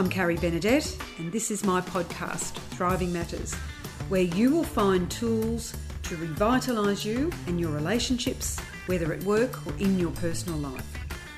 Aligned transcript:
I'm 0.00 0.08
Carrie 0.08 0.38
Benedette, 0.38 0.98
and 1.18 1.30
this 1.30 1.50
is 1.50 1.62
my 1.62 1.82
podcast, 1.82 2.52
Thriving 2.70 3.12
Matters, 3.12 3.52
where 4.08 4.22
you 4.22 4.48
will 4.48 4.64
find 4.64 5.10
tools 5.10 5.76
to 6.04 6.16
revitalise 6.16 7.04
you 7.04 7.30
and 7.46 7.60
your 7.60 7.70
relationships, 7.70 8.58
whether 8.86 9.12
at 9.12 9.22
work 9.24 9.66
or 9.66 9.74
in 9.74 9.98
your 9.98 10.12
personal 10.12 10.58
life. 10.58 10.86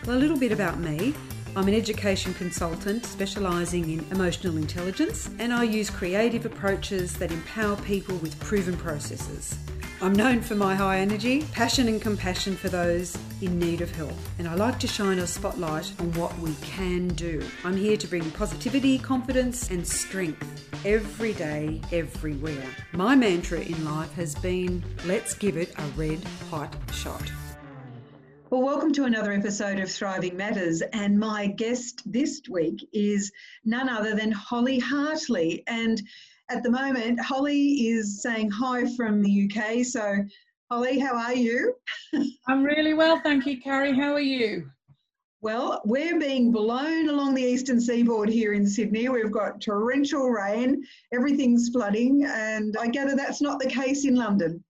Well, 0.06 0.16
a 0.16 0.20
little 0.20 0.38
bit 0.38 0.52
about 0.52 0.78
me. 0.78 1.12
I'm 1.56 1.66
an 1.66 1.74
education 1.74 2.34
consultant 2.34 3.04
specialising 3.04 3.90
in 3.90 4.06
emotional 4.12 4.56
intelligence, 4.56 5.28
and 5.40 5.52
I 5.52 5.64
use 5.64 5.90
creative 5.90 6.46
approaches 6.46 7.14
that 7.14 7.32
empower 7.32 7.74
people 7.78 8.16
with 8.18 8.38
proven 8.38 8.76
processes. 8.76 9.58
I'm 10.02 10.14
known 10.14 10.40
for 10.40 10.56
my 10.56 10.74
high 10.74 10.98
energy, 10.98 11.44
passion, 11.52 11.86
and 11.86 12.02
compassion 12.02 12.56
for 12.56 12.68
those 12.68 13.16
in 13.40 13.56
need 13.56 13.82
of 13.82 13.94
help, 13.94 14.14
and 14.40 14.48
I 14.48 14.56
like 14.56 14.80
to 14.80 14.88
shine 14.88 15.20
a 15.20 15.28
spotlight 15.28 15.92
on 16.00 16.12
what 16.14 16.36
we 16.40 16.52
can 16.56 17.06
do. 17.06 17.40
I'm 17.62 17.76
here 17.76 17.96
to 17.96 18.08
bring 18.08 18.28
positivity, 18.32 18.98
confidence, 18.98 19.70
and 19.70 19.86
strength 19.86 20.76
every 20.84 21.34
day, 21.34 21.80
everywhere. 21.92 22.66
My 22.90 23.14
mantra 23.14 23.60
in 23.60 23.84
life 23.84 24.12
has 24.14 24.34
been 24.34 24.82
let's 25.04 25.34
give 25.34 25.56
it 25.56 25.72
a 25.78 25.84
red 25.96 26.24
hot 26.50 26.74
shot. 26.92 27.30
Well, 28.50 28.62
welcome 28.62 28.92
to 28.94 29.04
another 29.04 29.30
episode 29.30 29.78
of 29.78 29.88
Thriving 29.88 30.36
Matters. 30.36 30.82
And 30.92 31.16
my 31.16 31.46
guest 31.46 32.02
this 32.04 32.42
week 32.50 32.88
is 32.92 33.30
none 33.64 33.88
other 33.88 34.16
than 34.16 34.32
Holly 34.32 34.80
Hartley. 34.80 35.62
And 35.68 36.02
at 36.52 36.62
the 36.62 36.70
moment, 36.70 37.18
Holly 37.18 37.88
is 37.88 38.20
saying 38.20 38.50
hi 38.50 38.84
from 38.94 39.22
the 39.22 39.50
UK. 39.50 39.84
So, 39.84 40.18
Holly, 40.70 40.98
how 40.98 41.16
are 41.16 41.34
you? 41.34 41.74
I'm 42.48 42.62
really 42.62 42.94
well, 42.94 43.20
thank 43.20 43.46
you, 43.46 43.60
Carrie. 43.60 43.96
How 43.96 44.12
are 44.12 44.20
you? 44.20 44.70
Well, 45.40 45.80
we're 45.84 46.20
being 46.20 46.52
blown 46.52 47.08
along 47.08 47.34
the 47.34 47.42
eastern 47.42 47.80
seaboard 47.80 48.28
here 48.28 48.52
in 48.52 48.66
Sydney. 48.66 49.08
We've 49.08 49.32
got 49.32 49.60
torrential 49.60 50.28
rain, 50.30 50.84
everything's 51.12 51.70
flooding, 51.70 52.24
and 52.26 52.76
I 52.78 52.88
gather 52.88 53.16
that's 53.16 53.40
not 53.40 53.58
the 53.58 53.68
case 53.68 54.04
in 54.04 54.14
London 54.14 54.62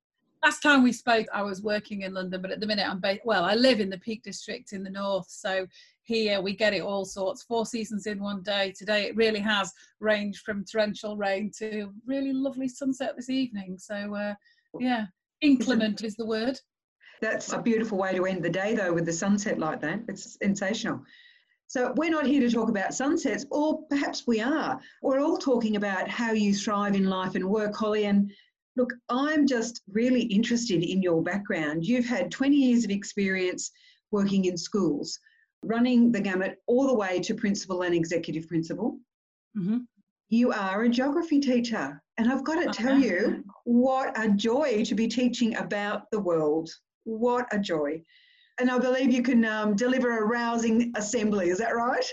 last 0.45 0.61
time 0.61 0.83
we 0.83 0.93
spoke, 0.93 1.27
I 1.33 1.43
was 1.43 1.63
working 1.63 2.03
in 2.03 2.15
London, 2.15 2.43
but 2.43 2.51
at 2.51 2.61
the 2.61 2.67
minute 2.67 2.89
I'm 2.89 3.01
based, 3.01 3.23
well, 3.25 3.45
I 3.45 3.55
live 3.55 3.81
in 3.81 3.91
the 3.91 3.99
Peak 3.99 4.23
District 4.23 4.73
in 4.73 4.83
the 4.83 4.91
north. 4.91 5.29
So 5.29 5.67
here 6.05 6.41
we 6.41 6.55
get 6.55 6.75
it 6.75 6.83
all 6.83 7.05
sorts, 7.05 7.43
four 7.43 7.67
seasons 7.67 8.07
in 8.07 8.21
one 8.21 8.43
day. 8.43 8.73
Today 8.77 9.05
it 9.05 9.17
really 9.17 9.41
has 9.41 9.73
ranged 10.01 10.41
from 10.45 10.65
torrential 10.65 11.17
rain 11.17 11.51
to 11.59 11.91
really 12.07 12.33
lovely 12.33 12.69
sunset 12.69 13.15
this 13.17 13.31
evening. 13.31 13.77
So 13.79 14.15
uh, 14.15 14.35
yeah, 14.79 15.07
inclement 15.41 16.03
is 16.03 16.17
the 16.17 16.27
word. 16.27 16.59
That's 17.21 17.53
a 17.53 17.63
beautiful 17.63 17.99
way 17.99 18.15
to 18.15 18.27
end 18.27 18.43
the 18.43 18.51
day 18.51 18.75
though 18.75 18.93
with 18.93 19.07
the 19.07 19.13
sunset 19.13 19.59
like 19.59 19.81
that. 19.83 20.01
It's 20.09 20.37
sensational. 20.43 21.03
So 21.69 21.95
we're 21.97 22.11
not 22.11 22.27
here 22.27 22.41
to 22.41 22.51
talk 22.51 22.69
about 22.69 22.93
sunsets, 22.93 23.47
or 23.51 23.83
perhaps 23.89 24.27
we 24.27 24.43
are. 24.43 24.79
We're 25.01 25.21
all 25.21 25.39
talking 25.39 25.77
about 25.77 26.07
how 26.07 26.33
you 26.33 26.53
thrive 26.55 26.95
in 26.95 27.05
life 27.05 27.35
and 27.35 27.49
work, 27.49 27.75
Holly, 27.75 28.05
and 28.05 28.31
Look, 28.75 28.95
I'm 29.11 29.47
just 29.47 29.83
really 29.93 30.23
interested 30.23 30.83
in 30.83 31.03
your 31.03 31.23
background. 31.23 31.85
You've 31.85 32.07
had 32.07 32.31
20 32.31 32.57
years 32.57 32.85
of 32.85 32.91
experience 32.91 33.71
working 34.11 34.47
in 34.47 34.57
schools, 34.57 35.19
running 35.63 36.13
the 36.13 36.21
gamut 36.21 36.59
all 36.67 36.87
the 36.87 36.95
way 36.95 37.21
to 37.21 37.35
principal 37.35 37.83
and 37.83 37.95
executive 37.95 38.49
principal. 38.49 38.99
Mm-hmm. 39.57 39.79
You 40.29 40.53
are 40.53 40.83
a 40.83 40.89
geography 40.89 41.41
teacher, 41.41 42.03
and 42.19 42.31
I've 42.31 42.45
got 42.45 42.63
to 42.63 42.71
tell 42.71 42.99
you, 42.99 43.45
what 43.65 44.19
a 44.19 44.31
joy 44.31 44.85
to 44.85 44.95
be 44.95 45.07
teaching 45.07 45.57
about 45.57 46.11
the 46.11 46.21
world. 46.21 46.71
What 47.05 47.47
a 47.53 47.59
joy. 47.59 48.03
And 48.59 48.71
I 48.71 48.79
believe 48.79 49.13
you 49.13 49.23
can 49.23 49.45
um, 49.45 49.77
deliver 49.77 50.19
a 50.19 50.25
rousing 50.25 50.93
assembly, 50.97 51.51
is 51.51 51.59
that 51.59 51.75
right? 51.75 52.05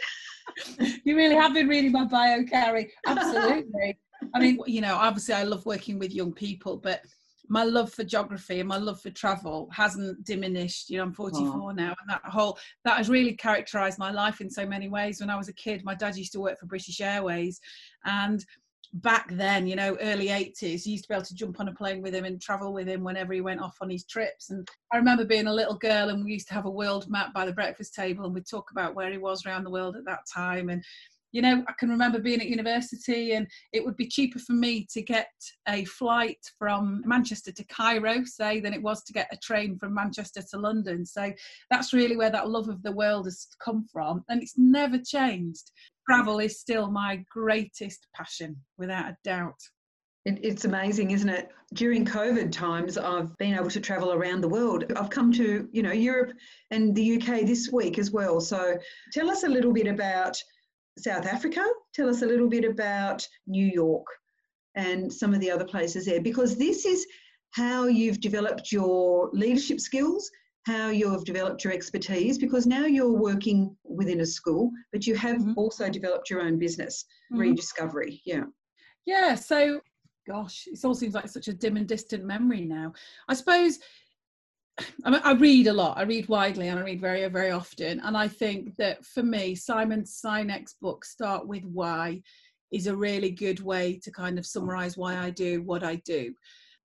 you 1.04 1.16
really 1.16 1.36
have 1.36 1.54
been 1.54 1.68
reading 1.68 1.92
my 1.92 2.06
bio, 2.06 2.44
Carrie. 2.44 2.92
Absolutely. 3.06 3.98
I 4.34 4.40
mean, 4.40 4.60
you 4.66 4.82
know, 4.82 4.96
obviously 4.96 5.34
I 5.34 5.44
love 5.44 5.66
working 5.66 5.98
with 5.98 6.14
young 6.14 6.34
people, 6.34 6.78
but 6.78 7.02
my 7.50 7.64
love 7.64 7.92
for 7.92 8.04
geography 8.04 8.60
and 8.60 8.70
my 8.70 8.78
love 8.78 9.02
for 9.02 9.10
travel 9.10 9.70
hasn't 9.74 10.24
diminished. 10.24 10.90
You 10.90 10.98
know, 10.98 11.04
I'm 11.04 11.14
44 11.14 11.48
oh. 11.48 11.72
now, 11.72 11.90
and 11.90 12.10
that 12.10 12.22
whole 12.26 12.58
that 12.86 12.98
has 12.98 13.10
really 13.10 13.34
characterized 13.34 14.00
my 14.00 14.12
life 14.12 14.40
in 14.40 14.50
so 14.50 14.66
many 14.66 14.88
ways. 14.88 15.20
When 15.20 15.30
I 15.30 15.36
was 15.36 15.50
a 15.50 15.54
kid, 15.54 15.84
my 15.84 15.96
dad 15.96 16.16
used 16.16 16.32
to 16.34 16.40
work 16.40 16.60
for 16.60 16.68
British 16.68 17.02
Airways, 17.02 17.60
and 18.06 18.46
back 18.94 19.30
then, 19.32 19.68
you 19.68 19.76
know, 19.76 19.98
early 20.02 20.28
80s, 20.28 20.86
you 20.86 20.94
used 20.94 21.04
to 21.04 21.10
be 21.10 21.14
able 21.14 21.26
to 21.26 21.36
jump 21.36 21.60
on 21.60 21.68
a 21.68 21.74
plane 21.74 22.02
with 22.02 22.14
him 22.14 22.26
and 22.26 22.42
travel 22.42 22.74
with 22.74 22.88
him 22.88 23.04
whenever 23.04 23.34
he 23.34 23.42
went 23.42 23.62
off 23.62 23.78
on 23.82 23.90
his 23.90 24.04
trips. 24.04 24.50
And 24.50 24.68
I 24.92 24.98
remember 24.98 25.26
being 25.26 25.48
a 25.48 25.54
little 25.54 25.76
girl, 25.76 26.10
and 26.10 26.24
we 26.24 26.34
used 26.34 26.48
to 26.48 26.54
have 26.54 26.66
a 26.66 26.72
world 26.72 27.10
map 27.10 27.34
by 27.34 27.46
the 27.46 27.54
breakfast 27.54 27.94
table, 27.94 28.26
and 28.26 28.34
we'd 28.34 28.48
talk 28.48 28.72
about 28.72 28.96
where 28.96 29.12
he 29.12 29.18
was 29.18 29.46
around 29.46 29.64
the 29.64 29.72
world 29.72 29.96
at 29.96 30.06
that 30.06 30.22
time. 30.32 30.70
And 30.70 30.84
you 31.32 31.42
know, 31.42 31.64
I 31.68 31.74
can 31.74 31.90
remember 31.90 32.20
being 32.20 32.42
at 32.42 32.48
university 32.48 33.34
and 33.34 33.48
it 33.72 33.86
would 33.86 33.96
be 33.98 34.08
cheaper 34.08 34.40
for 34.40 34.54
me 34.54 34.88
to 34.92 35.02
get 35.02 35.30
a 35.68 35.86
flight 35.86 36.40
from 36.58 37.04
Manchester 37.06 37.52
to 37.52 37.64
Cairo, 37.66 38.24
say, 38.24 38.60
than 38.60 38.74
it 38.74 38.82
was 38.82 39.04
to 39.04 39.14
get 39.14 39.30
a 39.32 39.38
train 39.38 39.78
from 39.78 39.94
Manchester 39.94 40.42
to 40.50 40.58
London. 40.58 41.06
So 41.06 41.32
that's 41.70 41.94
really 41.94 42.18
where 42.18 42.32
that 42.32 42.50
love 42.50 42.70
of 42.70 42.82
the 42.82 42.92
world 42.92 43.26
has 43.26 43.48
come 43.64 43.86
from. 43.92 44.24
And 44.30 44.42
it's 44.42 44.58
never 44.58 44.98
changed. 44.98 45.72
Travel 46.08 46.40
is 46.40 46.60
still 46.60 46.90
my 46.90 47.24
greatest 47.32 48.08
passion, 48.16 48.58
without 48.78 49.06
a 49.06 49.18
doubt. 49.24 49.60
it's 50.26 50.66
amazing, 50.66 51.12
isn't 51.12 51.30
it? 51.30 51.50
During 51.76 52.06
COVID 52.06 52.52
times, 52.52 52.98
I've 52.98 53.38
been 53.38 53.54
able 53.54 53.70
to 53.70 53.80
travel 53.80 54.14
around 54.14 54.42
the 54.42 54.50
world. 54.50 54.92
I've 54.96 55.12
come 55.12 55.32
to, 55.34 55.70
you 55.72 55.84
know, 55.84 55.92
Europe 55.92 56.34
and 56.72 56.96
the 56.96 57.22
UK 57.22 57.46
this 57.46 57.72
week 57.72 58.00
as 58.00 58.10
well. 58.10 58.42
So 58.42 58.78
tell 59.14 59.30
us 59.30 59.44
a 59.44 59.50
little 59.50 59.72
bit 59.72 59.86
about 59.86 60.36
South 61.04 61.26
Africa. 61.26 61.66
Tell 61.94 62.10
us 62.10 62.22
a 62.22 62.26
little 62.26 62.50
bit 62.50 62.66
about 62.66 63.28
New 63.48 63.66
York 63.66 64.06
and 64.76 65.12
some 65.12 65.34
of 65.34 65.40
the 65.40 65.52
other 65.52 65.66
places 65.66 66.06
there, 66.06 66.22
because 66.22 66.58
this 66.58 66.86
is 66.86 67.06
how 67.52 67.88
you've 67.88 68.22
developed 68.22 68.72
your 68.72 69.30
leadership 69.34 69.80
skills, 69.80 70.30
how 70.66 70.90
you 70.90 71.12
have 71.12 71.26
developed 71.26 71.64
your 71.64 71.74
expertise, 71.74 72.38
because 72.38 72.68
now 72.68 72.86
you're 72.86 73.18
working 73.18 73.76
within 73.84 74.22
a 74.22 74.26
school, 74.26 74.70
but 74.92 75.08
you 75.08 75.16
have 75.16 75.38
mm-hmm. 75.38 75.54
also 75.58 75.90
developed 75.90 76.30
your 76.30 76.42
own 76.42 76.60
business, 76.60 77.06
mm-hmm. 77.32 77.42
Rediscovery. 77.42 78.22
Yeah. 78.26 78.44
Yeah. 79.06 79.34
So, 79.36 79.80
gosh, 80.28 80.68
it 80.68 80.80
all 80.86 80.94
seems 80.94 81.16
like 81.16 81.28
such 81.28 81.48
a 81.48 81.54
dim 81.54 81.78
and 81.78 81.88
distant 81.88 82.24
memory 82.24 82.66
now. 82.66 82.94
I 83.28 83.34
suppose 83.34 83.80
I, 85.06 85.10
mean, 85.10 85.22
I 85.24 85.34
read 85.34 85.68
a 85.68 85.74
lot. 85.74 85.98
I 85.98 86.04
read 86.04 86.28
widely 86.28 86.68
and 86.68 86.80
I 86.80 86.84
read 86.84 87.02
very, 87.02 87.28
very 87.30 87.52
often. 87.52 88.00
And 88.02 88.18
I 88.18 88.28
think 88.28 88.76
that 88.78 89.06
for 89.06 89.24
me, 89.24 89.56
Simon 89.56 90.04
Sinek's 90.04 90.76
book, 90.82 91.06
Start 91.06 91.48
With 91.48 91.64
Why, 91.66 92.22
is 92.72 92.88
a 92.88 92.96
really 92.96 93.32
good 93.32 93.62
way 93.62 94.00
to 94.04 94.12
kind 94.12 94.38
of 94.38 94.46
summarize 94.46 94.98
why 94.98 95.18
I 95.18 95.32
do 95.32 95.64
what 95.64 95.84
I 95.84 95.96
do. 96.06 96.34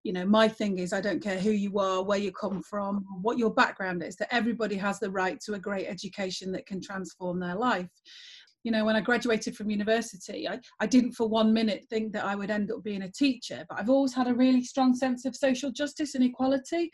You 0.03 0.13
know, 0.13 0.27
my 0.27 0.49
thing 0.49 0.79
is, 0.79 0.93
I 0.93 1.01
don't 1.01 1.23
care 1.23 1.39
who 1.39 1.51
you 1.51 1.79
are, 1.79 2.03
where 2.03 2.19
you 2.19 2.33
come 2.33 2.63
from, 2.63 3.05
what 3.23 3.39
your 3.39 3.53
background 3.53 4.03
is, 4.03 4.17
that 4.17 4.33
everybody 4.35 4.77
has 4.77 4.99
the 4.99 5.11
right 5.11 5.41
to 5.41 5.55
a 5.55 5.59
great 5.59 5.87
education 5.87 6.53
that 6.53 6.67
can 6.67 6.81
transform 6.81 7.41
their 7.41 7.55
life 7.55 7.91
you 8.65 8.73
know 8.73 8.85
when 8.85 8.97
i 8.97 9.01
graduated 9.01 9.55
from 9.55 9.71
university 9.71 10.49
I, 10.49 10.59
I 10.81 10.87
didn't 10.87 11.13
for 11.13 11.29
one 11.29 11.53
minute 11.53 11.85
think 11.89 12.13
that 12.15 12.25
i 12.25 12.35
would 12.35 12.51
end 12.51 12.73
up 12.73 12.83
being 12.83 13.03
a 13.03 13.13
teacher 13.13 13.65
but 13.69 13.79
i've 13.79 13.91
always 13.91 14.15
had 14.15 14.27
a 14.27 14.35
really 14.35 14.65
strong 14.65 14.95
sense 14.95 15.25
of 15.25 15.37
social 15.37 15.71
justice 15.71 16.15
and 16.15 16.25
equality 16.25 16.91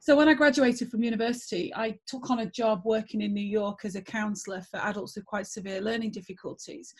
so 0.00 0.16
when 0.16 0.30
I 0.30 0.34
graduated 0.34 0.90
from 0.90 1.02
university, 1.02 1.70
I 1.74 1.98
took 2.06 2.30
on 2.30 2.40
a 2.40 2.50
job 2.50 2.80
working 2.86 3.20
in 3.20 3.34
New 3.34 3.44
York 3.44 3.80
as 3.84 3.96
a 3.96 4.02
counsellor 4.02 4.62
for 4.70 4.78
adults 4.78 5.14
with 5.14 5.26
quite 5.26 5.46
severe 5.46 5.82
learning 5.82 6.12
difficulties. 6.12 6.94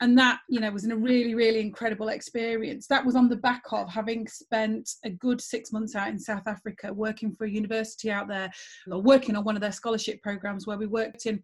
And 0.00 0.16
that, 0.16 0.38
you 0.48 0.60
know, 0.60 0.70
was 0.70 0.86
a 0.86 0.96
really, 0.96 1.34
really 1.34 1.60
incredible 1.60 2.08
experience. 2.08 2.86
That 2.86 3.04
was 3.04 3.16
on 3.16 3.28
the 3.28 3.36
back 3.36 3.64
of 3.72 3.90
having 3.90 4.28
spent 4.28 4.88
a 5.04 5.10
good 5.10 5.40
six 5.40 5.72
months 5.72 5.96
out 5.96 6.08
in 6.08 6.20
South 6.20 6.46
Africa 6.46 6.92
working 6.92 7.34
for 7.34 7.44
a 7.44 7.50
university 7.50 8.12
out 8.12 8.28
there, 8.28 8.50
or 8.90 9.02
working 9.02 9.34
on 9.34 9.44
one 9.44 9.56
of 9.56 9.60
their 9.60 9.72
scholarship 9.72 10.22
programs 10.22 10.68
where 10.68 10.78
we 10.78 10.86
worked 10.86 11.26
in 11.26 11.42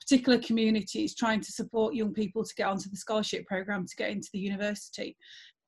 particular 0.00 0.38
communities 0.38 1.16
trying 1.16 1.40
to 1.40 1.50
support 1.50 1.94
young 1.94 2.14
people 2.14 2.44
to 2.44 2.54
get 2.54 2.68
onto 2.68 2.88
the 2.88 2.96
scholarship 2.96 3.44
program 3.44 3.84
to 3.84 3.96
get 3.96 4.10
into 4.10 4.28
the 4.32 4.38
university 4.38 5.16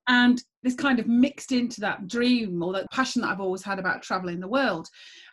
and 0.07 0.41
this 0.63 0.75
kind 0.75 0.99
of 0.99 1.07
mixed 1.07 1.51
into 1.51 1.81
that 1.81 2.07
dream 2.07 2.61
or 2.61 2.73
that 2.73 2.91
passion 2.91 3.21
that 3.21 3.29
I've 3.29 3.41
always 3.41 3.63
had 3.63 3.79
about 3.79 4.01
traveling 4.01 4.39
the 4.39 4.47
world. 4.47 4.87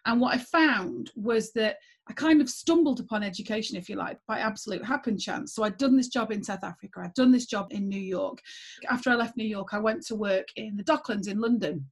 And 0.07 0.21
what 0.21 0.35
I 0.35 0.39
found 0.39 1.11
was 1.17 1.53
that 1.53 1.77
I 2.09 2.15
kind 2.15 2.41
of 2.41 2.49
stumbled 2.49 3.01
upon 3.01 3.23
education, 3.23 3.77
if 3.77 3.89
you 3.89 3.97
like, 3.97 4.19
by 4.27 4.39
absolute 4.39 4.85
happen 4.85 5.19
chance. 5.19 5.55
So 5.55 5.63
I'd 5.63 5.77
done 5.77 5.97
this 5.97 6.09
job 6.09 6.33
in 6.33 6.43
South 6.43 6.65
Africa, 6.65 7.01
I'd 7.05 7.15
done 7.15 7.33
this 7.33 7.47
job 7.47 7.69
in 7.71 7.89
New 7.89 8.01
York. 8.01 8.41
After 8.89 9.11
I 9.11 9.15
left 9.15 9.37
New 9.37 9.45
York, 9.45 9.69
I 9.73 9.79
went 9.79 10.07
to 10.07 10.15
work 10.15 10.49
in 10.57 10.77
the 10.77 10.85
Docklands 10.85 11.29
in 11.29 11.41
London 11.41 11.87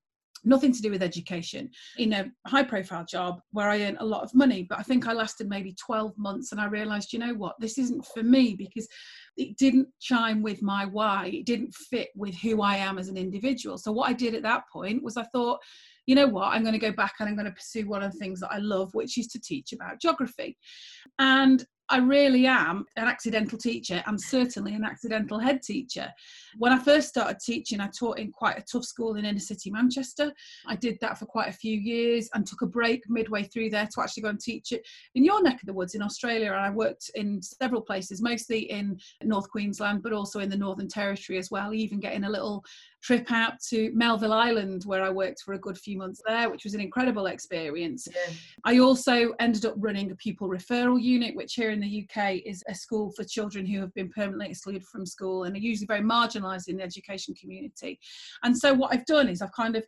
nothing 0.47 0.73
to 0.73 0.81
do 0.81 0.91
with 0.91 1.03
education 1.03 1.69
in 1.99 2.13
a 2.13 2.31
high 2.47 2.63
profile 2.63 3.05
job 3.05 3.41
where 3.51 3.69
I 3.69 3.83
earned 3.83 3.99
a 4.01 4.07
lot 4.07 4.23
of 4.23 4.35
money. 4.35 4.63
But 4.63 4.79
I 4.79 4.83
think 4.83 5.07
I 5.07 5.13
lasted 5.13 5.49
maybe 5.49 5.75
12 5.75 6.17
months 6.17 6.53
and 6.53 6.61
I 6.61 6.67
realized, 6.67 7.13
you 7.13 7.19
know 7.19 7.35
what, 7.35 7.57
this 7.59 7.77
isn't 7.79 8.07
for 8.07 8.23
me 8.23 8.55
because 8.55 8.89
it 9.37 9.57
didn't 9.57 9.89
chime 10.01 10.43
with 10.43 10.63
my 10.63 10.87
why. 10.87 11.31
It 11.33 11.47
didn't 11.47 11.75
fit 11.75 12.09
with 12.15 12.35
who 12.37 12.63
I 12.63 12.77
am 12.77 12.99
as 12.99 13.09
an 13.09 13.17
individual. 13.17 13.79
So 13.79 13.93
what 13.93 14.09
I 14.09 14.13
did 14.13 14.35
at 14.35 14.43
that 14.43 14.65
point 14.73 15.03
was 15.03 15.17
I 15.17 15.25
thought, 15.25 15.61
you 16.07 16.15
know 16.15 16.27
what, 16.27 16.53
I'm 16.53 16.63
going 16.63 16.73
to 16.73 16.79
go 16.79 16.93
back 16.93 17.15
and 17.19 17.29
I'm 17.29 17.35
going 17.35 17.47
to 17.47 17.53
pursue 17.53 17.89
one 17.89 18.03
of 18.03 18.13
the 18.13 18.19
things 18.19 18.41
that 18.41 18.53
I 18.53 18.59
love, 18.59 18.95
which 18.95 19.19
is 19.19 19.27
to 19.29 19.41
teach 19.41 19.73
about 19.73 20.01
geography. 20.01 20.57
And 21.19 21.65
I 21.89 21.99
really 21.99 22.47
am 22.47 22.85
an 22.97 23.07
accidental 23.07 23.59
teacher. 23.59 24.03
I'm 24.07 24.19
certainly 24.19 24.75
an 24.75 24.85
accidental 24.85 25.39
head 25.39 25.63
teacher. 25.63 26.13
When 26.59 26.73
I 26.73 26.79
first 26.79 27.09
started 27.09 27.39
teaching, 27.39 27.81
I 27.81 27.89
taught 27.89 28.19
in 28.19 28.33
quite 28.33 28.59
a 28.59 28.63
tough 28.63 28.85
school 28.85 29.15
in 29.15 29.25
inner 29.25 29.39
city 29.39 29.71
Manchester. 29.71 30.33
I 30.67 30.75
did 30.75 30.99
that 31.01 31.19
for 31.19 31.27
quite 31.27 31.49
a 31.49 31.53
few 31.53 31.79
years 31.79 32.29
and 32.35 32.45
took 32.45 32.63
a 32.63 32.67
break 32.67 33.09
midway 33.09 33.45
through 33.45 33.71
there 33.71 33.89
to 33.95 34.01
actually 34.01 34.25
go 34.25 34.31
and 34.31 34.41
teach 34.41 34.73
it 34.73 34.87
in 35.15 35.25
your 35.25 35.43
neck 35.43 35.63
of 35.63 35.67
the 35.67 35.73
woods 35.73 35.95
in 35.95 36.03
Australia. 36.03 36.53
And 36.53 36.61
I 36.61 36.71
worked 36.71 37.11
in 37.15 37.41
several 37.41 37.83
places, 37.83 38.21
mostly 38.21 38.71
in 38.71 38.99
North 39.23 39.49
Queensland, 39.49 40.03
but 40.03 40.13
also 40.13 40.41
in 40.41 40.51
the 40.51 40.57
Northern 40.57 40.89
Territory 40.89 41.39
as 41.39 41.53
well, 41.53 41.73
even 41.73 42.01
getting 42.01 42.25
a 42.25 42.31
little 42.31 42.65
trip 43.07 43.31
out 43.31 43.61
to 43.61 43.93
Melville 43.95 44.33
Island, 44.33 44.83
where 44.85 45.05
I 45.05 45.11
worked 45.11 45.43
for 45.43 45.55
a 45.55 45.59
good 45.61 45.79
few 45.79 45.97
months 45.97 46.21
there, 46.27 46.51
which 46.51 46.65
was 46.65 46.75
an 46.75 46.81
incredible 46.81 47.27
experience. 47.27 48.09
Yeah. 48.13 48.35
I 48.65 48.79
also 48.81 49.33
ended 49.39 49.65
up 49.65 49.75
running 49.77 50.11
a 50.11 50.17
pupil 50.17 50.49
referral 50.49 51.01
unit, 51.01 51.37
which 51.37 51.55
here 51.55 51.71
in 51.71 51.79
the 51.79 52.05
UK 52.05 52.41
is 52.45 52.65
a 52.69 52.75
school 52.75 53.13
for 53.13 53.23
children 53.23 53.65
who 53.65 53.81
have 53.81 53.95
been 53.95 54.09
permanently 54.09 54.49
excluded 54.49 54.85
from 54.85 55.07
school 55.07 55.45
and 55.45 55.55
are 55.55 55.61
usually 55.61 55.87
very 55.87 56.01
marginalised 56.01 56.67
in 56.67 56.79
the 56.79 56.83
education 56.83 57.33
community. 57.35 58.01
And 58.43 58.59
so 58.59 58.75
what 58.75 58.93
I've 58.93 59.07
done 59.07 59.29
is 59.29 59.41
I've 59.41 59.53
kind 59.53 59.77
of 59.77 59.87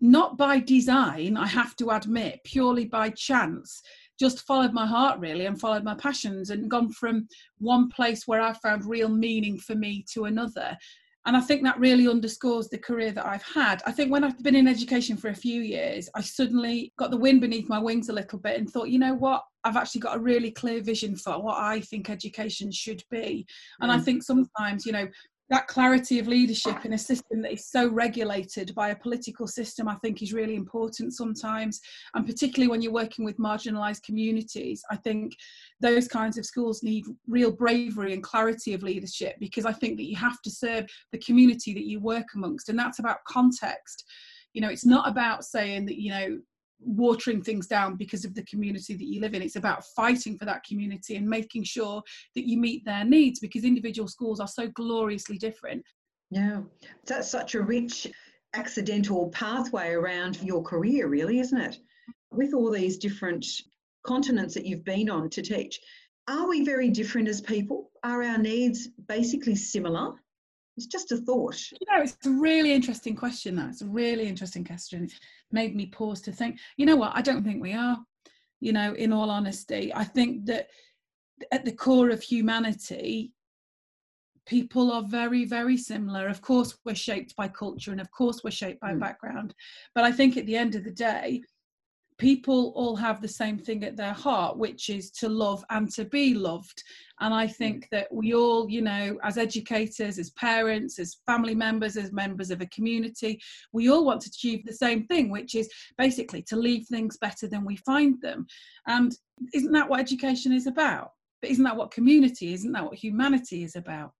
not 0.00 0.36
by 0.36 0.58
design, 0.58 1.36
I 1.36 1.46
have 1.46 1.76
to 1.76 1.90
admit, 1.90 2.40
purely 2.42 2.86
by 2.86 3.10
chance, 3.10 3.82
just 4.18 4.40
followed 4.40 4.72
my 4.72 4.84
heart 4.84 5.20
really 5.20 5.46
and 5.46 5.60
followed 5.60 5.84
my 5.84 5.94
passions 5.94 6.50
and 6.50 6.68
gone 6.68 6.90
from 6.90 7.28
one 7.58 7.88
place 7.88 8.26
where 8.26 8.40
I 8.40 8.52
found 8.54 8.84
real 8.84 9.08
meaning 9.08 9.60
for 9.60 9.76
me 9.76 10.04
to 10.12 10.24
another 10.24 10.76
and 11.24 11.36
I 11.36 11.40
think 11.40 11.62
that 11.62 11.78
really 11.78 12.08
underscores 12.08 12.68
the 12.68 12.78
career 12.78 13.12
that 13.12 13.26
I've 13.26 13.44
had. 13.44 13.80
I 13.86 13.92
think 13.92 14.10
when 14.10 14.24
I've 14.24 14.42
been 14.42 14.56
in 14.56 14.66
education 14.66 15.16
for 15.16 15.28
a 15.28 15.34
few 15.34 15.62
years, 15.62 16.08
I 16.16 16.20
suddenly 16.20 16.92
got 16.98 17.10
the 17.10 17.16
wind 17.16 17.40
beneath 17.40 17.68
my 17.68 17.78
wings 17.78 18.08
a 18.08 18.12
little 18.12 18.40
bit 18.40 18.58
and 18.58 18.68
thought, 18.68 18.88
you 18.88 18.98
know 18.98 19.14
what, 19.14 19.44
I've 19.62 19.76
actually 19.76 20.00
got 20.00 20.16
a 20.16 20.20
really 20.20 20.50
clear 20.50 20.82
vision 20.82 21.14
for 21.14 21.40
what 21.40 21.58
I 21.58 21.80
think 21.80 22.10
education 22.10 22.72
should 22.72 23.04
be. 23.08 23.46
And 23.80 23.92
mm. 23.92 23.94
I 23.94 24.00
think 24.00 24.24
sometimes, 24.24 24.84
you 24.84 24.90
know, 24.90 25.06
that 25.52 25.68
clarity 25.68 26.18
of 26.18 26.26
leadership 26.26 26.86
in 26.86 26.94
a 26.94 26.98
system 26.98 27.42
that 27.42 27.52
is 27.52 27.66
so 27.66 27.86
regulated 27.86 28.74
by 28.74 28.88
a 28.88 28.96
political 28.96 29.46
system, 29.46 29.86
I 29.86 29.96
think, 29.96 30.22
is 30.22 30.32
really 30.32 30.54
important 30.54 31.12
sometimes. 31.12 31.78
And 32.14 32.26
particularly 32.26 32.70
when 32.70 32.80
you're 32.80 32.90
working 32.90 33.22
with 33.22 33.36
marginalised 33.36 34.02
communities, 34.02 34.82
I 34.90 34.96
think 34.96 35.34
those 35.78 36.08
kinds 36.08 36.38
of 36.38 36.46
schools 36.46 36.82
need 36.82 37.04
real 37.28 37.52
bravery 37.52 38.14
and 38.14 38.22
clarity 38.22 38.72
of 38.72 38.82
leadership 38.82 39.36
because 39.40 39.66
I 39.66 39.74
think 39.74 39.98
that 39.98 40.08
you 40.08 40.16
have 40.16 40.40
to 40.40 40.50
serve 40.50 40.86
the 41.12 41.18
community 41.18 41.74
that 41.74 41.84
you 41.84 42.00
work 42.00 42.28
amongst. 42.34 42.70
And 42.70 42.78
that's 42.78 42.98
about 42.98 43.22
context. 43.28 44.04
You 44.54 44.62
know, 44.62 44.70
it's 44.70 44.86
not 44.86 45.06
about 45.06 45.44
saying 45.44 45.84
that, 45.84 46.00
you 46.00 46.12
know, 46.12 46.38
watering 46.84 47.42
things 47.42 47.66
down 47.66 47.96
because 47.96 48.24
of 48.24 48.34
the 48.34 48.44
community 48.44 48.94
that 48.94 49.04
you 49.04 49.20
live 49.20 49.34
in. 49.34 49.42
It's 49.42 49.56
about 49.56 49.84
fighting 49.96 50.36
for 50.38 50.44
that 50.44 50.64
community 50.64 51.16
and 51.16 51.28
making 51.28 51.64
sure 51.64 52.02
that 52.34 52.48
you 52.48 52.58
meet 52.58 52.84
their 52.84 53.04
needs 53.04 53.40
because 53.40 53.64
individual 53.64 54.08
schools 54.08 54.40
are 54.40 54.48
so 54.48 54.68
gloriously 54.68 55.38
different. 55.38 55.84
Yeah, 56.30 56.62
that's 57.06 57.30
such 57.30 57.54
a 57.54 57.62
rich 57.62 58.10
accidental 58.54 59.28
pathway 59.30 59.90
around 59.90 60.42
your 60.42 60.62
career, 60.62 61.08
really, 61.08 61.40
isn't 61.40 61.60
it? 61.60 61.78
With 62.30 62.54
all 62.54 62.70
these 62.70 62.98
different 62.98 63.46
continents 64.06 64.54
that 64.54 64.66
you've 64.66 64.84
been 64.84 65.10
on 65.10 65.30
to 65.30 65.42
teach, 65.42 65.80
are 66.28 66.48
we 66.48 66.64
very 66.64 66.88
different 66.88 67.28
as 67.28 67.40
people? 67.40 67.90
Are 68.04 68.22
our 68.22 68.38
needs 68.38 68.88
basically 69.08 69.56
similar? 69.56 70.14
It's 70.76 70.86
just 70.86 71.12
a 71.12 71.18
thought. 71.18 71.60
You 71.70 71.86
know, 71.90 72.02
it's 72.02 72.16
a 72.26 72.30
really 72.30 72.72
interesting 72.72 73.14
question. 73.14 73.56
That 73.56 73.70
it's 73.70 73.82
a 73.82 73.86
really 73.86 74.26
interesting 74.26 74.64
question. 74.64 75.04
It 75.04 75.12
made 75.50 75.76
me 75.76 75.86
pause 75.86 76.20
to 76.22 76.32
think. 76.32 76.58
You 76.76 76.86
know 76.86 76.96
what? 76.96 77.12
I 77.14 77.22
don't 77.22 77.44
think 77.44 77.62
we 77.62 77.74
are. 77.74 77.98
You 78.60 78.72
know, 78.72 78.94
in 78.94 79.12
all 79.12 79.30
honesty, 79.30 79.92
I 79.94 80.04
think 80.04 80.46
that 80.46 80.68
at 81.50 81.64
the 81.64 81.72
core 81.72 82.10
of 82.10 82.22
humanity, 82.22 83.32
people 84.46 84.90
are 84.92 85.02
very, 85.02 85.44
very 85.44 85.76
similar. 85.76 86.28
Of 86.28 86.40
course, 86.40 86.78
we're 86.84 86.94
shaped 86.94 87.36
by 87.36 87.48
culture, 87.48 87.92
and 87.92 88.00
of 88.00 88.10
course, 88.10 88.42
we're 88.42 88.50
shaped 88.50 88.80
by 88.80 88.92
mm. 88.92 89.00
background. 89.00 89.54
But 89.94 90.04
I 90.04 90.12
think 90.12 90.36
at 90.36 90.46
the 90.46 90.56
end 90.56 90.74
of 90.74 90.84
the 90.84 90.90
day, 90.90 91.42
people 92.18 92.72
all 92.74 92.96
have 92.96 93.20
the 93.20 93.28
same 93.28 93.58
thing 93.58 93.84
at 93.84 93.96
their 93.96 94.12
heart, 94.12 94.56
which 94.56 94.88
is 94.88 95.10
to 95.10 95.28
love 95.28 95.64
and 95.70 95.90
to 95.92 96.04
be 96.04 96.34
loved. 96.34 96.82
And 97.20 97.32
I 97.32 97.46
think 97.46 97.86
mm. 97.86 97.88
that 97.90 98.12
we 98.12 98.34
all, 98.34 98.68
you 98.68 98.82
know, 98.82 99.18
as 99.22 99.38
educators, 99.38 100.18
as 100.18 100.30
parents, 100.30 100.98
as 100.98 101.18
family 101.26 101.54
members, 101.54 101.96
as 101.96 102.12
members 102.12 102.50
of 102.50 102.60
a 102.60 102.66
community, 102.66 103.40
we 103.72 103.90
all 103.90 104.04
want 104.04 104.20
to 104.22 104.30
achieve 104.32 104.64
the 104.64 104.72
same 104.72 105.06
thing, 105.06 105.30
which 105.30 105.54
is 105.54 105.70
basically 105.98 106.42
to 106.42 106.56
leave 106.56 106.86
things 106.86 107.16
better 107.16 107.46
than 107.46 107.64
we 107.64 107.76
find 107.76 108.20
them. 108.20 108.46
And 108.86 109.12
isn't 109.54 109.72
that 109.72 109.88
what 109.88 110.00
education 110.00 110.52
is 110.52 110.66
about? 110.66 111.12
But 111.40 111.50
isn't 111.50 111.64
that 111.64 111.76
what 111.76 111.90
community, 111.90 112.52
isn't 112.54 112.72
that 112.72 112.84
what 112.84 112.94
humanity 112.94 113.64
is 113.64 113.76
about? 113.76 114.12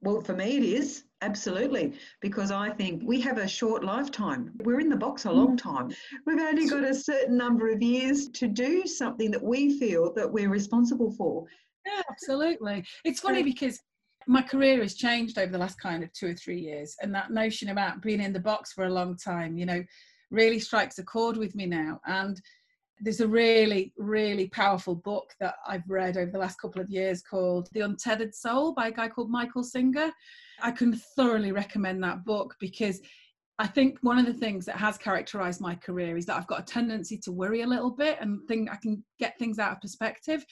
Well, 0.00 0.20
for 0.20 0.34
me, 0.34 0.56
it 0.56 0.64
is 0.64 1.04
absolutely 1.22 1.94
because 2.20 2.50
I 2.50 2.70
think 2.70 3.02
we 3.04 3.20
have 3.20 3.38
a 3.38 3.48
short 3.48 3.84
lifetime. 3.84 4.50
We're 4.62 4.80
in 4.80 4.88
the 4.88 4.96
box 4.96 5.24
a 5.24 5.28
mm. 5.28 5.36
long 5.36 5.56
time. 5.56 5.90
We've 6.26 6.40
only 6.40 6.68
got 6.68 6.84
a 6.84 6.94
certain 6.94 7.36
number 7.36 7.70
of 7.70 7.80
years 7.80 8.28
to 8.30 8.48
do 8.48 8.86
something 8.86 9.30
that 9.30 9.42
we 9.42 9.78
feel 9.78 10.12
that 10.14 10.30
we're 10.30 10.50
responsible 10.50 11.12
for. 11.12 11.46
Yeah, 11.86 12.02
absolutely. 12.10 12.84
It's 13.04 13.20
funny 13.20 13.42
because 13.42 13.78
my 14.26 14.42
career 14.42 14.80
has 14.82 14.94
changed 14.94 15.38
over 15.38 15.50
the 15.50 15.58
last 15.58 15.80
kind 15.80 16.04
of 16.04 16.12
two 16.12 16.28
or 16.28 16.34
three 16.34 16.60
years, 16.60 16.94
and 17.00 17.14
that 17.14 17.30
notion 17.30 17.70
about 17.70 18.02
being 18.02 18.20
in 18.20 18.32
the 18.32 18.40
box 18.40 18.72
for 18.72 18.84
a 18.84 18.92
long 18.92 19.16
time, 19.16 19.56
you 19.56 19.66
know, 19.66 19.82
really 20.30 20.58
strikes 20.58 20.98
a 20.98 21.04
chord 21.04 21.36
with 21.36 21.54
me 21.54 21.66
now. 21.66 22.00
And 22.06 22.40
there's 23.02 23.20
a 23.20 23.26
really, 23.26 23.92
really 23.98 24.46
powerful 24.48 24.94
book 24.94 25.34
that 25.40 25.56
I've 25.66 25.88
read 25.88 26.16
over 26.16 26.30
the 26.30 26.38
last 26.38 26.60
couple 26.60 26.80
of 26.80 26.88
years 26.88 27.20
called 27.20 27.68
The 27.72 27.80
Untethered 27.80 28.32
Soul 28.32 28.72
by 28.74 28.88
a 28.88 28.92
guy 28.92 29.08
called 29.08 29.28
Michael 29.28 29.64
Singer. 29.64 30.12
I 30.62 30.70
can 30.70 30.94
thoroughly 31.16 31.50
recommend 31.50 32.02
that 32.04 32.24
book 32.24 32.54
because 32.60 33.00
I 33.58 33.66
think 33.66 33.98
one 34.02 34.18
of 34.18 34.26
the 34.26 34.32
things 34.32 34.64
that 34.66 34.76
has 34.76 34.98
characterized 34.98 35.60
my 35.60 35.74
career 35.74 36.16
is 36.16 36.26
that 36.26 36.36
I've 36.36 36.46
got 36.46 36.60
a 36.60 36.64
tendency 36.64 37.18
to 37.18 37.32
worry 37.32 37.62
a 37.62 37.66
little 37.66 37.90
bit 37.90 38.18
and 38.20 38.38
think 38.46 38.70
I 38.70 38.76
can 38.76 39.04
get 39.18 39.36
things 39.36 39.58
out 39.58 39.72
of 39.72 39.80
perspective. 39.80 40.46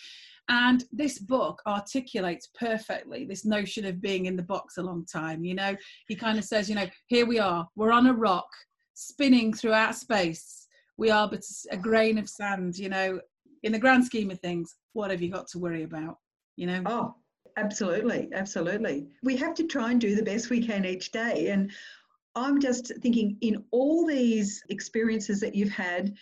And 0.49 0.85
this 0.91 1.21
book 1.21 1.63
articulates 1.69 2.49
perfectly 2.59 3.25
this 3.25 3.45
notion 3.45 3.85
of 3.85 4.01
being 4.01 4.27
in 4.27 4.35
the 4.35 4.43
box 4.43 4.77
a 4.77 4.83
long 4.83 5.07
time. 5.07 5.45
You 5.45 5.55
know, 5.55 5.77
he 6.09 6.17
kind 6.17 6.37
of 6.37 6.45
says, 6.45 6.69
you 6.69 6.75
know, 6.75 6.89
here 7.07 7.27
we 7.27 7.39
are, 7.39 7.69
we're 7.77 7.93
on 7.93 8.09
a 8.09 8.13
rock 8.13 8.49
spinning 8.95 9.55
throughout 9.55 9.95
space 9.95 10.60
we 11.01 11.11
are 11.11 11.29
but 11.29 11.43
a 11.73 11.77
grain 11.77 12.19
of 12.19 12.29
sand 12.29 12.79
you 12.79 12.89
know? 12.89 13.21
In 13.63 13.73
the 13.73 13.79
grand 13.79 14.05
scheme 14.05 14.31
of 14.31 14.39
things 14.41 14.77
what 14.93 15.11
have 15.11 15.21
you 15.21 15.31
got 15.31 15.49
to 15.49 15.59
worry 15.59 15.83
about 15.83 16.19
you 16.57 16.67
know? 16.67 16.83
Oh 16.87 17.15
absolutely 17.57 18.29
absolutely. 18.33 19.09
We 19.25 19.37
have 19.39 19.55
to 19.55 19.67
try 19.67 19.91
and 19.91 20.01
do 20.01 20.15
the 20.15 20.23
best 20.23 20.51
we 20.51 20.65
can 20.65 20.85
each 20.85 21.11
day 21.11 21.49
and 21.49 21.73
i'm 22.37 22.61
just 22.61 22.93
thinking 23.03 23.37
in 23.41 23.65
all 23.73 24.07
these 24.07 24.63
experiences 24.69 25.41
that 25.41 25.57
you've 25.57 25.73
had 25.73 26.15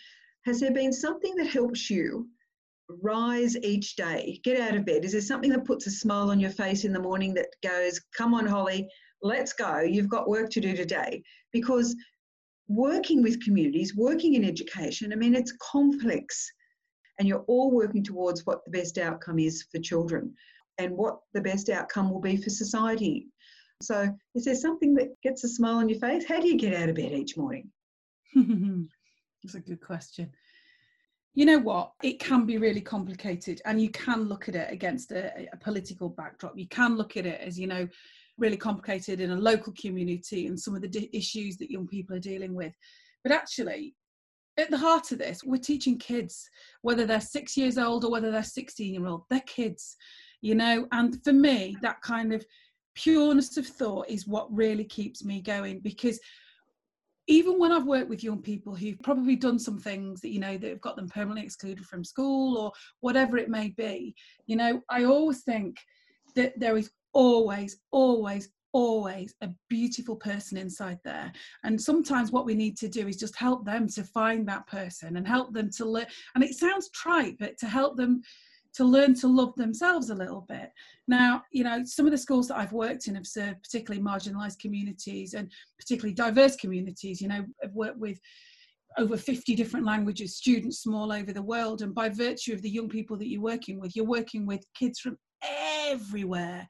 has 0.45 0.59
there 0.59 0.73
been 0.73 0.91
something 0.91 1.35
that 1.35 1.45
helps 1.45 1.87
you 1.91 2.27
rise 3.03 3.55
each 3.57 3.95
day 3.95 4.41
get 4.43 4.59
out 4.59 4.75
of 4.75 4.85
bed? 4.85 5.05
Is 5.05 5.11
there 5.11 5.21
something 5.21 5.51
that 5.51 5.65
puts 5.65 5.85
a 5.85 5.91
smile 5.91 6.31
on 6.31 6.39
your 6.39 6.49
face 6.49 6.83
in 6.83 6.93
the 6.93 6.99
morning 6.99 7.35
that 7.35 7.53
goes 7.61 8.01
come 8.17 8.33
on 8.33 8.47
holly 8.47 8.89
let's 9.21 9.53
go. 9.53 9.79
You've 9.79 10.09
got 10.09 10.29
work 10.29 10.49
to 10.51 10.61
do 10.61 10.75
today. 10.75 11.23
Because 11.51 11.95
working 12.69 13.21
with 13.21 13.43
communities, 13.43 13.95
working 13.95 14.35
in 14.35 14.45
education, 14.45 15.11
I 15.11 15.15
mean, 15.15 15.35
it's 15.35 15.53
complex 15.59 16.51
and 17.17 17.27
you're 17.27 17.43
all 17.47 17.71
working 17.71 18.03
towards 18.03 18.45
what 18.45 18.63
the 18.63 18.71
best 18.71 18.97
outcome 18.97 19.39
is 19.39 19.65
for 19.71 19.79
children 19.79 20.33
and 20.77 20.95
what 20.95 21.19
the 21.33 21.41
best 21.41 21.69
outcome 21.69 22.09
will 22.09 22.21
be 22.21 22.37
for 22.37 22.49
society. 22.49 23.27
So, 23.81 24.07
is 24.35 24.45
there 24.45 24.55
something 24.55 24.93
that 24.95 25.09
gets 25.23 25.43
a 25.43 25.49
smile 25.49 25.77
on 25.77 25.89
your 25.89 25.99
face? 25.99 26.25
How 26.25 26.39
do 26.39 26.47
you 26.47 26.57
get 26.57 26.73
out 26.73 26.89
of 26.89 26.95
bed 26.95 27.11
each 27.11 27.37
morning? 27.37 27.69
That's 28.35 29.55
a 29.55 29.59
good 29.59 29.81
question. 29.81 30.31
You 31.33 31.45
know 31.45 31.59
what? 31.59 31.93
It 32.03 32.19
can 32.19 32.45
be 32.45 32.57
really 32.57 32.81
complicated, 32.81 33.61
and 33.65 33.81
you 33.81 33.89
can 33.89 34.23
look 34.23 34.49
at 34.49 34.55
it 34.55 34.71
against 34.71 35.11
a, 35.11 35.47
a 35.53 35.57
political 35.57 36.09
backdrop. 36.09 36.57
You 36.57 36.67
can 36.67 36.97
look 36.97 37.15
at 37.15 37.25
it 37.25 37.39
as, 37.39 37.57
you 37.57 37.67
know, 37.67 37.87
really 38.39 38.57
complicated 38.57 39.19
in 39.19 39.31
a 39.31 39.35
local 39.35 39.73
community 39.79 40.47
and 40.47 40.59
some 40.59 40.75
of 40.75 40.81
the 40.81 41.09
issues 41.13 41.57
that 41.57 41.71
young 41.71 41.87
people 41.87 42.15
are 42.15 42.19
dealing 42.19 42.53
with. 42.53 42.73
But 43.23 43.33
actually, 43.33 43.95
at 44.57 44.69
the 44.69 44.77
heart 44.77 45.11
of 45.11 45.19
this, 45.19 45.43
we're 45.43 45.57
teaching 45.57 45.97
kids, 45.97 46.49
whether 46.81 47.05
they're 47.05 47.21
six 47.21 47.55
years 47.55 47.77
old 47.77 48.03
or 48.03 48.11
whether 48.11 48.31
they're 48.31 48.43
16 48.43 48.93
year 48.93 49.05
old, 49.05 49.23
they're 49.29 49.39
kids, 49.41 49.95
you 50.41 50.55
know. 50.55 50.87
And 50.91 51.23
for 51.23 51.33
me, 51.33 51.77
that 51.81 52.01
kind 52.01 52.33
of 52.33 52.45
pureness 52.95 53.57
of 53.57 53.65
thought 53.65 54.09
is 54.09 54.27
what 54.27 54.53
really 54.53 54.83
keeps 54.83 55.23
me 55.23 55.41
going 55.41 55.79
because 55.79 56.19
even 57.27 57.59
when 57.59 57.71
I've 57.71 57.85
worked 57.85 58.09
with 58.09 58.23
young 58.23 58.41
people 58.41 58.73
who've 58.73 58.99
probably 59.03 59.35
done 59.35 59.59
some 59.59 59.77
things 59.77 60.19
that, 60.21 60.29
you 60.29 60.39
know, 60.39 60.57
that 60.57 60.67
have 60.67 60.81
got 60.81 60.95
them 60.95 61.07
permanently 61.07 61.43
excluded 61.43 61.85
from 61.85 62.03
school 62.03 62.57
or 62.57 62.71
whatever 63.01 63.37
it 63.37 63.49
may 63.49 63.69
be, 63.69 64.15
you 64.47 64.55
know, 64.55 64.81
I 64.89 65.03
always 65.03 65.43
think 65.43 65.77
that 66.35 66.59
there 66.59 66.75
is 66.75 66.89
always, 67.13 67.77
always, 67.91 68.49
always 68.71 69.33
a 69.41 69.49
beautiful 69.69 70.15
person 70.15 70.57
inside 70.57 70.99
there. 71.03 71.31
And 71.63 71.79
sometimes 71.79 72.31
what 72.31 72.45
we 72.45 72.55
need 72.55 72.77
to 72.77 72.87
do 72.87 73.07
is 73.07 73.17
just 73.17 73.35
help 73.35 73.65
them 73.65 73.87
to 73.89 74.03
find 74.03 74.47
that 74.47 74.67
person 74.67 75.17
and 75.17 75.27
help 75.27 75.53
them 75.53 75.69
to 75.77 75.85
learn 75.85 76.05
And 76.35 76.43
it 76.43 76.55
sounds 76.55 76.89
trite, 76.89 77.37
but 77.39 77.57
to 77.59 77.67
help 77.67 77.97
them 77.97 78.21
to 78.75 78.83
learn 78.83 79.15
to 79.15 79.27
love 79.27 79.55
themselves 79.55 80.09
a 80.09 80.15
little 80.15 80.45
bit. 80.47 80.71
Now, 81.07 81.43
you 81.51 81.63
know, 81.63 81.83
some 81.85 82.05
of 82.05 82.11
the 82.11 82.17
schools 82.17 82.47
that 82.47 82.57
I've 82.57 82.71
worked 82.71 83.07
in 83.07 83.15
have 83.15 83.25
served 83.25 83.63
particularly 83.63 84.03
marginalised 84.03 84.59
communities 84.59 85.33
and 85.33 85.51
particularly 85.79 86.13
diverse 86.13 86.55
communities. 86.55 87.19
You 87.19 87.29
know, 87.29 87.45
I've 87.63 87.73
worked 87.73 87.97
with 87.97 88.19
over 88.97 89.17
50 89.17 89.55
different 89.55 89.85
languages, 89.85 90.35
students 90.35 90.81
from 90.81 90.95
all 90.95 91.11
over 91.11 91.33
the 91.33 91.41
world. 91.41 91.81
And 91.81 91.95
by 91.95 92.09
virtue 92.09 92.53
of 92.53 92.61
the 92.61 92.69
young 92.69 92.89
people 92.89 93.17
that 93.17 93.29
you're 93.29 93.41
working 93.41 93.79
with, 93.79 93.95
you're 93.95 94.05
working 94.05 94.45
with 94.45 94.63
kids 94.75 94.99
from 94.99 95.17
everywhere. 95.43 96.67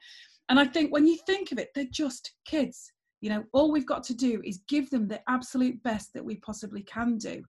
And 0.50 0.60
I 0.60 0.66
think 0.66 0.92
when 0.92 1.08
you 1.08 1.16
think 1.16 1.52
of 1.52 1.60
it, 1.60 1.70
they're 1.74 1.86
just 1.86 2.34
kids. 2.46 2.92
You 3.22 3.30
know, 3.30 3.44
all 3.54 3.72
we've 3.72 3.86
got 3.86 4.04
to 4.06 4.14
do 4.14 4.42
is 4.44 4.62
give 4.68 4.90
them 4.90 5.08
the 5.08 5.22
absolute 5.30 5.82
best 5.84 6.14
that 6.14 6.24
we 6.24 6.38
possibly 6.38 6.84
can 6.84 7.18
do. 7.18 7.44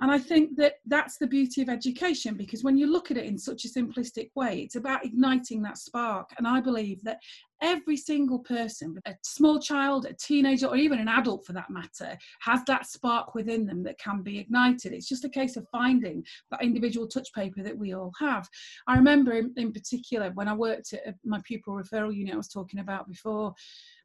And 0.00 0.12
I 0.12 0.18
think 0.18 0.56
that 0.56 0.74
that's 0.86 1.18
the 1.18 1.26
beauty 1.26 1.60
of 1.60 1.68
education 1.68 2.36
because 2.36 2.62
when 2.62 2.78
you 2.78 2.86
look 2.86 3.10
at 3.10 3.16
it 3.16 3.26
in 3.26 3.36
such 3.36 3.64
a 3.64 3.68
simplistic 3.68 4.30
way, 4.36 4.60
it's 4.60 4.76
about 4.76 5.04
igniting 5.04 5.60
that 5.62 5.76
spark. 5.76 6.30
And 6.38 6.46
I 6.46 6.60
believe 6.60 7.02
that 7.02 7.18
every 7.60 7.96
single 7.96 8.38
person, 8.38 8.96
a 9.06 9.14
small 9.22 9.58
child, 9.58 10.06
a 10.06 10.12
teenager, 10.12 10.66
or 10.66 10.76
even 10.76 11.00
an 11.00 11.08
adult 11.08 11.44
for 11.44 11.52
that 11.54 11.70
matter, 11.70 12.16
has 12.40 12.60
that 12.68 12.86
spark 12.86 13.34
within 13.34 13.66
them 13.66 13.82
that 13.82 13.98
can 13.98 14.22
be 14.22 14.38
ignited. 14.38 14.92
It's 14.92 15.08
just 15.08 15.24
a 15.24 15.28
case 15.28 15.56
of 15.56 15.66
finding 15.72 16.24
that 16.52 16.62
individual 16.62 17.08
touch 17.08 17.32
paper 17.34 17.64
that 17.64 17.76
we 17.76 17.92
all 17.92 18.12
have. 18.20 18.48
I 18.86 18.96
remember 18.96 19.32
in, 19.32 19.52
in 19.56 19.72
particular 19.72 20.30
when 20.34 20.46
I 20.46 20.54
worked 20.54 20.92
at 20.92 21.16
my 21.24 21.40
pupil 21.44 21.74
referral 21.74 22.14
unit 22.14 22.34
I 22.34 22.36
was 22.36 22.48
talking 22.48 22.78
about 22.78 23.08
before. 23.08 23.52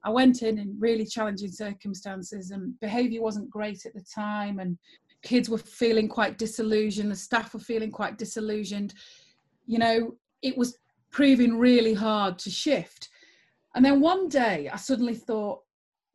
I 0.04 0.10
went 0.10 0.42
in 0.42 0.60
in 0.60 0.76
really 0.80 1.06
challenging 1.06 1.52
circumstances 1.52 2.52
and 2.52 2.78
behaviour 2.80 3.22
wasn't 3.22 3.50
great 3.50 3.86
at 3.86 3.94
the 3.94 4.04
time 4.14 4.60
and 4.60 4.78
kids 5.24 5.50
were 5.50 5.58
feeling 5.58 6.10
quite 6.10 6.38
disillusioned, 6.38 7.12
the 7.12 7.16
staff 7.16 7.54
were 7.54 7.60
feeling 7.60 7.92
quite 7.92 8.18
disillusioned. 8.18 8.94
You 9.66 9.80
know, 9.80 10.16
it 10.42 10.58
was 10.58 10.78
proving 11.12 11.58
really 11.58 11.94
hard 11.94 12.38
to 12.40 12.50
shift. 12.50 13.10
And 13.76 13.84
then 13.84 14.02
one 14.02 14.28
day 14.28 14.70
I 14.72 14.76
suddenly 14.76 15.16
thought, 15.16 15.62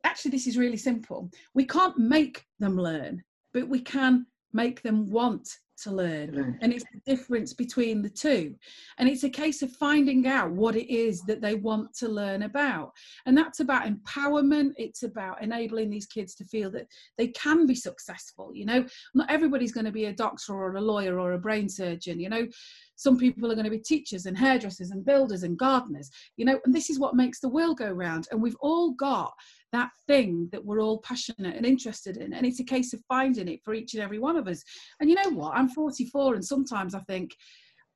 actually, 0.03 0.31
this 0.31 0.47
is 0.47 0.57
really 0.57 0.77
simple. 0.77 1.29
We 1.53 1.65
can't 1.65 1.97
make 1.97 2.45
them 2.59 2.77
learn, 2.77 3.23
but 3.53 3.67
we 3.67 3.81
can 3.81 4.27
make 4.53 4.81
them 4.81 5.09
want 5.09 5.49
to 5.83 5.91
learn. 5.91 6.57
And 6.61 6.73
it's 6.73 6.85
the 6.91 7.01
difference 7.05 7.53
between 7.53 8.01
the 8.01 8.09
two. 8.09 8.55
And 8.97 9.09
it's 9.09 9.23
a 9.23 9.29
case 9.29 9.61
of 9.61 9.71
finding 9.71 10.27
out 10.27 10.51
what 10.51 10.75
it 10.75 10.91
is 10.93 11.21
that 11.23 11.41
they 11.41 11.55
want 11.55 11.93
to 11.97 12.07
learn 12.07 12.43
about. 12.43 12.91
And 13.25 13.37
that's 13.37 13.59
about 13.59 13.87
empowerment. 13.87 14.71
It's 14.77 15.03
about 15.03 15.41
enabling 15.41 15.89
these 15.89 16.05
kids 16.05 16.35
to 16.35 16.43
feel 16.45 16.71
that 16.71 16.87
they 17.17 17.27
can 17.27 17.65
be 17.65 17.75
successful. 17.75 18.51
You 18.53 18.65
know, 18.65 18.85
not 19.13 19.29
everybody's 19.31 19.71
going 19.71 19.85
to 19.85 19.91
be 19.91 20.05
a 20.05 20.13
doctor 20.13 20.53
or 20.53 20.75
a 20.75 20.81
lawyer 20.81 21.19
or 21.19 21.33
a 21.33 21.39
brain 21.39 21.69
surgeon. 21.69 22.19
You 22.19 22.29
know, 22.29 22.47
some 22.95 23.17
people 23.17 23.51
are 23.51 23.55
going 23.55 23.65
to 23.65 23.71
be 23.71 23.79
teachers 23.79 24.25
and 24.25 24.37
hairdressers 24.37 24.91
and 24.91 25.05
builders 25.05 25.43
and 25.43 25.57
gardeners. 25.57 26.09
You 26.37 26.45
know, 26.45 26.59
and 26.65 26.73
this 26.73 26.89
is 26.89 26.99
what 26.99 27.15
makes 27.15 27.39
the 27.39 27.49
world 27.49 27.77
go 27.77 27.89
round. 27.91 28.27
And 28.31 28.41
we've 28.41 28.57
all 28.59 28.91
got 28.91 29.33
that 29.71 29.91
thing 30.07 30.49
that 30.51 30.63
we're 30.63 30.81
all 30.81 30.99
passionate 30.99 31.55
and 31.55 31.65
interested 31.65 32.17
in. 32.17 32.33
And 32.33 32.45
it's 32.45 32.59
a 32.59 32.65
case 32.65 32.93
of 32.93 33.01
finding 33.07 33.47
it 33.47 33.61
for 33.63 33.73
each 33.73 33.93
and 33.93 34.03
every 34.03 34.19
one 34.19 34.37
of 34.37 34.47
us. 34.47 34.63
And 34.99 35.09
you 35.09 35.15
know 35.15 35.29
what? 35.31 35.55
I'm 35.55 35.69
44, 35.69 36.35
and 36.35 36.45
sometimes 36.45 36.95
I 36.95 36.99
think, 37.01 37.35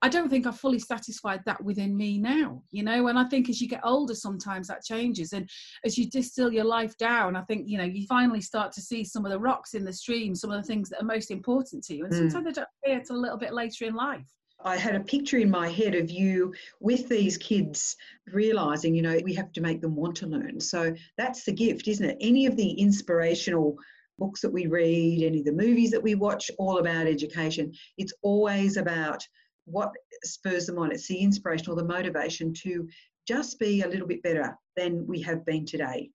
I 0.01 0.09
don't 0.09 0.29
think 0.29 0.45
I've 0.45 0.59
fully 0.59 0.79
satisfied 0.79 1.41
that 1.45 1.63
within 1.63 1.95
me 1.95 2.17
now, 2.17 2.61
you 2.71 2.83
know. 2.83 3.07
And 3.07 3.17
I 3.17 3.23
think 3.23 3.49
as 3.49 3.61
you 3.61 3.69
get 3.69 3.85
older, 3.85 4.13
sometimes 4.13 4.67
that 4.67 4.83
changes. 4.83 5.31
And 5.31 5.49
as 5.85 5.97
you 5.97 6.09
distill 6.09 6.51
your 6.51 6.65
life 6.65 6.97
down, 6.97 7.37
I 7.37 7.41
think, 7.43 7.69
you 7.69 7.77
know, 7.77 7.85
you 7.85 8.05
finally 8.07 8.41
start 8.41 8.73
to 8.73 8.81
see 8.81 9.05
some 9.05 9.25
of 9.25 9.31
the 9.31 9.39
rocks 9.39 9.75
in 9.75 9.85
the 9.85 9.93
stream, 9.93 10.35
some 10.35 10.51
of 10.51 10.61
the 10.61 10.67
things 10.67 10.89
that 10.89 11.01
are 11.01 11.05
most 11.05 11.31
important 11.31 11.85
to 11.85 11.95
you. 11.95 12.03
And 12.03 12.13
mm. 12.13 12.17
sometimes 12.17 12.45
they 12.45 12.51
don't 12.51 12.67
appear 12.83 13.01
till 13.01 13.15
a 13.15 13.23
little 13.23 13.37
bit 13.37 13.53
later 13.53 13.85
in 13.85 13.95
life. 13.95 14.27
I 14.63 14.77
had 14.77 14.95
a 14.95 14.99
picture 15.01 15.37
in 15.37 15.49
my 15.49 15.69
head 15.69 15.95
of 15.95 16.09
you 16.09 16.53
with 16.79 17.09
these 17.09 17.37
kids 17.37 17.97
realizing, 18.31 18.95
you 18.95 19.01
know, 19.01 19.19
we 19.23 19.33
have 19.33 19.51
to 19.53 19.61
make 19.61 19.81
them 19.81 19.95
want 19.95 20.15
to 20.17 20.27
learn. 20.27 20.59
So 20.59 20.93
that's 21.17 21.43
the 21.43 21.51
gift, 21.51 21.87
isn't 21.87 22.09
it? 22.09 22.17
Any 22.21 22.45
of 22.45 22.55
the 22.55 22.71
inspirational 22.71 23.77
books 24.17 24.41
that 24.41 24.53
we 24.53 24.67
read, 24.67 25.23
any 25.23 25.39
of 25.39 25.45
the 25.45 25.51
movies 25.51 25.91
that 25.91 26.03
we 26.03 26.15
watch, 26.15 26.49
all 26.57 26.77
about 26.77 27.07
education, 27.07 27.73
it's 27.97 28.13
always 28.21 28.77
about 28.77 29.27
what 29.65 29.91
spurs 30.23 30.65
them 30.65 30.79
on. 30.79 30.91
It's 30.91 31.07
the 31.07 31.19
inspiration 31.19 31.69
or 31.69 31.75
the 31.75 31.83
motivation 31.83 32.53
to 32.63 32.87
just 33.27 33.59
be 33.59 33.81
a 33.81 33.87
little 33.87 34.07
bit 34.07 34.23
better 34.23 34.57
than 34.75 35.05
we 35.07 35.21
have 35.21 35.45
been 35.45 35.65
today. 35.65 36.09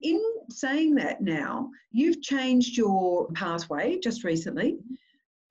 In 0.00 0.20
saying 0.50 0.96
that 0.96 1.20
now, 1.20 1.70
you've 1.92 2.22
changed 2.22 2.76
your 2.76 3.28
pathway 3.32 3.98
just 4.00 4.24
recently 4.24 4.78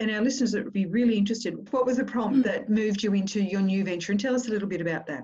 and 0.01 0.11
our 0.11 0.21
listeners 0.21 0.53
would 0.53 0.73
be 0.73 0.87
really 0.87 1.15
interested. 1.15 1.71
What 1.71 1.85
was 1.85 1.97
the 1.97 2.03
prompt 2.03 2.39
mm. 2.39 2.43
that 2.43 2.69
moved 2.69 3.03
you 3.03 3.13
into 3.13 3.41
your 3.41 3.61
new 3.61 3.83
venture? 3.83 4.11
And 4.11 4.19
tell 4.19 4.35
us 4.35 4.47
a 4.47 4.51
little 4.51 4.67
bit 4.67 4.81
about 4.81 5.05
that. 5.07 5.23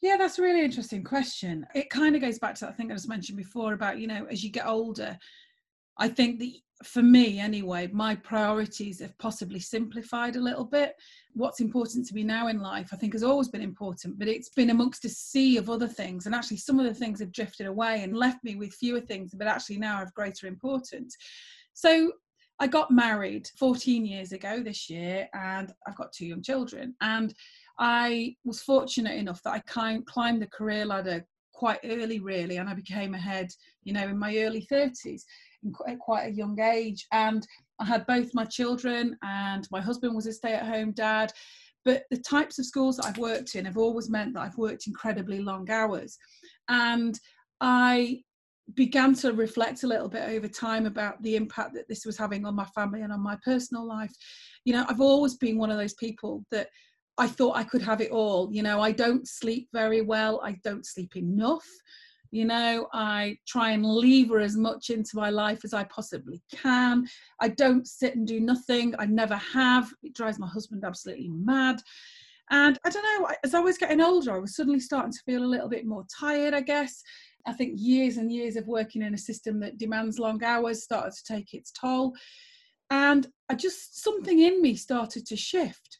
Yeah, 0.00 0.16
that's 0.16 0.38
a 0.38 0.42
really 0.42 0.64
interesting 0.64 1.02
question. 1.02 1.66
It 1.74 1.90
kind 1.90 2.14
of 2.14 2.22
goes 2.22 2.38
back 2.38 2.54
to 2.56 2.66
that 2.66 2.76
thing 2.76 2.90
I 2.90 2.94
was 2.94 3.08
mentioned 3.08 3.36
before 3.36 3.72
about, 3.72 3.98
you 3.98 4.06
know, 4.06 4.26
as 4.30 4.44
you 4.44 4.50
get 4.50 4.66
older, 4.66 5.18
I 5.98 6.08
think 6.08 6.38
that 6.38 6.52
for 6.84 7.02
me 7.02 7.40
anyway, 7.40 7.88
my 7.92 8.14
priorities 8.14 9.00
have 9.00 9.18
possibly 9.18 9.58
simplified 9.58 10.36
a 10.36 10.40
little 10.40 10.64
bit. 10.64 10.94
What's 11.34 11.58
important 11.58 12.06
to 12.06 12.14
me 12.14 12.22
now 12.22 12.46
in 12.46 12.60
life, 12.60 12.90
I 12.92 12.96
think, 12.96 13.14
has 13.14 13.24
always 13.24 13.48
been 13.48 13.62
important, 13.62 14.16
but 14.20 14.28
it's 14.28 14.50
been 14.50 14.70
amongst 14.70 15.04
a 15.04 15.08
sea 15.08 15.56
of 15.56 15.68
other 15.68 15.88
things. 15.88 16.26
And 16.26 16.34
actually, 16.36 16.58
some 16.58 16.78
of 16.78 16.86
the 16.86 16.94
things 16.94 17.18
have 17.18 17.32
drifted 17.32 17.66
away 17.66 18.04
and 18.04 18.16
left 18.16 18.44
me 18.44 18.54
with 18.54 18.74
fewer 18.74 19.00
things, 19.00 19.34
but 19.34 19.48
actually 19.48 19.78
now 19.78 19.96
have 19.96 20.14
greater 20.14 20.46
importance. 20.46 21.16
So 21.72 22.12
I 22.60 22.66
got 22.66 22.90
married 22.90 23.48
14 23.58 24.04
years 24.04 24.32
ago 24.32 24.62
this 24.62 24.90
year, 24.90 25.28
and 25.32 25.72
I've 25.86 25.96
got 25.96 26.12
two 26.12 26.26
young 26.26 26.42
children. 26.42 26.94
And 27.00 27.34
I 27.78 28.34
was 28.44 28.62
fortunate 28.62 29.16
enough 29.16 29.42
that 29.44 29.54
I 29.54 29.60
climbed 29.60 30.42
the 30.42 30.48
career 30.48 30.84
ladder 30.84 31.24
quite 31.52 31.80
early, 31.84 32.20
really, 32.20 32.56
and 32.56 32.68
I 32.68 32.74
became 32.74 33.14
a 33.14 33.18
head, 33.18 33.50
you 33.84 33.92
know, 33.92 34.08
in 34.08 34.18
my 34.18 34.36
early 34.38 34.66
30s, 34.70 35.22
at 35.86 35.98
quite 35.98 36.26
a 36.26 36.34
young 36.34 36.58
age. 36.60 37.06
And 37.12 37.46
I 37.80 37.84
had 37.84 38.06
both 38.06 38.34
my 38.34 38.44
children, 38.44 39.16
and 39.22 39.68
my 39.70 39.80
husband 39.80 40.14
was 40.14 40.26
a 40.26 40.32
stay 40.32 40.54
at 40.54 40.66
home 40.66 40.92
dad. 40.92 41.32
But 41.84 42.04
the 42.10 42.18
types 42.18 42.58
of 42.58 42.66
schools 42.66 42.96
that 42.96 43.06
I've 43.06 43.18
worked 43.18 43.54
in 43.54 43.64
have 43.64 43.78
always 43.78 44.10
meant 44.10 44.34
that 44.34 44.42
I've 44.42 44.58
worked 44.58 44.88
incredibly 44.88 45.40
long 45.40 45.70
hours. 45.70 46.18
And 46.68 47.18
I 47.60 48.22
began 48.74 49.14
to 49.14 49.32
reflect 49.32 49.82
a 49.82 49.86
little 49.86 50.08
bit 50.08 50.28
over 50.28 50.48
time 50.48 50.86
about 50.86 51.22
the 51.22 51.36
impact 51.36 51.74
that 51.74 51.88
this 51.88 52.04
was 52.04 52.18
having 52.18 52.44
on 52.44 52.54
my 52.54 52.66
family 52.66 53.02
and 53.02 53.12
on 53.12 53.20
my 53.20 53.36
personal 53.44 53.86
life. 53.86 54.12
You 54.64 54.74
know, 54.74 54.84
I've 54.88 55.00
always 55.00 55.36
been 55.36 55.58
one 55.58 55.70
of 55.70 55.78
those 55.78 55.94
people 55.94 56.44
that 56.50 56.68
I 57.16 57.26
thought 57.26 57.56
I 57.56 57.64
could 57.64 57.82
have 57.82 58.00
it 58.00 58.10
all. 58.10 58.52
You 58.52 58.62
know, 58.62 58.80
I 58.80 58.92
don't 58.92 59.26
sleep 59.26 59.68
very 59.72 60.02
well, 60.02 60.40
I 60.44 60.52
don't 60.64 60.86
sleep 60.86 61.16
enough. 61.16 61.66
You 62.30 62.44
know, 62.44 62.88
I 62.92 63.38
try 63.46 63.70
and 63.70 63.84
lever 63.84 64.40
as 64.40 64.54
much 64.54 64.90
into 64.90 65.12
my 65.14 65.30
life 65.30 65.60
as 65.64 65.72
I 65.72 65.84
possibly 65.84 66.42
can. 66.54 67.06
I 67.40 67.48
don't 67.48 67.86
sit 67.86 68.16
and 68.16 68.26
do 68.26 68.38
nothing. 68.38 68.94
I 68.98 69.06
never 69.06 69.36
have. 69.36 69.90
It 70.02 70.14
drives 70.14 70.38
my 70.38 70.46
husband 70.46 70.84
absolutely 70.84 71.30
mad. 71.30 71.80
And 72.50 72.78
I 72.84 72.90
don't 72.90 73.20
know, 73.20 73.28
as 73.44 73.54
I 73.54 73.60
was 73.60 73.78
getting 73.78 74.00
older, 74.00 74.34
I 74.34 74.38
was 74.38 74.56
suddenly 74.56 74.80
starting 74.80 75.12
to 75.12 75.22
feel 75.26 75.44
a 75.44 75.46
little 75.46 75.68
bit 75.68 75.86
more 75.86 76.04
tired, 76.18 76.54
I 76.54 76.60
guess. 76.60 77.02
I 77.46 77.52
think 77.52 77.74
years 77.76 78.16
and 78.16 78.32
years 78.32 78.56
of 78.56 78.66
working 78.66 79.02
in 79.02 79.14
a 79.14 79.18
system 79.18 79.60
that 79.60 79.78
demands 79.78 80.18
long 80.18 80.42
hours 80.42 80.82
started 80.82 81.12
to 81.12 81.24
take 81.24 81.54
its 81.54 81.70
toll. 81.70 82.14
And 82.90 83.26
I 83.48 83.54
just, 83.54 84.02
something 84.02 84.40
in 84.40 84.62
me 84.62 84.74
started 84.74 85.26
to 85.26 85.36
shift 85.36 85.98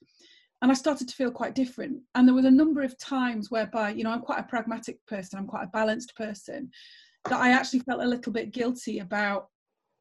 and 0.60 0.70
I 0.70 0.74
started 0.74 1.08
to 1.08 1.14
feel 1.14 1.30
quite 1.30 1.54
different. 1.54 2.00
And 2.14 2.26
there 2.26 2.34
was 2.34 2.44
a 2.44 2.50
number 2.50 2.82
of 2.82 2.98
times 2.98 3.50
whereby, 3.50 3.90
you 3.90 4.04
know, 4.04 4.10
I'm 4.10 4.20
quite 4.20 4.40
a 4.40 4.44
pragmatic 4.44 5.04
person, 5.06 5.38
I'm 5.38 5.46
quite 5.46 5.64
a 5.64 5.70
balanced 5.72 6.16
person, 6.16 6.70
that 7.28 7.40
I 7.40 7.50
actually 7.50 7.80
felt 7.80 8.02
a 8.02 8.08
little 8.08 8.32
bit 8.32 8.52
guilty 8.52 8.98
about 8.98 9.48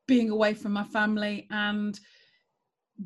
being 0.08 0.30
away 0.30 0.54
from 0.54 0.72
my 0.72 0.86
family 0.86 1.48
and 1.52 2.00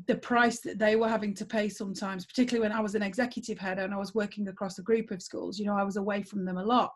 the 0.06 0.16
price 0.16 0.60
that 0.60 0.78
they 0.78 0.96
were 0.96 1.08
having 1.08 1.34
to 1.34 1.44
pay 1.44 1.68
sometimes, 1.68 2.24
particularly 2.24 2.66
when 2.66 2.76
I 2.76 2.80
was 2.80 2.94
an 2.94 3.02
executive 3.02 3.58
head 3.58 3.78
and 3.78 3.92
I 3.92 3.98
was 3.98 4.14
working 4.14 4.48
across 4.48 4.78
a 4.78 4.82
group 4.82 5.10
of 5.10 5.22
schools, 5.22 5.58
you 5.58 5.66
know, 5.66 5.76
I 5.76 5.84
was 5.84 5.96
away 5.96 6.22
from 6.22 6.44
them 6.44 6.56
a 6.56 6.64
lot. 6.64 6.92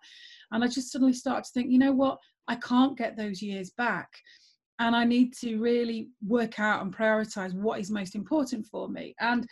And 0.53 0.65
I 0.65 0.69
just 0.69 0.93
suddenly 0.93 1.13
started 1.13 1.45
to 1.45 1.51
think, 1.53 1.71
you 1.71 1.79
know 1.79 1.93
what, 1.93 2.19
I 2.49 2.57
can't 2.57 2.97
get 2.97 3.17
those 3.17 3.43
years 3.43 3.71
back. 3.71 4.09
And 4.79 4.95
I 4.95 5.05
need 5.05 5.35
to 5.39 5.59
really 5.59 6.11
work 6.27 6.61
out 6.61 6.83
and 6.83 6.95
prioritize 6.95 7.55
what 7.55 7.81
is 7.81 7.91
most 7.91 8.15
important 8.15 8.67
for 8.67 8.89
me. 8.89 9.15
And 9.21 9.47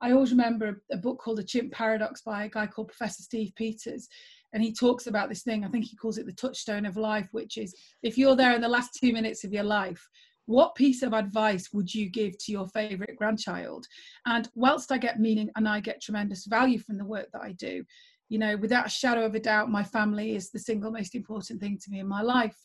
I 0.00 0.12
always 0.12 0.30
remember 0.30 0.82
a 0.90 0.96
book 0.96 1.20
called 1.20 1.38
The 1.38 1.44
Chimp 1.44 1.72
Paradox 1.72 2.22
by 2.22 2.44
a 2.44 2.48
guy 2.48 2.66
called 2.66 2.88
Professor 2.88 3.22
Steve 3.22 3.52
Peters. 3.54 4.08
And 4.52 4.62
he 4.62 4.72
talks 4.72 5.06
about 5.06 5.28
this 5.28 5.42
thing, 5.42 5.64
I 5.64 5.68
think 5.68 5.84
he 5.84 5.96
calls 5.96 6.18
it 6.18 6.26
the 6.26 6.32
touchstone 6.32 6.84
of 6.84 6.96
life, 6.96 7.28
which 7.32 7.56
is 7.56 7.74
if 8.02 8.18
you're 8.18 8.36
there 8.36 8.54
in 8.54 8.60
the 8.60 8.68
last 8.68 8.98
two 9.00 9.12
minutes 9.12 9.44
of 9.44 9.52
your 9.52 9.62
life, 9.62 10.06
what 10.46 10.74
piece 10.74 11.02
of 11.02 11.12
advice 11.12 11.68
would 11.72 11.92
you 11.92 12.10
give 12.10 12.36
to 12.38 12.52
your 12.52 12.66
favorite 12.68 13.16
grandchild? 13.16 13.86
And 14.26 14.48
whilst 14.54 14.92
I 14.92 14.98
get 14.98 15.20
meaning 15.20 15.50
and 15.56 15.68
I 15.68 15.80
get 15.80 16.02
tremendous 16.02 16.46
value 16.46 16.78
from 16.78 16.98
the 16.98 17.04
work 17.04 17.28
that 17.32 17.42
I 17.42 17.52
do, 17.52 17.84
you 18.28 18.38
know, 18.38 18.56
without 18.56 18.86
a 18.86 18.90
shadow 18.90 19.24
of 19.24 19.34
a 19.34 19.40
doubt, 19.40 19.70
my 19.70 19.84
family 19.84 20.34
is 20.34 20.50
the 20.50 20.58
single 20.58 20.90
most 20.90 21.14
important 21.14 21.60
thing 21.60 21.78
to 21.82 21.90
me 21.90 22.00
in 22.00 22.08
my 22.08 22.22
life. 22.22 22.56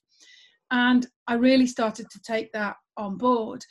And 0.72 1.06
I 1.28 1.36
really 1.36 1.68
started 1.68 2.10
to 2.10 2.22
take 2.22 2.52
that 2.54 2.76
on 2.98 3.18
board. 3.18 3.64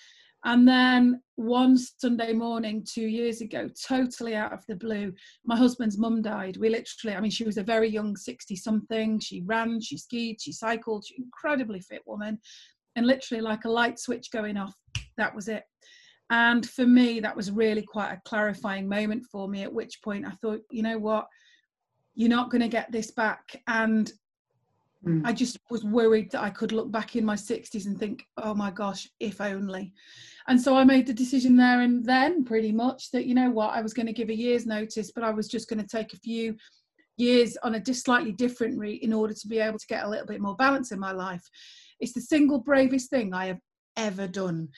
And 0.44 0.66
then 0.68 1.20
one 1.34 1.76
Sunday 1.76 2.32
morning, 2.32 2.86
two 2.88 3.06
years 3.06 3.40
ago, 3.40 3.68
totally 3.84 4.36
out 4.36 4.52
of 4.52 4.64
the 4.68 4.76
blue, 4.76 5.12
my 5.44 5.56
husband's 5.56 5.98
mum 5.98 6.22
died. 6.22 6.56
We 6.56 6.68
literally, 6.68 7.16
I 7.16 7.20
mean, 7.20 7.32
she 7.32 7.44
was 7.44 7.56
a 7.56 7.64
very 7.64 7.88
young 7.88 8.14
60 8.14 8.54
something. 8.54 9.18
She 9.18 9.42
ran, 9.44 9.80
she 9.80 9.98
skied, 9.98 10.40
she 10.40 10.52
cycled, 10.52 11.04
she 11.04 11.16
incredibly 11.18 11.80
fit 11.80 12.02
woman. 12.06 12.38
And 12.96 13.06
literally, 13.06 13.42
like 13.42 13.64
a 13.64 13.70
light 13.70 13.98
switch 13.98 14.30
going 14.30 14.56
off, 14.56 14.74
that 15.16 15.34
was 15.34 15.48
it. 15.48 15.62
And 16.30 16.68
for 16.68 16.86
me, 16.86 17.20
that 17.20 17.36
was 17.36 17.52
really 17.52 17.82
quite 17.82 18.12
a 18.12 18.20
clarifying 18.24 18.88
moment 18.88 19.24
for 19.30 19.48
me. 19.48 19.62
At 19.62 19.72
which 19.72 20.02
point 20.02 20.26
I 20.26 20.30
thought, 20.30 20.60
you 20.70 20.82
know 20.82 20.98
what? 20.98 21.28
You're 22.14 22.28
not 22.28 22.50
going 22.50 22.62
to 22.62 22.68
get 22.68 22.90
this 22.90 23.12
back. 23.12 23.62
And 23.68 24.10
Mm. 25.06 25.22
I 25.24 25.32
just 25.32 25.58
was 25.70 25.84
worried 25.84 26.30
that 26.32 26.42
I 26.42 26.50
could 26.50 26.72
look 26.72 26.90
back 26.90 27.16
in 27.16 27.24
my 27.24 27.36
60s 27.36 27.86
and 27.86 27.98
think, 27.98 28.26
oh 28.38 28.54
my 28.54 28.70
gosh, 28.70 29.08
if 29.20 29.40
only. 29.40 29.92
And 30.48 30.60
so 30.60 30.76
I 30.76 30.84
made 30.84 31.06
the 31.06 31.12
decision 31.12 31.56
there 31.56 31.82
and 31.82 32.04
then, 32.04 32.44
pretty 32.44 32.72
much, 32.72 33.10
that 33.12 33.26
you 33.26 33.34
know 33.34 33.50
what, 33.50 33.70
I 33.70 33.82
was 33.82 33.94
going 33.94 34.06
to 34.06 34.12
give 34.12 34.30
a 34.30 34.36
year's 34.36 34.66
notice, 34.66 35.12
but 35.12 35.24
I 35.24 35.30
was 35.30 35.48
just 35.48 35.68
going 35.68 35.80
to 35.80 35.86
take 35.86 36.12
a 36.12 36.18
few 36.18 36.56
years 37.16 37.56
on 37.62 37.76
a 37.76 37.80
just 37.80 38.04
slightly 38.04 38.32
different 38.32 38.78
route 38.78 39.02
in 39.02 39.12
order 39.12 39.32
to 39.32 39.48
be 39.48 39.58
able 39.58 39.78
to 39.78 39.86
get 39.86 40.04
a 40.04 40.08
little 40.08 40.26
bit 40.26 40.40
more 40.40 40.56
balance 40.56 40.92
in 40.92 40.98
my 40.98 41.12
life. 41.12 41.48
It's 42.00 42.12
the 42.12 42.20
single 42.20 42.58
bravest 42.58 43.10
thing 43.10 43.32
I 43.32 43.46
have 43.46 43.60
ever 43.96 44.26
done. 44.28 44.68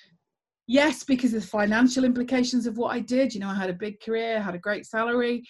Yes, 0.67 1.03
because 1.03 1.33
of 1.33 1.41
the 1.41 1.47
financial 1.47 2.05
implications 2.05 2.67
of 2.67 2.77
what 2.77 2.95
I 2.95 3.01
did. 3.01 3.35
You 3.35 3.41
know, 3.41 3.49
I 3.49 3.55
had 3.55 3.71
a 3.71 3.75
big 3.75 4.01
career, 4.01 4.41
had 4.41 4.55
a 4.55 4.59
great 4.59 4.87
salary, 4.87 5.43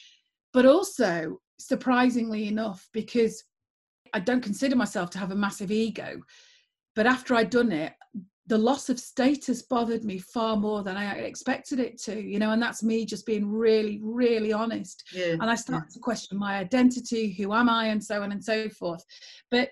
but 0.53 0.65
also 0.65 1.39
surprisingly 1.59 2.47
enough, 2.47 2.89
because 2.93 3.43
I 4.15 4.21
don't 4.21 4.43
consider 4.43 4.77
myself 4.77 5.11
to 5.11 5.19
have 5.19 5.33
a 5.33 5.37
massive 5.37 5.71
ego. 5.71 6.21
But 6.95 7.07
after 7.07 7.35
I'd 7.35 7.51
done 7.51 7.73
it, 7.73 7.93
the 8.47 8.57
loss 8.57 8.89
of 8.89 8.99
status 8.99 9.61
bothered 9.63 10.05
me 10.05 10.19
far 10.19 10.57
more 10.57 10.83
than 10.83 10.97
I 10.97 11.17
expected 11.17 11.79
it 11.81 12.01
to, 12.05 12.19
you 12.19 12.39
know, 12.39 12.53
and 12.53 12.63
that's 12.63 12.83
me 12.83 13.05
just 13.05 13.27
being 13.27 13.47
really, 13.47 14.01
really 14.03 14.55
honest. 14.55 15.05
Yeah. 15.13 15.33
And 15.33 15.45
I 15.45 15.55
started 15.55 15.89
yeah. 15.91 15.95
to 15.95 16.01
question 16.01 16.39
my 16.39 16.57
identity, 16.57 17.33
who 17.33 17.53
am 17.53 17.69
I, 17.69 17.89
and 17.89 18.03
so 18.03 18.23
on 18.23 18.33
and 18.33 18.43
so 18.43 18.71
forth. 18.71 19.05
But 19.51 19.69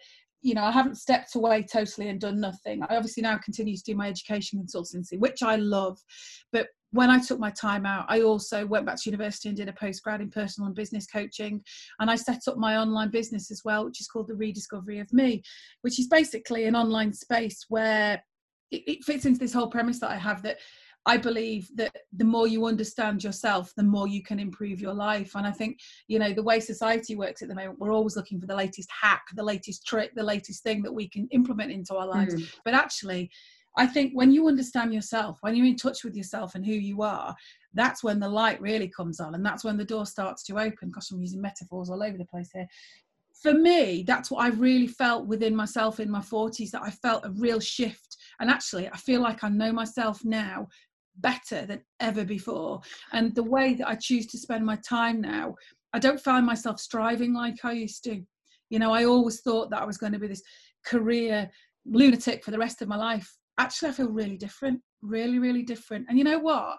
you 0.47 0.55
know, 0.55 0.62
I 0.62 0.71
haven't 0.71 0.95
stepped 0.95 1.35
away 1.35 1.65
totally 1.65 2.09
and 2.09 2.21
done 2.21 2.38
nothing. 2.38 2.81
I 2.85 2.95
obviously 2.95 3.25
now 3.25 3.37
continue 3.37 3.76
to 3.76 3.83
do 3.83 3.97
my 3.97 4.07
education 4.07 4.65
consultancy, 4.65 5.19
which 5.19 5.43
I 5.43 5.57
love. 5.57 5.99
But 6.53 6.69
when 6.93 7.11
I 7.11 7.19
took 7.19 7.41
my 7.41 7.50
time 7.50 7.85
out, 7.85 8.07
I 8.09 8.21
also 8.21 8.65
went 8.65 8.87
back 8.87 8.95
to 9.03 9.11
university 9.11 9.49
and 9.49 9.59
did 9.59 9.69
a 9.69 9.73
postgrad 9.73 10.21
in 10.21 10.31
personal 10.31 10.69
and 10.69 10.76
business 10.76 11.05
coaching. 11.09 11.61
And 11.99 12.09
I 12.09 12.15
set 12.15 12.43
up 12.47 12.59
my 12.59 12.76
online 12.76 13.11
business 13.11 13.50
as 13.50 13.62
well, 13.65 13.85
which 13.85 14.00
is 14.00 14.07
called 14.07 14.29
The 14.29 14.37
Rediscovery 14.37 15.00
of 15.00 15.12
Me, 15.12 15.43
which 15.83 15.99
is 15.99 16.07
basically 16.07 16.67
an 16.67 16.76
online 16.76 17.12
space 17.12 17.65
where 17.69 18.23
it, 18.71 18.83
it 18.87 19.05
fits 19.05 19.26
into 19.26 19.41
this 19.41 19.53
whole 19.53 19.69
premise 19.69 19.99
that 19.99 20.12
I 20.12 20.17
have 20.17 20.43
that 20.45 20.59
I 21.07 21.17
believe 21.17 21.71
that 21.77 21.97
the 22.13 22.25
more 22.25 22.49
you 22.49 22.67
understand 22.67 23.23
yourself, 23.23 23.73
the 23.77 23.85
more 23.85 24.09
you 24.09 24.25
can 24.25 24.41
improve 24.41 24.81
your 24.81 24.93
life. 24.93 25.37
And 25.37 25.47
I 25.47 25.53
think, 25.53 25.79
you 26.09 26.19
know, 26.19 26.33
the 26.33 26.43
way 26.43 26.59
society 26.59 27.15
works 27.15 27.43
at 27.43 27.49
the 27.49 27.55
moment, 27.55 27.79
we're 27.79 27.93
always 27.93 28.17
looking 28.17 28.41
for 28.41 28.47
the 28.47 28.57
latest 28.57 28.91
hack, 28.91 29.23
the 29.35 29.43
latest 29.43 29.87
trick, 29.87 30.13
the 30.17 30.23
latest 30.23 30.65
thing 30.65 30.83
that 30.83 30.93
we 30.93 31.09
can 31.09 31.29
implement 31.31 31.71
into 31.71 31.95
our 31.95 32.07
lives. 32.07 32.35
Mm. 32.35 32.53
But 32.65 32.75
actually, 32.75 33.31
I 33.77 33.87
think 33.87 34.13
when 34.15 34.33
you 34.33 34.49
understand 34.49 34.93
yourself, 34.93 35.39
when 35.43 35.55
you're 35.55 35.67
in 35.67 35.77
touch 35.77 36.03
with 36.03 36.17
yourself 36.17 36.57
and 36.57 36.67
who 36.67 36.73
you 36.73 37.03
are, 37.03 37.37
that's 37.75 38.03
when 38.03 38.19
the 38.19 38.29
light 38.29 38.61
really 38.61 38.89
comes 38.89 39.21
on 39.21 39.35
and 39.37 39.47
that's 39.47 39.63
when 39.63 39.77
the 39.77 39.85
door 39.85 40.07
starts 40.07 40.43
to 40.45 40.59
open. 40.59 40.91
Gosh, 40.91 41.11
I'm 41.13 41.21
using 41.21 41.41
metaphors 41.41 41.89
all 41.89 42.03
over 42.03 42.19
the 42.19 42.25
place 42.25 42.51
here. 42.53 42.67
For 43.43 43.53
me, 43.53 44.03
that's 44.07 44.31
what 44.31 44.43
I 44.43 44.49
really 44.49 44.87
felt 44.87 45.27
within 45.27 45.55
myself 45.55 46.01
in 46.01 46.11
my 46.11 46.21
40s 46.21 46.71
that 46.71 46.83
I 46.83 46.91
felt 46.91 47.27
a 47.27 47.31
real 47.31 47.61
shift. 47.61 48.17
And 48.41 48.51
actually, 48.51 48.89
I 48.89 48.97
feel 48.97 49.21
like 49.21 49.45
I 49.45 49.51
know 49.51 49.73
myself 49.73 50.25
now 50.25 50.69
better 51.18 51.66
than 51.66 51.82
ever 52.00 52.25
before. 52.25 52.80
And 53.12 53.35
the 53.35 53.42
way 53.42 53.75
that 53.75 53.88
I 53.88 53.94
choose 53.94 54.26
to 54.28 54.38
spend 54.38 54.64
my 54.64 54.76
time 54.76 55.20
now, 55.20 55.54
I 55.92 55.99
don't 55.99 56.20
find 56.20 56.44
myself 56.44 56.80
striving 56.80 57.32
like 57.35 57.64
I 57.64 57.73
used 57.73 58.04
to. 58.04 58.23
You 58.70 58.78
know, 58.78 58.92
I 58.92 59.04
always 59.04 59.40
thought 59.40 59.70
that 59.70 59.82
I 59.82 59.87
was 59.87 59.99
going 59.99 60.12
to 60.12 60.18
be 60.18 60.28
this 60.28 60.42
career 60.85 61.50
lunatic 61.85 62.44
for 62.44 62.50
the 62.50 62.59
rest 62.59 62.83
of 62.83 62.88
my 62.88 62.96
life 62.96 63.31
actually 63.59 63.88
I 63.88 63.92
feel 63.92 64.09
really 64.09 64.37
different, 64.37 64.81
really, 65.02 65.38
really 65.38 65.62
different. 65.62 66.07
And 66.09 66.18
you 66.18 66.24
know 66.24 66.38
what? 66.38 66.79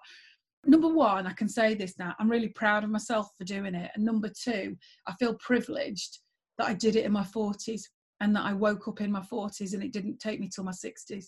Number 0.66 0.90
one, 0.90 1.28
I 1.28 1.34
can 1.34 1.48
say 1.48 1.76
this 1.76 1.98
now, 1.98 2.14
I'm 2.20 2.30
really 2.30 2.50
proud 2.50 2.84
of 2.84 2.90
myself 2.90 3.30
for 3.38 3.46
doing 3.46 3.74
it. 3.74 3.92
And 3.96 4.04
number 4.04 4.30
two, 4.30 4.76
I 5.08 5.14
feel 5.14 5.36
privileged 5.36 6.20
that 6.58 6.68
I 6.68 6.74
did 6.74 6.96
it 6.96 7.06
in 7.06 7.12
my 7.12 7.24
40s 7.24 7.84
and 8.20 8.36
that 8.36 8.46
I 8.46 8.54
woke 8.54 8.88
up 8.88 9.02
in 9.02 9.12
my 9.12 9.22
40s 9.22 9.74
and 9.74 9.84
it 9.84 9.94
didn't 9.94 10.20
take 10.20 10.40
me 10.40 10.50
till 10.54 10.64
my 10.64 10.72
60s. 10.72 11.28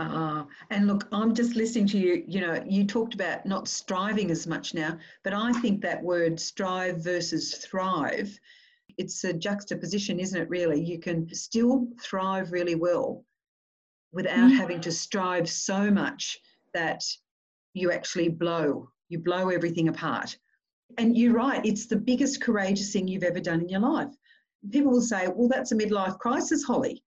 Uh, 0.00 0.44
and 0.70 0.86
look, 0.86 1.06
I'm 1.12 1.34
just 1.34 1.56
listening 1.56 1.86
to 1.88 1.98
you. 1.98 2.24
You 2.26 2.40
know, 2.40 2.64
you 2.66 2.86
talked 2.86 3.14
about 3.14 3.44
not 3.44 3.68
striving 3.68 4.30
as 4.30 4.46
much 4.46 4.74
now, 4.74 4.98
but 5.22 5.34
I 5.34 5.52
think 5.60 5.80
that 5.82 6.02
word 6.02 6.40
strive 6.40 7.04
versus 7.04 7.54
thrive, 7.54 8.38
it's 8.98 9.24
a 9.24 9.32
juxtaposition, 9.32 10.18
isn't 10.18 10.40
it, 10.40 10.48
really? 10.48 10.82
You 10.82 10.98
can 10.98 11.32
still 11.34 11.88
thrive 12.02 12.52
really 12.52 12.74
well 12.74 13.24
without 14.12 14.50
mm. 14.50 14.56
having 14.56 14.80
to 14.82 14.92
strive 14.92 15.48
so 15.48 15.90
much 15.90 16.38
that 16.74 17.02
you 17.74 17.92
actually 17.92 18.28
blow, 18.28 18.90
you 19.08 19.18
blow 19.18 19.48
everything 19.48 19.88
apart. 19.88 20.36
And 20.98 21.16
you're 21.16 21.34
right, 21.34 21.64
it's 21.64 21.86
the 21.86 21.96
biggest 21.96 22.40
courageous 22.40 22.92
thing 22.92 23.06
you've 23.06 23.22
ever 23.22 23.40
done 23.40 23.60
in 23.60 23.68
your 23.68 23.80
life. 23.80 24.12
People 24.70 24.92
will 24.92 25.00
say, 25.00 25.28
well, 25.28 25.48
that's 25.48 25.72
a 25.72 25.76
midlife 25.76 26.18
crisis, 26.18 26.64
Holly. 26.64 27.02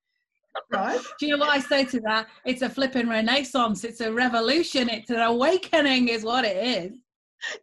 Right? 0.72 1.00
Do 1.20 1.26
you 1.26 1.34
know 1.34 1.40
what 1.40 1.50
I 1.50 1.60
say 1.60 1.86
to 1.86 2.00
that? 2.02 2.28
It's 2.46 2.62
a 2.62 2.70
flipping 2.70 3.10
renaissance. 3.10 3.84
It's 3.84 4.02
a 4.02 4.12
revolution. 4.12 4.90
It's 4.90 5.10
an 5.10 5.20
awakening, 5.20 6.10
is 6.10 6.24
what 6.24 6.46
it 6.46 6.58
is. 6.58 6.98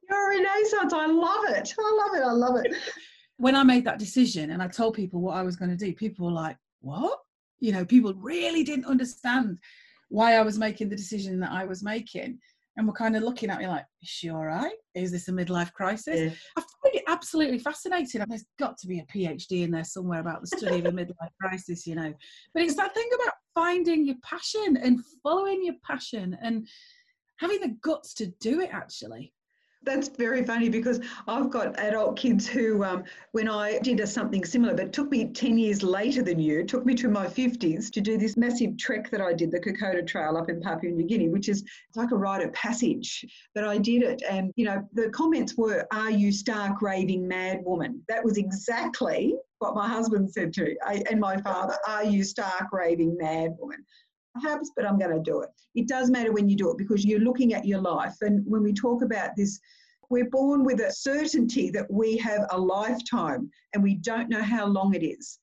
You're 0.08 0.32
a 0.32 0.36
renaissance. 0.36 0.92
I 0.92 1.06
love 1.06 1.44
it. 1.48 1.74
I 1.78 1.96
love 1.96 2.16
it. 2.16 2.22
I 2.22 2.32
love 2.32 2.56
it. 2.64 2.74
When 3.36 3.56
I 3.56 3.62
made 3.62 3.86
that 3.86 3.98
decision 3.98 4.50
and 4.50 4.62
I 4.62 4.68
told 4.68 4.92
people 4.92 5.22
what 5.22 5.34
I 5.34 5.40
was 5.40 5.56
going 5.56 5.70
to 5.70 5.76
do, 5.76 5.94
people 5.94 6.26
were 6.26 6.32
like, 6.32 6.58
what? 6.82 7.20
you 7.60 7.72
know 7.72 7.84
people 7.84 8.12
really 8.14 8.64
didn't 8.64 8.86
understand 8.86 9.58
why 10.08 10.34
i 10.34 10.42
was 10.42 10.58
making 10.58 10.88
the 10.88 10.96
decision 10.96 11.38
that 11.38 11.52
i 11.52 11.64
was 11.64 11.84
making 11.84 12.38
and 12.80 12.88
were 12.88 12.94
kind 12.94 13.14
of 13.14 13.22
looking 13.22 13.50
at 13.50 13.58
me 13.58 13.66
like 13.66 13.84
is 14.02 14.08
she 14.08 14.30
all 14.30 14.44
right? 14.44 14.72
Is 14.94 15.12
this 15.12 15.28
a 15.28 15.32
midlife 15.32 15.70
crisis? 15.74 16.18
Yeah. 16.18 16.30
i 16.56 16.60
find 16.60 16.94
it 16.94 17.04
absolutely 17.08 17.58
fascinating. 17.58 18.24
There's 18.26 18.46
got 18.58 18.78
to 18.78 18.86
be 18.86 19.00
a 19.00 19.04
phd 19.04 19.50
in 19.50 19.70
there 19.70 19.84
somewhere 19.84 20.20
about 20.20 20.40
the 20.40 20.46
study 20.46 20.78
of 20.78 20.86
a 20.86 20.90
midlife 20.90 21.30
crisis 21.40 21.86
you 21.86 21.94
know. 21.94 22.12
But 22.54 22.62
it's 22.62 22.76
that 22.76 22.94
thing 22.94 23.08
about 23.14 23.34
finding 23.54 24.06
your 24.06 24.16
passion 24.24 24.78
and 24.78 25.00
following 25.22 25.62
your 25.62 25.74
passion 25.84 26.38
and 26.42 26.66
having 27.38 27.60
the 27.60 27.76
guts 27.82 28.14
to 28.14 28.26
do 28.40 28.60
it 28.60 28.70
actually 28.72 29.34
that's 29.82 30.08
very 30.08 30.44
funny 30.44 30.68
because 30.68 31.00
I've 31.26 31.50
got 31.50 31.78
adult 31.78 32.16
kids 32.16 32.46
who, 32.46 32.84
um, 32.84 33.04
when 33.32 33.48
I 33.48 33.78
did 33.78 34.00
a, 34.00 34.06
something 34.06 34.44
similar, 34.44 34.74
but 34.74 34.92
took 34.92 35.10
me 35.10 35.26
10 35.26 35.58
years 35.58 35.82
later 35.82 36.22
than 36.22 36.38
you, 36.38 36.64
took 36.64 36.84
me 36.84 36.94
to 36.96 37.08
my 37.08 37.26
50s 37.26 37.90
to 37.92 38.00
do 38.00 38.18
this 38.18 38.36
massive 38.36 38.76
trek 38.76 39.10
that 39.10 39.20
I 39.20 39.32
did, 39.32 39.50
the 39.50 39.60
Kokoda 39.60 40.06
Trail 40.06 40.36
up 40.36 40.50
in 40.50 40.60
Papua 40.60 40.92
New 40.92 41.06
Guinea, 41.06 41.28
which 41.28 41.48
is 41.48 41.64
like 41.96 42.10
a 42.10 42.16
rite 42.16 42.44
of 42.44 42.52
passage. 42.52 43.24
But 43.54 43.64
I 43.64 43.78
did 43.78 44.02
it, 44.02 44.22
and 44.28 44.52
you 44.56 44.66
know, 44.66 44.86
the 44.92 45.08
comments 45.10 45.56
were, 45.56 45.86
Are 45.92 46.10
you 46.10 46.30
stark 46.30 46.82
raving 46.82 47.26
mad 47.26 47.60
woman? 47.64 48.02
That 48.08 48.24
was 48.24 48.36
exactly 48.36 49.34
what 49.58 49.74
my 49.74 49.88
husband 49.88 50.30
said 50.30 50.52
to 50.54 50.64
me 50.64 50.76
and 51.10 51.20
my 51.20 51.38
father, 51.38 51.76
Are 51.86 52.04
you 52.04 52.22
stark 52.24 52.72
raving 52.72 53.16
mad 53.18 53.56
woman? 53.58 53.84
Perhaps, 54.34 54.70
but 54.76 54.86
I'm 54.86 54.98
going 54.98 55.14
to 55.14 55.30
do 55.30 55.40
it. 55.40 55.50
It 55.74 55.88
does 55.88 56.10
matter 56.10 56.32
when 56.32 56.48
you 56.48 56.56
do 56.56 56.70
it 56.70 56.78
because 56.78 57.04
you're 57.04 57.20
looking 57.20 57.54
at 57.54 57.66
your 57.66 57.80
life. 57.80 58.16
And 58.20 58.44
when 58.46 58.62
we 58.62 58.72
talk 58.72 59.02
about 59.02 59.30
this, 59.36 59.60
we're 60.08 60.28
born 60.30 60.64
with 60.64 60.80
a 60.80 60.92
certainty 60.92 61.70
that 61.70 61.90
we 61.90 62.16
have 62.18 62.46
a 62.50 62.58
lifetime 62.58 63.50
and 63.72 63.82
we 63.82 63.94
don't 63.94 64.28
know 64.28 64.42
how 64.42 64.66
long 64.66 64.94
it 64.94 65.04
is. 65.04 65.38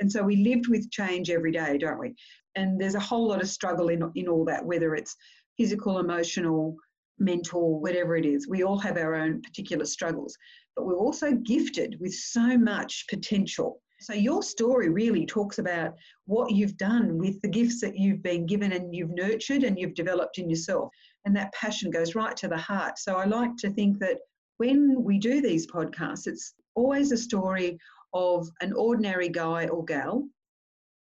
And 0.00 0.10
so 0.10 0.22
we 0.22 0.36
lived 0.36 0.68
with 0.68 0.90
change 0.90 1.30
every 1.30 1.52
day, 1.52 1.78
don't 1.78 2.00
we? 2.00 2.14
And 2.56 2.80
there's 2.80 2.96
a 2.96 3.00
whole 3.00 3.28
lot 3.28 3.40
of 3.40 3.48
struggle 3.48 3.88
in, 3.88 4.10
in 4.16 4.26
all 4.26 4.44
that, 4.46 4.64
whether 4.64 4.94
it's 4.94 5.14
physical, 5.56 5.98
emotional, 5.98 6.74
mental, 7.18 7.80
whatever 7.80 8.16
it 8.16 8.24
is. 8.24 8.48
We 8.48 8.64
all 8.64 8.78
have 8.78 8.96
our 8.96 9.14
own 9.14 9.42
particular 9.42 9.84
struggles, 9.84 10.36
but 10.74 10.86
we're 10.86 10.96
also 10.96 11.32
gifted 11.32 11.96
with 12.00 12.14
so 12.14 12.58
much 12.58 13.04
potential 13.08 13.80
so, 14.00 14.14
your 14.14 14.42
story 14.42 14.88
really 14.88 15.26
talks 15.26 15.58
about 15.58 15.94
what 16.24 16.52
you've 16.52 16.78
done 16.78 17.18
with 17.18 17.40
the 17.42 17.48
gifts 17.48 17.82
that 17.82 17.98
you've 17.98 18.22
been 18.22 18.46
given 18.46 18.72
and 18.72 18.94
you've 18.94 19.10
nurtured 19.10 19.62
and 19.62 19.78
you've 19.78 19.94
developed 19.94 20.38
in 20.38 20.48
yourself. 20.48 20.88
And 21.26 21.36
that 21.36 21.52
passion 21.52 21.90
goes 21.90 22.14
right 22.14 22.34
to 22.38 22.48
the 22.48 22.56
heart. 22.56 22.98
So, 22.98 23.16
I 23.16 23.26
like 23.26 23.56
to 23.58 23.70
think 23.70 23.98
that 23.98 24.18
when 24.56 25.04
we 25.04 25.18
do 25.18 25.42
these 25.42 25.66
podcasts, 25.66 26.26
it's 26.26 26.54
always 26.74 27.12
a 27.12 27.16
story 27.16 27.78
of 28.14 28.48
an 28.62 28.72
ordinary 28.72 29.28
guy 29.28 29.66
or 29.66 29.84
gal 29.84 30.26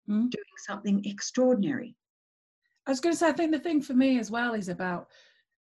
mm. 0.08 0.30
doing 0.30 0.44
something 0.66 1.02
extraordinary. 1.04 1.94
I 2.86 2.90
was 2.90 3.00
going 3.00 3.12
to 3.12 3.18
say, 3.18 3.28
I 3.28 3.32
think 3.32 3.52
the 3.52 3.60
thing 3.60 3.80
for 3.80 3.94
me 3.94 4.18
as 4.18 4.30
well 4.30 4.54
is 4.54 4.68
about 4.68 5.08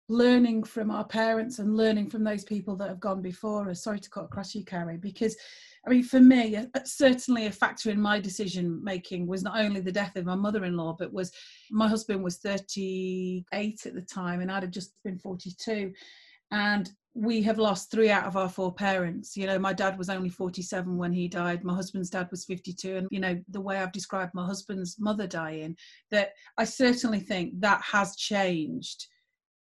learning 0.09 0.63
from 0.63 0.91
our 0.91 1.05
parents 1.05 1.59
and 1.59 1.77
learning 1.77 2.09
from 2.09 2.23
those 2.23 2.43
people 2.43 2.75
that 2.75 2.89
have 2.89 2.99
gone 2.99 3.21
before 3.21 3.69
us. 3.69 3.83
Sorry 3.83 3.99
to 3.99 4.09
cut 4.09 4.25
across 4.25 4.53
you, 4.53 4.63
Carrie, 4.65 4.97
because 4.97 5.35
I 5.85 5.89
mean, 5.89 6.03
for 6.03 6.19
me, 6.19 6.55
uh, 6.55 6.65
uh, 6.75 6.79
certainly 6.85 7.45
a 7.45 7.51
factor 7.51 7.89
in 7.89 7.99
my 7.99 8.19
decision 8.19 8.81
making 8.83 9.27
was 9.27 9.43
not 9.43 9.59
only 9.59 9.81
the 9.81 9.91
death 9.91 10.15
of 10.15 10.25
my 10.25 10.35
mother 10.35 10.63
in 10.63 10.77
law, 10.77 10.95
but 10.97 11.11
was 11.11 11.31
my 11.71 11.87
husband 11.87 12.23
was 12.23 12.37
38 12.37 13.85
at 13.85 13.93
the 13.93 14.01
time 14.01 14.39
and 14.39 14.51
I'd 14.51 14.63
have 14.63 14.71
just 14.71 14.93
been 15.03 15.17
42. 15.17 15.91
And 16.51 16.89
we 17.15 17.43
have 17.43 17.59
lost 17.59 17.91
three 17.91 18.09
out 18.09 18.25
of 18.25 18.37
our 18.37 18.49
four 18.49 18.73
parents. 18.73 19.35
You 19.35 19.45
know, 19.45 19.59
my 19.59 19.73
dad 19.73 19.97
was 19.97 20.09
only 20.09 20.29
47 20.29 20.97
when 20.97 21.11
he 21.11 21.27
died. 21.27 21.63
My 21.63 21.75
husband's 21.75 22.09
dad 22.09 22.27
was 22.31 22.45
52. 22.45 22.97
And, 22.97 23.07
you 23.11 23.19
know, 23.19 23.39
the 23.49 23.61
way 23.61 23.77
I've 23.77 23.91
described 23.91 24.33
my 24.33 24.45
husband's 24.45 24.95
mother 24.99 25.27
dying, 25.27 25.75
that 26.11 26.31
I 26.57 26.63
certainly 26.63 27.19
think 27.19 27.59
that 27.59 27.81
has 27.81 28.15
changed 28.15 29.07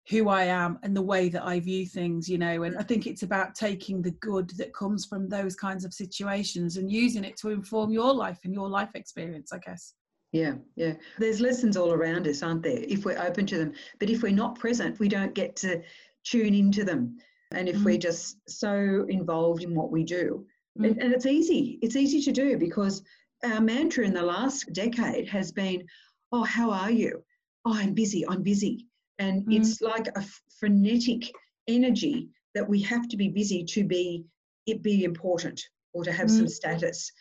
who 0.10 0.30
I 0.30 0.44
am 0.44 0.80
and 0.84 0.96
the 0.96 1.02
way 1.02 1.28
that 1.30 1.44
I 1.44 1.60
view 1.60 1.86
things, 1.86 2.30
you 2.30 2.38
know. 2.38 2.64
And 2.64 2.78
I 2.78 2.84
think 2.84 3.08
it's 3.08 3.24
about 3.24 3.56
taking 3.56 4.02
the 4.02 4.12
good 4.12 4.50
that 4.52 4.74
comes 4.74 5.06
from 5.06 5.28
those 5.28 5.56
kinds 5.56 5.84
of 5.84 5.94
situations 5.94 6.78
and 6.78 6.90
using 6.90 7.26
it 7.26 7.36
to 7.38 7.50
inform 7.50 7.92
your 7.92 8.14
life 8.14 8.40
and 8.46 8.54
your 8.54 8.70
life 8.70 8.92
experience, 8.96 9.52
I 9.52 9.58
guess. 9.58 9.94
Yeah, 10.32 10.56
yeah. 10.76 10.94
There's 11.18 11.42
lessons 11.42 11.76
all 11.76 11.92
around 11.92 12.28
us, 12.28 12.42
aren't 12.42 12.64
there, 12.64 12.84
if 12.88 13.04
we're 13.04 13.22
open 13.22 13.46
to 13.48 13.58
them. 13.58 13.74
But 14.00 14.10
if 14.10 14.24
we're 14.24 14.32
not 14.32 14.60
present, 14.60 15.00
we 15.00 15.10
don't 15.10 15.34
get 15.34 15.56
to 15.58 15.82
tune 16.24 16.54
into 16.54 16.86
them. 16.86 17.18
And 17.52 17.68
if 17.68 17.78
mm. 17.78 17.86
we're 17.86 17.98
just 17.98 18.38
so 18.48 19.06
involved 19.10 19.64
in 19.64 19.76
what 19.76 19.92
we 19.92 20.04
do, 20.04 20.46
mm. 20.80 20.86
and, 20.86 21.02
and 21.02 21.14
it's 21.14 21.26
easy, 21.26 21.80
it's 21.82 21.96
easy 21.96 22.22
to 22.22 22.32
do 22.32 22.58
because 22.58 23.04
our 23.44 23.62
mantra 23.62 24.06
in 24.06 24.14
the 24.14 24.24
last 24.24 24.72
decade 24.74 25.28
has 25.30 25.52
been, 25.52 25.84
Oh, 26.32 26.44
how 26.44 26.72
are 26.72 26.92
you? 26.92 27.24
Oh, 27.66 27.74
I'm 27.74 27.94
busy, 27.94 28.26
I'm 28.28 28.44
busy 28.44 28.87
and 29.20 29.44
mm. 29.44 29.56
it's 29.56 29.82
like 29.82 30.08
a 30.16 30.24
frenetic 30.60 31.32
energy 31.68 32.30
that 32.56 32.68
we 32.68 32.82
have 32.82 33.08
to 33.10 33.18
be 33.18 33.30
busy 33.30 33.64
to 33.64 33.84
be 33.84 34.24
it 34.66 34.84
be 34.84 35.04
important 35.04 35.62
or 35.94 36.04
to 36.04 36.12
have 36.12 36.28
mm. 36.28 36.38
some 36.38 36.48
status 36.48 37.12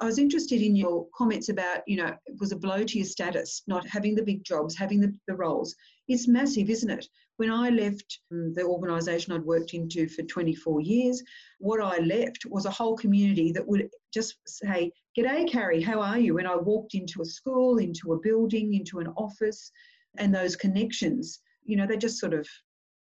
i 0.00 0.04
was 0.04 0.18
interested 0.18 0.60
in 0.60 0.76
your 0.76 1.06
comments 1.16 1.48
about 1.48 1.80
you 1.86 1.96
know 1.96 2.14
it 2.26 2.36
was 2.38 2.52
a 2.52 2.56
blow 2.56 2.82
to 2.84 2.98
your 2.98 3.06
status 3.06 3.62
not 3.66 3.86
having 3.88 4.14
the 4.14 4.22
big 4.22 4.44
jobs 4.44 4.76
having 4.76 5.00
the, 5.00 5.12
the 5.28 5.34
roles 5.34 5.74
it's 6.08 6.28
massive 6.28 6.68
isn't 6.68 6.90
it 6.90 7.06
when 7.36 7.50
i 7.50 7.70
left 7.70 8.20
um, 8.32 8.52
the 8.54 8.62
organisation 8.62 9.32
i'd 9.32 9.42
worked 9.42 9.74
into 9.74 10.08
for 10.08 10.22
24 10.22 10.80
years 10.80 11.22
what 11.58 11.80
i 11.80 11.98
left 11.98 12.44
was 12.46 12.66
a 12.66 12.70
whole 12.70 12.96
community 12.96 13.52
that 13.52 13.66
would 13.66 13.88
just 14.12 14.36
say 14.46 14.90
g'day 15.16 15.50
carrie 15.50 15.82
how 15.82 16.00
are 16.00 16.18
you 16.18 16.34
when 16.34 16.46
i 16.46 16.56
walked 16.56 16.94
into 16.94 17.22
a 17.22 17.26
school 17.26 17.78
into 17.78 18.12
a 18.12 18.20
building 18.20 18.74
into 18.74 18.98
an 18.98 19.08
office 19.16 19.70
and 20.18 20.34
those 20.34 20.56
connections, 20.56 21.40
you 21.64 21.76
know, 21.76 21.86
they 21.86 21.96
just 21.96 22.18
sort 22.18 22.34
of 22.34 22.46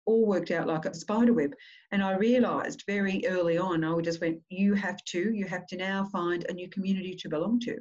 all 0.05 0.25
worked 0.25 0.51
out 0.51 0.67
like 0.67 0.85
a 0.85 0.93
spider 0.93 1.33
web. 1.33 1.51
And 1.91 2.01
I 2.01 2.15
realized 2.15 2.83
very 2.87 3.23
early 3.27 3.57
on, 3.57 3.83
I 3.83 3.99
just 4.01 4.21
went, 4.21 4.39
you 4.49 4.73
have 4.73 5.03
to, 5.09 5.31
you 5.33 5.45
have 5.45 5.67
to 5.67 5.77
now 5.77 6.05
find 6.05 6.45
a 6.47 6.53
new 6.53 6.69
community 6.69 7.15
to 7.15 7.29
belong 7.29 7.59
to. 7.61 7.77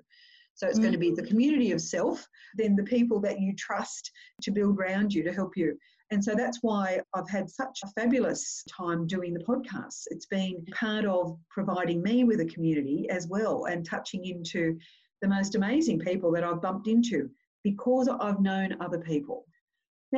So 0.55 0.67
it's 0.67 0.79
mm. 0.79 0.83
going 0.83 0.93
to 0.93 0.99
be 0.99 1.13
the 1.13 1.23
community 1.23 1.73
of 1.73 1.81
self, 1.81 2.27
then 2.57 2.75
the 2.77 2.83
people 2.83 3.21
that 3.21 3.41
you 3.41 3.55
trust 3.55 4.11
to 4.43 4.51
build 4.51 4.79
around 4.79 5.15
you 5.15 5.23
to 5.23 5.33
help 5.33 5.57
you. 5.57 5.79
And 6.11 6.23
so 6.23 6.35
that's 6.35 6.59
why 6.63 7.01
I've 7.15 7.29
had 7.29 7.51
such 7.51 7.81
a 7.85 7.89
fabulous 7.89 8.65
time 8.69 9.07
doing 9.07 9.35
the 9.35 9.45
podcast. 9.45 10.05
It's 10.11 10.27
been 10.27 10.65
part 10.73 11.05
of 11.05 11.37
providing 11.51 12.03
me 12.03 12.25
with 12.25 12.41
a 12.41 12.47
community 12.47 13.09
as 13.11 13.27
well 13.29 13.65
and 13.67 13.85
touching 13.85 14.25
into 14.25 14.79
the 15.21 15.29
most 15.29 15.57
amazing 15.57 15.99
people 15.99 16.31
that 16.33 16.45
I've 16.45 16.63
bumped 16.63 16.87
into 16.87 17.29
because 17.65 18.09
I've 18.09 18.41
known 18.41 18.77
other 18.81 18.99
people. 18.99 19.45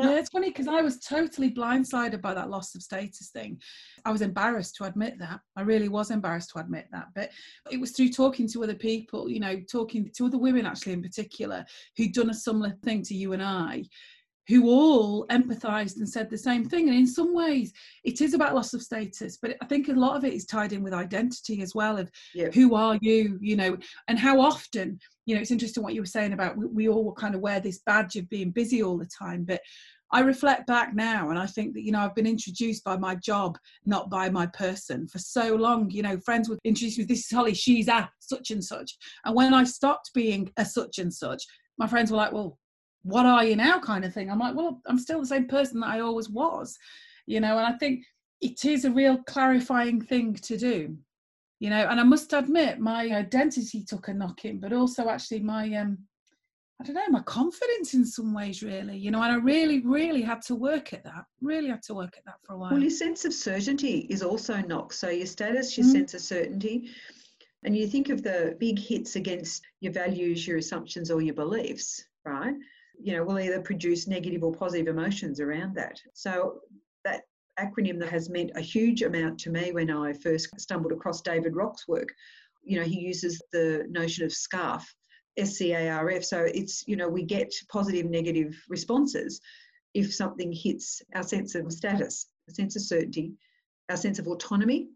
Yeah, 0.02 0.18
it's 0.18 0.30
funny 0.30 0.50
because 0.50 0.68
I 0.68 0.80
was 0.80 1.00
totally 1.00 1.50
blindsided 1.50 2.20
by 2.20 2.34
that 2.34 2.50
loss 2.50 2.74
of 2.74 2.82
status 2.82 3.30
thing. 3.32 3.60
I 4.04 4.12
was 4.12 4.22
embarrassed 4.22 4.76
to 4.76 4.84
admit 4.84 5.18
that. 5.18 5.40
I 5.56 5.62
really 5.62 5.88
was 5.88 6.10
embarrassed 6.10 6.50
to 6.54 6.60
admit 6.60 6.86
that. 6.92 7.06
But 7.14 7.30
it 7.70 7.80
was 7.80 7.92
through 7.92 8.10
talking 8.10 8.48
to 8.48 8.62
other 8.62 8.74
people, 8.74 9.28
you 9.28 9.40
know, 9.40 9.60
talking 9.70 10.10
to 10.16 10.26
other 10.26 10.38
women 10.38 10.66
actually 10.66 10.92
in 10.92 11.02
particular 11.02 11.64
who'd 11.96 12.12
done 12.12 12.30
a 12.30 12.34
similar 12.34 12.74
thing 12.84 13.02
to 13.02 13.14
you 13.14 13.32
and 13.32 13.42
I, 13.42 13.84
who 14.48 14.68
all 14.68 15.26
empathized 15.28 15.98
and 15.98 16.08
said 16.08 16.30
the 16.30 16.38
same 16.38 16.64
thing. 16.64 16.88
And 16.88 16.96
in 16.96 17.06
some 17.06 17.34
ways, 17.34 17.72
it 18.04 18.20
is 18.20 18.34
about 18.34 18.54
loss 18.54 18.74
of 18.74 18.82
status, 18.82 19.38
but 19.40 19.56
I 19.62 19.66
think 19.66 19.88
a 19.88 19.92
lot 19.92 20.16
of 20.16 20.24
it 20.24 20.32
is 20.32 20.46
tied 20.46 20.72
in 20.72 20.82
with 20.82 20.94
identity 20.94 21.62
as 21.62 21.74
well 21.74 21.98
of 21.98 22.10
yeah. 22.34 22.48
who 22.52 22.74
are 22.74 22.98
you, 23.00 23.38
you 23.40 23.56
know, 23.56 23.76
and 24.08 24.18
how 24.18 24.40
often 24.40 24.98
you 25.26 25.34
know 25.34 25.42
it's 25.42 25.50
interesting 25.50 25.82
what 25.82 25.92
you 25.92 26.00
were 26.00 26.06
saying 26.06 26.32
about 26.32 26.56
we, 26.56 26.66
we 26.66 26.88
all 26.88 27.12
kind 27.12 27.34
of 27.34 27.42
wear 27.42 27.60
this 27.60 27.80
badge 27.84 28.16
of 28.16 28.26
being 28.30 28.50
busy 28.50 28.82
all 28.82 28.96
the 28.96 29.10
time 29.18 29.44
but 29.44 29.60
I 30.10 30.20
reflect 30.20 30.66
back 30.66 30.94
now 30.94 31.30
and 31.30 31.38
I 31.38 31.46
think 31.46 31.74
that, 31.74 31.82
you 31.82 31.92
know, 31.92 32.00
I've 32.00 32.14
been 32.14 32.26
introduced 32.26 32.82
by 32.82 32.96
my 32.96 33.14
job, 33.14 33.58
not 33.84 34.08
by 34.08 34.30
my 34.30 34.46
person 34.46 35.06
for 35.06 35.18
so 35.18 35.54
long. 35.54 35.90
You 35.90 36.02
know, 36.02 36.18
friends 36.20 36.48
would 36.48 36.58
introduce 36.64 36.96
me, 36.96 37.04
this 37.04 37.26
is 37.26 37.30
Holly, 37.30 37.54
she's 37.54 37.88
a 37.88 38.10
such 38.18 38.50
and 38.50 38.64
such. 38.64 38.96
And 39.24 39.36
when 39.36 39.52
I 39.52 39.64
stopped 39.64 40.12
being 40.14 40.50
a 40.56 40.64
such 40.64 40.98
and 40.98 41.12
such, 41.12 41.44
my 41.78 41.86
friends 41.86 42.10
were 42.10 42.16
like, 42.16 42.32
well, 42.32 42.58
what 43.08 43.26
are 43.26 43.44
you 43.44 43.56
now 43.56 43.78
kind 43.78 44.04
of 44.04 44.12
thing? 44.12 44.30
I'm 44.30 44.38
like, 44.38 44.54
well, 44.54 44.80
I'm 44.86 44.98
still 44.98 45.20
the 45.20 45.26
same 45.26 45.46
person 45.46 45.80
that 45.80 45.88
I 45.88 46.00
always 46.00 46.28
was, 46.28 46.78
you 47.26 47.40
know, 47.40 47.58
and 47.58 47.66
I 47.66 47.76
think 47.78 48.04
it 48.40 48.64
is 48.64 48.84
a 48.84 48.90
real 48.90 49.18
clarifying 49.24 50.00
thing 50.00 50.34
to 50.34 50.56
do 50.56 50.96
you 51.60 51.70
know 51.70 51.86
and 51.88 52.00
i 52.00 52.02
must 52.02 52.32
admit 52.32 52.78
my 52.78 53.08
identity 53.10 53.82
took 53.82 54.08
a 54.08 54.14
knocking 54.14 54.58
but 54.58 54.72
also 54.72 55.08
actually 55.08 55.40
my 55.40 55.72
um 55.74 55.98
i 56.80 56.84
don't 56.84 56.94
know 56.94 57.08
my 57.10 57.22
confidence 57.22 57.94
in 57.94 58.04
some 58.04 58.32
ways 58.32 58.62
really 58.62 58.96
you 58.96 59.10
know 59.10 59.22
and 59.22 59.32
i 59.32 59.36
really 59.36 59.80
really 59.80 60.22
had 60.22 60.40
to 60.42 60.54
work 60.54 60.92
at 60.92 61.04
that 61.04 61.24
really 61.40 61.68
had 61.68 61.82
to 61.82 61.94
work 61.94 62.16
at 62.16 62.24
that 62.24 62.36
for 62.44 62.54
a 62.54 62.56
while 62.56 62.70
well 62.70 62.80
your 62.80 62.90
sense 62.90 63.24
of 63.24 63.32
certainty 63.32 64.06
is 64.08 64.22
also 64.22 64.56
knocked 64.62 64.94
so 64.94 65.08
your 65.08 65.26
status 65.26 65.76
your 65.76 65.86
mm. 65.86 65.92
sense 65.92 66.14
of 66.14 66.20
certainty 66.20 66.90
and 67.64 67.76
you 67.76 67.88
think 67.88 68.08
of 68.08 68.22
the 68.22 68.56
big 68.60 68.78
hits 68.78 69.16
against 69.16 69.62
your 69.80 69.92
values 69.92 70.46
your 70.46 70.58
assumptions 70.58 71.10
or 71.10 71.20
your 71.20 71.34
beliefs 71.34 72.04
right 72.24 72.54
you 73.00 73.14
know 73.14 73.24
will 73.24 73.38
either 73.38 73.60
produce 73.60 74.06
negative 74.06 74.42
or 74.42 74.52
positive 74.52 74.88
emotions 74.88 75.40
around 75.40 75.74
that 75.74 76.00
so 76.14 76.60
that 77.04 77.22
acronym 77.58 77.98
that 77.98 78.08
has 78.08 78.28
meant 78.30 78.50
a 78.54 78.60
huge 78.60 79.02
amount 79.02 79.38
to 79.40 79.50
me 79.50 79.72
when 79.72 79.90
I 79.90 80.12
first 80.12 80.48
stumbled 80.60 80.92
across 80.92 81.20
David 81.20 81.56
Rock's 81.56 81.88
work. 81.88 82.08
You 82.62 82.78
know, 82.78 82.84
he 82.84 83.00
uses 83.00 83.42
the 83.52 83.86
notion 83.88 84.24
of 84.24 84.30
SCARF, 84.32 84.84
S-C-A-R-F. 85.36 86.24
So 86.24 86.42
it's, 86.42 86.84
you 86.86 86.96
know, 86.96 87.08
we 87.08 87.24
get 87.24 87.52
positive, 87.70 88.06
negative 88.06 88.56
responses 88.68 89.40
if 89.94 90.14
something 90.14 90.52
hits 90.52 91.02
our 91.14 91.22
sense 91.22 91.54
of 91.54 91.72
status, 91.72 92.26
a 92.48 92.52
sense 92.52 92.76
of 92.76 92.82
certainty, 92.82 93.32
our 93.88 93.96
sense 93.96 94.18
of 94.18 94.28
autonomy, 94.28 94.88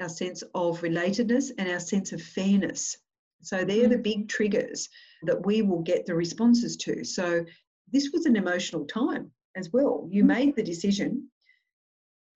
our 0.00 0.08
sense 0.08 0.42
of 0.54 0.80
relatedness, 0.80 1.50
and 1.58 1.68
our 1.68 1.80
sense 1.80 2.12
of 2.12 2.22
fairness. 2.22 2.96
So 3.42 3.64
they're 3.64 3.88
the 3.88 3.98
big 3.98 4.28
triggers 4.28 4.88
that 5.22 5.44
we 5.46 5.62
will 5.62 5.82
get 5.82 6.06
the 6.06 6.14
responses 6.14 6.76
to. 6.78 7.04
So 7.04 7.44
this 7.92 8.10
was 8.12 8.26
an 8.26 8.36
emotional 8.36 8.84
time 8.84 9.30
as 9.56 9.70
well. 9.72 10.06
You 10.10 10.24
mm. 10.24 10.28
made 10.28 10.56
the 10.56 10.62
decision 10.62 11.28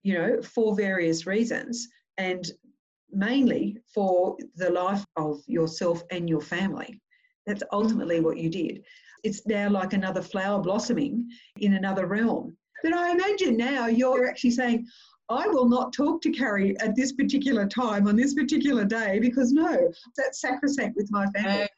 you 0.02 0.14
know, 0.14 0.42
for 0.42 0.74
various 0.74 1.26
reasons, 1.26 1.88
and 2.18 2.50
mainly 3.10 3.78
for 3.94 4.36
the 4.56 4.70
life 4.70 5.04
of 5.16 5.40
yourself 5.46 6.02
and 6.10 6.28
your 6.28 6.40
family. 6.40 7.00
That's 7.46 7.62
ultimately 7.72 8.20
what 8.20 8.38
you 8.38 8.50
did. 8.50 8.84
It's 9.22 9.46
now 9.46 9.68
like 9.70 9.92
another 9.92 10.22
flower 10.22 10.60
blossoming 10.60 11.28
in 11.58 11.74
another 11.74 12.06
realm. 12.06 12.56
But 12.82 12.94
I 12.94 13.12
imagine 13.12 13.56
now 13.56 13.86
you're 13.86 14.28
actually 14.28 14.50
saying, 14.50 14.86
I 15.32 15.46
will 15.48 15.68
not 15.68 15.92
talk 15.92 16.22
to 16.22 16.30
Carrie 16.30 16.78
at 16.80 16.94
this 16.94 17.12
particular 17.12 17.66
time 17.66 18.06
on 18.06 18.16
this 18.16 18.34
particular 18.34 18.84
day 18.84 19.18
because 19.18 19.52
no, 19.52 19.90
that's 20.16 20.40
sacrosanct 20.40 20.96
with 20.96 21.10
my 21.10 21.26
family. 21.28 21.68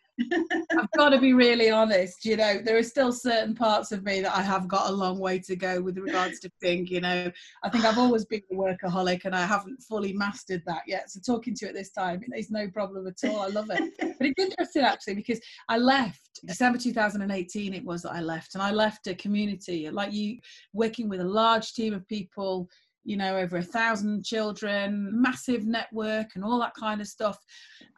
I've 0.78 0.90
got 0.96 1.10
to 1.10 1.20
be 1.20 1.32
really 1.32 1.70
honest, 1.70 2.24
you 2.24 2.36
know, 2.36 2.58
there 2.62 2.76
are 2.76 2.84
still 2.84 3.12
certain 3.12 3.54
parts 3.54 3.90
of 3.90 4.04
me 4.04 4.20
that 4.20 4.36
I 4.36 4.42
have 4.42 4.68
got 4.68 4.88
a 4.88 4.92
long 4.92 5.18
way 5.18 5.38
to 5.40 5.56
go 5.56 5.80
with 5.80 5.98
regards 5.98 6.38
to 6.40 6.50
think, 6.60 6.90
you 6.90 7.00
know. 7.00 7.30
I 7.62 7.68
think 7.68 7.84
I've 7.84 7.98
always 7.98 8.24
been 8.24 8.42
a 8.52 8.54
workaholic 8.54 9.24
and 9.24 9.34
I 9.34 9.44
haven't 9.44 9.82
fully 9.82 10.12
mastered 10.12 10.62
that 10.66 10.82
yet. 10.86 11.10
So 11.10 11.20
talking 11.20 11.54
to 11.54 11.64
you 11.64 11.68
at 11.70 11.74
this 11.74 11.90
time, 11.90 12.22
is 12.36 12.50
no 12.50 12.68
problem 12.68 13.06
at 13.06 13.28
all. 13.28 13.40
I 13.40 13.46
love 13.48 13.70
it. 13.70 13.92
But 14.16 14.28
it's 14.28 14.40
interesting 14.40 14.82
actually 14.82 15.14
because 15.14 15.40
I 15.68 15.76
left 15.76 16.40
December 16.46 16.78
2018 16.78 17.74
it 17.74 17.84
was 17.84 18.02
that 18.02 18.12
I 18.12 18.20
left 18.20 18.54
and 18.54 18.62
I 18.62 18.70
left 18.70 19.08
a 19.08 19.14
community 19.14 19.90
like 19.90 20.12
you 20.12 20.38
working 20.72 21.08
with 21.08 21.20
a 21.20 21.24
large 21.24 21.72
team 21.72 21.94
of 21.94 22.06
people 22.06 22.68
you 23.04 23.16
know, 23.16 23.36
over 23.36 23.58
a 23.58 23.62
thousand 23.62 24.24
children, 24.24 25.10
massive 25.12 25.66
network, 25.66 26.28
and 26.34 26.44
all 26.44 26.58
that 26.60 26.74
kind 26.74 27.00
of 27.00 27.06
stuff. 27.06 27.38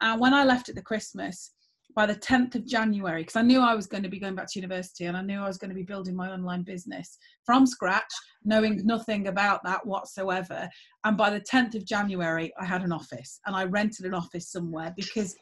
And 0.01 0.19
when 0.19 0.33
I 0.33 0.43
left 0.43 0.69
at 0.69 0.75
the 0.75 0.81
Christmas, 0.81 1.51
by 1.97 2.05
the 2.05 2.15
10th 2.15 2.53
of 2.53 2.63
January, 2.63 3.23
because 3.23 3.35
I 3.35 3.41
knew 3.41 3.59
I 3.59 3.73
was 3.73 3.87
going 3.87 4.03
to 4.03 4.09
be 4.09 4.19
going 4.19 4.35
back 4.35 4.45
to 4.51 4.59
university 4.59 5.05
and 5.05 5.17
I 5.17 5.23
knew 5.23 5.39
I 5.39 5.47
was 5.47 5.57
going 5.57 5.69
to 5.69 5.75
be 5.75 5.81
building 5.81 6.15
my 6.15 6.31
online 6.31 6.61
business 6.61 7.17
from 7.43 7.65
scratch, 7.65 8.13
knowing 8.45 8.85
nothing 8.85 9.27
about 9.29 9.63
that 9.63 9.83
whatsoever. 9.83 10.69
And 11.05 11.17
by 11.17 11.31
the 11.31 11.41
10th 11.41 11.73
of 11.73 11.85
January, 11.85 12.53
I 12.61 12.65
had 12.65 12.83
an 12.83 12.91
office 12.91 13.39
and 13.47 13.55
I 13.55 13.63
rented 13.63 14.05
an 14.05 14.13
office 14.13 14.51
somewhere 14.51 14.93
because 14.95 15.35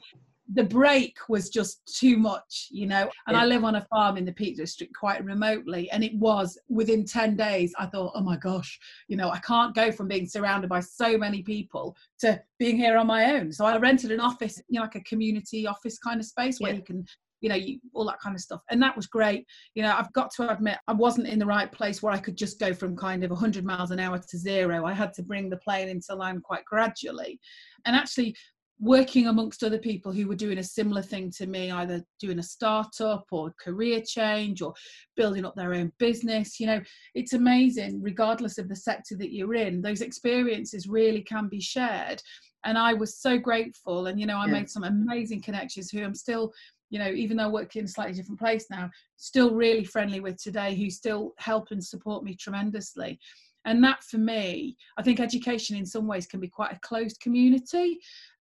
the 0.53 0.63
break 0.63 1.17
was 1.27 1.49
just 1.49 1.81
too 1.97 2.17
much, 2.17 2.67
you 2.69 2.85
know. 2.85 3.09
And 3.27 3.35
Yeah. 3.35 3.41
I 3.41 3.45
live 3.45 3.63
on 3.63 3.75
a 3.75 3.85
farm 3.85 4.17
in 4.17 4.25
the 4.25 4.33
Peak 4.33 4.57
District 4.57 4.93
quite 4.93 5.23
remotely, 5.23 5.89
and 5.91 6.03
it 6.03 6.15
was 6.15 6.57
within 6.69 7.03
10 7.05 7.35
days, 7.35 7.73
I 7.79 7.87
thought, 7.87 8.11
oh 8.15 8.21
my 8.21 8.37
gosh, 8.37 8.79
you 9.07 9.17
know, 9.17 9.29
I 9.31 9.39
can't 9.39 9.73
go 9.73 9.91
from 9.91 10.07
being 10.07 10.27
surrounded 10.27 10.69
by 10.69 10.81
so 10.81 11.17
many 11.17 11.41
people 11.41 11.95
to 12.19 12.41
being 12.59 12.77
here 12.77 12.97
on 12.97 13.07
my 13.07 13.33
own. 13.33 13.51
So 13.51 13.65
I 13.65 13.77
rented 13.77 14.11
an 14.11 14.19
office, 14.19 14.61
you 14.69 14.79
know, 14.79 14.83
like 14.83 14.95
a 14.95 15.01
community 15.01 15.65
office 15.65 15.97
kind 15.97 16.19
of 16.19 16.25
space 16.25 16.59
where 16.59 16.71
Yeah. 16.71 16.77
you 16.77 16.83
can 16.83 17.05
you 17.41 17.49
know, 17.49 17.55
you, 17.55 17.79
all 17.93 18.05
that 18.05 18.19
kind 18.19 18.35
of 18.35 18.41
stuff. 18.41 18.61
And 18.71 18.81
that 18.81 18.95
was 18.95 19.05
great. 19.05 19.45
You 19.75 19.83
know, 19.83 19.93
I've 19.95 20.11
got 20.13 20.31
to 20.35 20.51
admit, 20.51 20.79
I 20.87 20.93
wasn't 20.93 21.27
in 21.27 21.37
the 21.37 21.45
right 21.45 21.71
place 21.71 22.01
where 22.01 22.11
I 22.11 22.17
could 22.17 22.35
just 22.35 22.59
go 22.59 22.73
from 22.73 22.95
kind 22.95 23.23
of 23.23 23.29
100 23.29 23.63
miles 23.63 23.91
an 23.91 23.99
hour 23.99 24.17
to 24.17 24.37
zero. 24.37 24.85
I 24.85 24.93
had 24.93 25.13
to 25.15 25.21
bring 25.21 25.49
the 25.49 25.57
plane 25.57 25.87
into 25.87 26.15
line 26.15 26.41
quite 26.41 26.65
gradually. 26.65 27.39
And 27.85 27.95
actually, 27.95 28.35
working 28.79 29.27
amongst 29.27 29.63
other 29.63 29.77
people 29.77 30.11
who 30.11 30.27
were 30.27 30.35
doing 30.35 30.57
a 30.57 30.63
similar 30.63 31.01
thing 31.01 31.31
to 31.31 31.47
me, 31.47 31.71
either 31.71 32.03
doing 32.19 32.39
a 32.39 32.43
startup 32.43 33.25
or 33.31 33.53
career 33.59 34.01
change 34.05 34.61
or 34.61 34.73
building 35.15 35.45
up 35.45 35.55
their 35.55 35.73
own 35.73 35.91
business, 35.97 36.59
you 36.59 36.67
know, 36.67 36.81
it's 37.13 37.33
amazing, 37.33 38.01
regardless 38.01 38.57
of 38.57 38.67
the 38.67 38.75
sector 38.75 39.15
that 39.15 39.33
you're 39.33 39.55
in, 39.55 39.81
those 39.81 40.01
experiences 40.01 40.87
really 40.87 41.21
can 41.21 41.47
be 41.47 41.61
shared. 41.61 42.21
And 42.65 42.77
I 42.77 42.93
was 42.93 43.17
so 43.19 43.37
grateful. 43.37 44.07
And, 44.07 44.19
you 44.19 44.25
know, 44.25 44.37
I 44.37 44.47
Yeah. 44.47 44.53
made 44.53 44.69
some 44.69 44.83
amazing 44.83 45.41
connections 45.41 45.89
who 45.89 46.03
I'm 46.03 46.15
still 46.15 46.53
you 46.91 46.99
know, 46.99 47.09
even 47.09 47.35
though 47.35 47.45
I 47.45 47.47
work 47.47 47.75
in 47.75 47.85
a 47.85 47.87
slightly 47.87 48.13
different 48.13 48.39
place 48.39 48.67
now, 48.69 48.91
still 49.17 49.53
really 49.55 49.83
friendly 49.83 50.19
with 50.19 50.41
today, 50.41 50.75
who 50.75 50.89
still 50.91 51.33
help 51.39 51.71
and 51.71 51.83
support 51.83 52.23
me 52.23 52.35
tremendously. 52.35 53.19
And 53.65 53.83
that 53.83 54.03
for 54.03 54.19
me, 54.19 54.77
I 54.97 55.01
think 55.01 55.19
education 55.19 55.75
in 55.75 55.85
some 55.85 56.05
ways 56.05 56.27
can 56.27 56.39
be 56.39 56.47
quite 56.47 56.73
a 56.73 56.79
closed 56.81 57.19
community. 57.19 57.99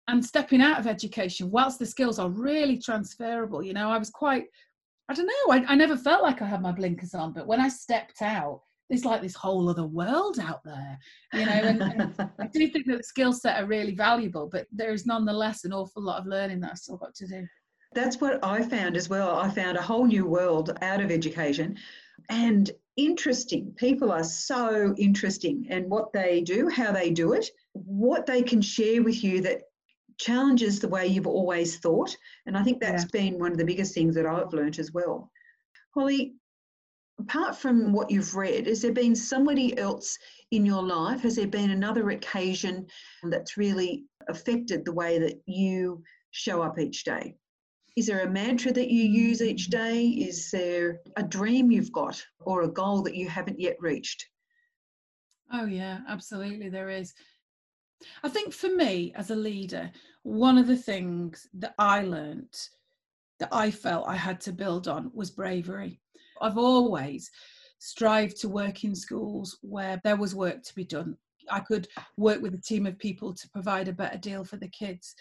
And 0.09 0.25
stepping 0.25 0.61
out 0.61 0.79
of 0.79 0.87
education, 0.87 1.51
whilst 1.51 1.79
the 1.79 1.87
skills 1.87 2.19
are 2.19 2.29
really 2.29 2.79
transferable, 2.79 3.63
you 3.63 3.73
know, 3.73 3.91
I 3.91 3.99
was 3.99 4.11
quite, 4.11 4.45
I 5.09 5.15
don't 5.15 5.27
know, 5.27 5.53
I, 5.53 5.65
I 5.73 5.75
never 5.75 5.97
felt 5.97 6.23
like 6.23 6.43
I 6.43 6.47
had 6.47 6.61
my 6.61 6.73
blinkers 6.73 7.15
on, 7.15 7.33
but 7.33 7.47
when 7.47 7.61
I 7.61 7.69
stepped 7.69 8.21
out, 8.21 8.61
there's 8.91 9.07
like 9.07 9.23
this 9.23 9.35
whole 9.35 9.69
other 9.71 9.87
world 9.87 10.39
out 10.39 10.63
there, 10.63 10.99
you 11.33 11.47
know, 11.47 11.53
and, 11.53 11.83
and 11.83 12.15
I 12.39 12.47
do 12.49 12.69
think 12.69 12.87
that 12.87 12.99
the 12.99 13.03
skill 13.03 13.33
set 13.33 13.63
are 13.63 13.67
really 13.67 13.95
valuable, 13.95 14.47
but 14.47 14.67
there 14.71 14.93
is 14.93 15.07
nonetheless 15.07 15.65
an 15.65 15.73
awful 15.73 16.03
lot 16.03 16.21
of 16.21 16.27
learning 16.27 16.61
that 16.61 16.73
I've 16.73 16.79
still 16.79 16.99
got 16.99 17.15
to 17.15 17.27
do. 17.27 17.47
That's 17.95 18.21
what 18.21 18.45
I 18.45 18.63
found 18.63 18.97
as 18.97 19.09
well. 19.09 19.37
I 19.37 19.49
found 19.49 19.79
a 19.79 19.83
whole 19.83 20.05
new 20.05 20.27
world 20.27 20.77
out 20.83 21.01
of 21.01 21.11
education 21.11 21.79
and 22.29 22.71
interesting. 22.97 23.73
People 23.77 24.13
are 24.13 24.25
so 24.25 24.95
interesting 24.99 25.67
and 25.71 25.89
what 25.89 26.13
they 26.13 26.43
do, 26.43 26.69
how 26.69 26.93
they 26.93 27.11
do 27.11 27.33
it, 27.33 27.49
what 27.73 28.27
they 28.27 28.43
can 28.43 28.61
share 28.61 29.03
with 29.03 29.25
you 29.25 29.41
that 29.43 29.63
challenges 30.19 30.79
the 30.79 30.89
way 30.89 31.07
you've 31.07 31.27
always 31.27 31.79
thought. 31.79 32.17
And 32.47 32.57
I 32.57 32.63
think 32.63 32.81
that's 32.81 33.05
been 33.07 33.39
one 33.39 33.53
of 33.53 33.59
the 33.59 33.65
biggest 33.65 33.95
things 33.95 34.15
that 34.15 34.27
I've 34.27 34.53
learnt 34.53 34.79
as 34.79 34.93
well. 34.93 35.31
Holly, 35.95 36.35
apart 37.21 37.57
from 37.57 37.93
what 37.93 38.11
you've 38.11 38.35
read, 38.35 38.67
has 38.67 38.83
there 38.83 38.93
been 38.93 39.15
somebody 39.15 39.77
else 39.79 40.19
in 40.51 40.67
your 40.67 40.83
life? 40.83 41.21
Has 41.21 41.37
there 41.37 41.47
been 41.47 41.71
another 41.71 42.11
occasion 42.11 42.87
that's 43.25 43.57
really 43.57 44.05
affected 44.29 44.85
the 44.85 44.93
way 44.93 45.19
that 45.19 45.41
you 45.47 46.03
show 46.31 46.63
up 46.63 46.79
each 46.79 47.05
day? 47.05 47.37
Is 47.97 48.07
there 48.07 48.25
a 48.25 48.31
mantra 48.31 48.73
that 48.73 48.91
you 48.91 49.05
use 49.05 49.41
each 49.41 49.69
mm. 49.69 49.71
day? 49.71 50.07
Is 50.07 50.51
there 50.51 51.01
a 51.17 51.23
dream 51.23 51.71
you've 51.71 51.93
got 51.93 52.25
or 52.41 52.63
a 52.63 52.69
goal 52.69 53.03
that 53.03 53.15
you 53.15 53.29
haven't 53.29 53.61
yet 53.61 53.77
reached? 53.81 54.27
Oh, 55.53 55.67
yeah, 55.67 56.01
absolutely, 56.09 56.69
there 56.69 56.91
is. 56.91 57.15
I 58.23 58.29
think 58.29 58.53
for 58.53 58.69
me 58.69 59.13
as 59.15 59.31
a 59.31 59.37
leader, 59.37 59.91
one 60.23 60.59
of 60.59 60.67
the 60.67 60.77
things 60.77 61.49
that 61.55 61.75
I 61.79 62.03
learnt 62.03 62.71
that 63.39 63.49
I 63.53 63.71
felt 63.71 64.09
I 64.09 64.17
had 64.17 64.41
to 64.43 64.53
build 64.53 64.89
on 64.89 65.11
was 65.13 65.31
bravery. 65.31 66.01
I've 66.41 66.59
always 66.59 67.31
strived 67.79 68.41
to 68.41 68.49
work 68.49 68.85
in 68.85 68.95
schools 68.95 69.59
where 69.63 70.01
there 70.05 70.17
was 70.17 70.35
work 70.35 70.63
to 70.63 70.75
be 70.75 70.85
done. 70.85 71.17
I 71.51 71.61
could 71.61 71.89
work 72.17 72.41
with 72.41 72.55
a 72.55 72.61
team 72.61 72.87
of 72.87 72.99
people 72.99 73.35
to 73.35 73.49
provide 73.51 73.89
a 73.89 73.93
better 73.93 74.19
deal 74.19 74.45
for 74.45 74.57
the 74.57 74.69
kids. 74.69 75.15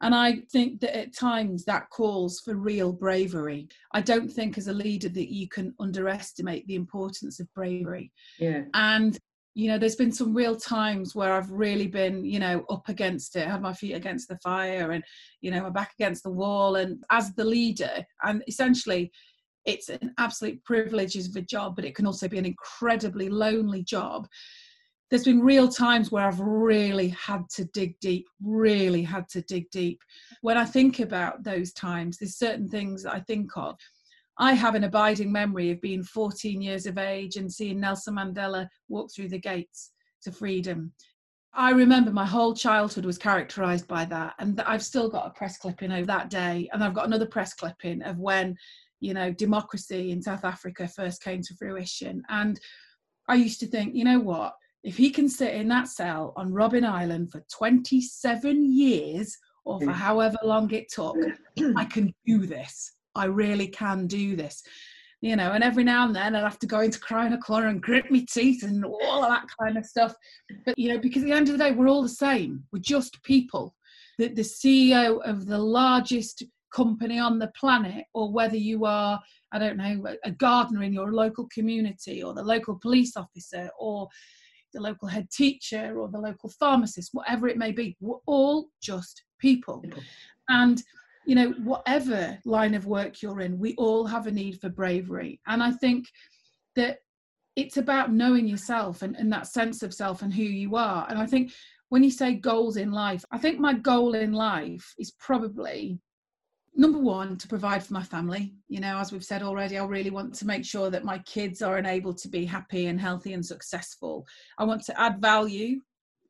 And 0.00 0.14
I 0.14 0.42
think 0.52 0.80
that 0.80 0.96
at 0.96 1.14
times 1.14 1.64
that 1.64 1.88
calls 1.90 2.40
for 2.40 2.54
real 2.54 2.92
bravery. 2.92 3.68
I 3.92 4.00
don't 4.00 4.30
think 4.30 4.58
as 4.58 4.68
a 4.68 4.72
leader 4.72 5.08
that 5.08 5.32
you 5.32 5.48
can 5.48 5.74
underestimate 5.78 6.66
the 6.66 6.74
importance 6.74 7.40
of 7.40 7.52
bravery. 7.54 8.12
Yeah. 8.38 8.62
And 8.74 9.18
you 9.54 9.68
know, 9.68 9.78
there's 9.78 9.96
been 9.96 10.12
some 10.12 10.34
real 10.34 10.56
times 10.56 11.14
where 11.14 11.32
I've 11.32 11.50
really 11.50 11.86
been, 11.86 12.24
you 12.24 12.40
know, 12.40 12.64
up 12.68 12.88
against 12.88 13.36
it, 13.36 13.46
had 13.46 13.62
my 13.62 13.72
feet 13.72 13.94
against 13.94 14.28
the 14.28 14.38
fire 14.38 14.90
and, 14.90 15.04
you 15.40 15.52
know, 15.52 15.62
my 15.62 15.70
back 15.70 15.92
against 15.98 16.24
the 16.24 16.30
wall. 16.30 16.76
And 16.76 17.02
as 17.10 17.32
the 17.34 17.44
leader, 17.44 18.04
and 18.24 18.42
essentially 18.48 19.12
it's 19.64 19.88
an 19.88 20.12
absolute 20.18 20.62
privilege 20.64 21.16
of 21.16 21.36
a 21.36 21.40
job, 21.40 21.76
but 21.76 21.84
it 21.84 21.94
can 21.94 22.06
also 22.06 22.28
be 22.28 22.38
an 22.38 22.46
incredibly 22.46 23.28
lonely 23.28 23.84
job. 23.84 24.26
There's 25.08 25.24
been 25.24 25.40
real 25.40 25.68
times 25.68 26.10
where 26.10 26.26
I've 26.26 26.40
really 26.40 27.08
had 27.08 27.48
to 27.50 27.64
dig 27.66 27.98
deep, 28.00 28.26
really 28.42 29.02
had 29.02 29.28
to 29.30 29.42
dig 29.42 29.70
deep. 29.70 30.00
When 30.40 30.56
I 30.56 30.64
think 30.64 30.98
about 30.98 31.44
those 31.44 31.72
times, 31.72 32.18
there's 32.18 32.36
certain 32.36 32.68
things 32.68 33.04
that 33.04 33.14
I 33.14 33.20
think 33.20 33.56
of. 33.56 33.78
I 34.38 34.54
have 34.54 34.74
an 34.74 34.84
abiding 34.84 35.30
memory 35.30 35.70
of 35.70 35.80
being 35.80 36.02
14 36.02 36.60
years 36.60 36.86
of 36.86 36.98
age 36.98 37.36
and 37.36 37.52
seeing 37.52 37.80
Nelson 37.80 38.16
Mandela 38.16 38.68
walk 38.88 39.10
through 39.14 39.28
the 39.28 39.38
gates 39.38 39.92
to 40.22 40.32
freedom. 40.32 40.92
I 41.52 41.70
remember 41.70 42.10
my 42.10 42.26
whole 42.26 42.52
childhood 42.52 43.04
was 43.04 43.16
characterized 43.16 43.86
by 43.86 44.04
that. 44.06 44.34
And 44.40 44.60
I've 44.62 44.82
still 44.82 45.08
got 45.08 45.26
a 45.26 45.30
press 45.30 45.56
clipping 45.56 45.92
of 45.92 46.06
that 46.08 46.30
day. 46.30 46.68
And 46.72 46.82
I've 46.82 46.94
got 46.94 47.06
another 47.06 47.26
press 47.26 47.54
clipping 47.54 48.02
of 48.02 48.18
when, 48.18 48.56
you 49.00 49.14
know, 49.14 49.32
democracy 49.32 50.10
in 50.10 50.20
South 50.20 50.44
Africa 50.44 50.88
first 50.88 51.22
came 51.22 51.42
to 51.42 51.54
fruition. 51.54 52.22
And 52.28 52.58
I 53.28 53.36
used 53.36 53.60
to 53.60 53.68
think, 53.68 53.94
you 53.94 54.04
know 54.04 54.18
what? 54.18 54.54
If 54.82 54.96
he 54.96 55.10
can 55.10 55.28
sit 55.28 55.54
in 55.54 55.68
that 55.68 55.88
cell 55.88 56.32
on 56.36 56.50
Robben 56.50 56.84
Island 56.84 57.30
for 57.30 57.44
27 57.52 58.76
years 58.76 59.36
or 59.64 59.80
for 59.80 59.92
however 59.92 60.36
long 60.42 60.70
it 60.72 60.90
took, 60.92 61.16
I 61.76 61.84
can 61.84 62.12
do 62.26 62.46
this. 62.46 62.93
I 63.14 63.26
really 63.26 63.68
can 63.68 64.06
do 64.06 64.36
this. 64.36 64.62
You 65.20 65.36
know, 65.36 65.52
and 65.52 65.64
every 65.64 65.84
now 65.84 66.04
and 66.04 66.14
then 66.14 66.36
I'd 66.36 66.42
have 66.42 66.58
to 66.58 66.66
go 66.66 66.80
into 66.80 66.98
cry 66.98 67.26
in 67.26 67.32
a 67.32 67.38
corner 67.38 67.68
and 67.68 67.80
grit 67.80 68.10
my 68.10 68.26
teeth 68.30 68.62
and 68.62 68.84
all 68.84 69.24
of 69.24 69.30
that 69.30 69.46
kind 69.58 69.78
of 69.78 69.86
stuff. 69.86 70.14
But, 70.66 70.78
you 70.78 70.90
know, 70.90 70.98
because 70.98 71.22
at 71.22 71.26
the 71.26 71.32
end 71.32 71.48
of 71.48 71.56
the 71.56 71.64
day, 71.64 71.72
we're 71.72 71.88
all 71.88 72.02
the 72.02 72.08
same. 72.10 72.62
We're 72.72 72.80
just 72.80 73.22
people. 73.22 73.74
The, 74.18 74.28
the 74.28 74.42
CEO 74.42 75.22
of 75.24 75.46
the 75.46 75.56
largest 75.56 76.42
company 76.74 77.18
on 77.18 77.38
the 77.38 77.50
planet, 77.58 78.04
or 78.12 78.30
whether 78.30 78.56
you 78.56 78.84
are, 78.84 79.20
I 79.52 79.58
don't 79.58 79.76
know, 79.76 80.14
a- 80.24 80.30
gardener 80.30 80.82
in 80.82 80.92
your 80.92 81.12
local 81.12 81.48
community, 81.54 82.22
or 82.22 82.34
the 82.34 82.42
local 82.42 82.78
police 82.78 83.16
officer, 83.16 83.70
or 83.78 84.08
the 84.72 84.80
local 84.80 85.08
head 85.08 85.30
teacher, 85.30 85.98
or 85.98 86.08
the 86.08 86.18
local 86.18 86.50
pharmacist, 86.50 87.10
whatever 87.12 87.48
it 87.48 87.56
may 87.56 87.72
be, 87.72 87.96
we're 88.00 88.18
all 88.26 88.68
just 88.82 89.22
people. 89.38 89.80
People. 89.80 90.02
And 90.48 90.82
you 91.26 91.34
know, 91.34 91.50
whatever 91.62 92.38
line 92.44 92.74
of 92.74 92.86
work 92.86 93.22
you're 93.22 93.40
in, 93.40 93.58
we 93.58 93.74
all 93.76 94.06
have 94.06 94.26
a 94.26 94.30
need 94.30 94.60
for 94.60 94.68
bravery. 94.68 95.40
And 95.46 95.62
I 95.62 95.72
think 95.72 96.06
that 96.76 96.98
it's 97.56 97.76
about 97.76 98.12
knowing 98.12 98.46
yourself 98.46 99.02
and, 99.02 99.16
and 99.16 99.32
that 99.32 99.46
sense 99.46 99.82
of 99.82 99.94
self 99.94 100.22
and 100.22 100.34
who 100.34 100.42
you 100.42 100.76
are. 100.76 101.06
And 101.08 101.18
I 101.18 101.26
think 101.26 101.52
when 101.88 102.02
you 102.02 102.10
say 102.10 102.34
goals 102.34 102.76
in 102.76 102.90
life, 102.90 103.24
I 103.30 103.38
think 103.38 103.58
my 103.58 103.74
goal 103.74 104.14
in 104.14 104.32
life 104.32 104.94
is 104.98 105.12
probably 105.12 106.00
number 106.76 106.98
one 106.98 107.36
to 107.38 107.48
provide 107.48 107.84
for 107.84 107.92
my 107.92 108.02
family 108.02 108.52
you 108.68 108.80
know 108.80 108.98
as 108.98 109.12
we've 109.12 109.24
said 109.24 109.42
already 109.42 109.78
i 109.78 109.84
really 109.84 110.10
want 110.10 110.34
to 110.34 110.46
make 110.46 110.64
sure 110.64 110.90
that 110.90 111.04
my 111.04 111.18
kids 111.18 111.62
are 111.62 111.78
enabled 111.78 112.18
to 112.18 112.28
be 112.28 112.44
happy 112.44 112.86
and 112.86 113.00
healthy 113.00 113.32
and 113.32 113.46
successful 113.46 114.26
i 114.58 114.64
want 114.64 114.82
to 114.82 115.00
add 115.00 115.20
value 115.20 115.78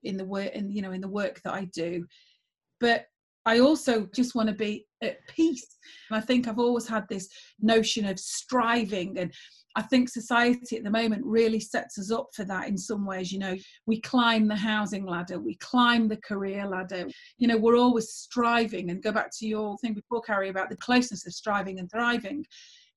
in 0.03 0.17
the 0.17 0.25
work 0.25 0.53
in 0.53 0.71
you 0.71 0.83
know 0.83 0.93
in 0.93 1.01
the 1.01 1.09
work 1.09 1.41
that 1.43 1.55
i 1.55 1.65
do 1.73 2.05
but 2.79 3.07
I 3.47 3.61
also 3.61 4.09
just 4.15 4.35
want 4.35 4.49
to 4.49 4.55
be 4.55 4.87
at 5.03 5.27
peace. 5.29 5.77
And 6.11 6.17
I 6.17 6.21
think 6.21 6.49
I've 6.49 6.59
always 6.59 6.89
had 6.89 7.07
this 7.09 7.29
notion 7.61 8.07
of 8.07 8.19
striving 8.19 9.19
and 9.19 9.33
I 9.77 9.83
think 9.83 10.09
society 10.09 10.77
at 10.77 10.85
the 10.85 10.91
moment 10.91 11.23
really 11.25 11.59
sets 11.59 11.99
us 11.99 12.13
up 12.13 12.29
for 12.33 12.45
that 12.45 12.69
in 12.69 12.79
some 12.79 13.05
ways. 13.05 13.33
You 13.33 13.41
know, 13.41 13.57
we 13.87 14.01
climb 14.01 14.47
the 14.47 14.55
housing 14.55 15.05
ladder, 15.05 15.41
we 15.41 15.57
climb 15.57 16.07
the 16.07 16.19
career 16.19 16.67
ladder. 16.67 17.09
You 17.39 17.49
know, 17.49 17.59
we're 17.59 17.77
always 17.77 18.11
striving. 18.11 18.91
And 18.91 19.03
go 19.03 19.11
back 19.11 19.31
to 19.39 19.47
your 19.47 19.77
thing 19.79 19.95
before, 19.95 20.23
Carrie, 20.23 20.49
about 20.49 20.71
the 20.71 20.77
closeness 20.77 21.27
of 21.27 21.33
striving 21.33 21.81
and 21.81 21.91
thriving. 21.91 22.45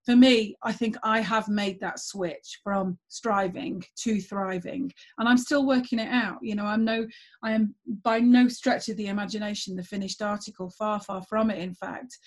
For 0.07 0.15
me, 0.15 0.55
I 0.63 0.71
think 0.71 0.95
I 1.03 1.19
have 1.19 1.49
made 1.49 1.81
that 1.81 1.99
switch 1.99 2.61
from 2.63 2.97
striving 3.09 3.83
to 3.97 4.21
thriving, 4.21 4.89
and 5.17 5.27
I'm 5.27 5.37
still 5.37 5.67
working 5.67 5.99
it 5.99 6.07
out. 6.07 6.37
You 6.41 6.55
know, 6.55 6.63
I'm 6.63 6.85
no, 6.85 7.05
I 7.43 7.51
am 7.51 7.75
by 8.03 8.21
no 8.21 8.47
stretch 8.47 8.87
of 8.87 8.95
the 8.95 9.07
imagination 9.07 9.75
the 9.75 9.83
finished 9.83 10.21
article, 10.21 10.69
far, 10.69 11.01
far 11.01 11.21
from 11.23 11.51
it, 11.51 11.59
in 11.59 11.73
fact 11.73 12.17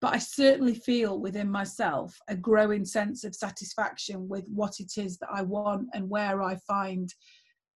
but 0.00 0.14
I 0.14 0.18
certainly 0.18 0.76
feel 0.76 1.18
within 1.18 1.50
myself 1.50 2.16
a 2.28 2.36
growing 2.36 2.84
sense 2.84 3.24
of 3.24 3.34
satisfaction 3.34 4.28
with 4.28 4.46
what 4.46 4.78
it 4.78 4.92
is 4.96 5.18
that 5.18 5.28
I 5.34 5.42
want 5.42 5.88
and 5.92 6.08
where 6.08 6.40
I 6.40 6.54
find 6.68 7.12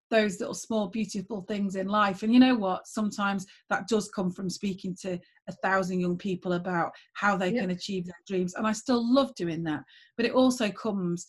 those 0.09 0.39
little 0.39 0.55
small 0.55 0.87
beautiful 0.89 1.41
things 1.41 1.75
in 1.75 1.89
life 1.89 2.23
and 2.23 2.33
you 2.33 2.39
know 2.39 2.55
what 2.55 2.87
sometimes 2.87 3.45
that 3.71 3.89
does 3.89 4.09
come 4.11 4.31
from 4.31 4.49
speaking 4.49 4.95
to 5.03 5.19
a 5.49 5.53
thousand 5.53 6.01
young 6.01 6.17
people 6.17 6.53
about 6.53 6.93
how 7.15 7.37
they 7.37 7.53
can 7.53 7.71
achieve 7.71 8.05
their 8.05 8.15
dreams 8.27 8.55
and 8.55 8.67
i 8.67 8.73
still 8.73 9.03
love 9.13 9.35
doing 9.35 9.63
that 9.63 9.83
but 10.17 10.27
it 10.27 10.33
also 10.33 10.71
comes 10.71 11.27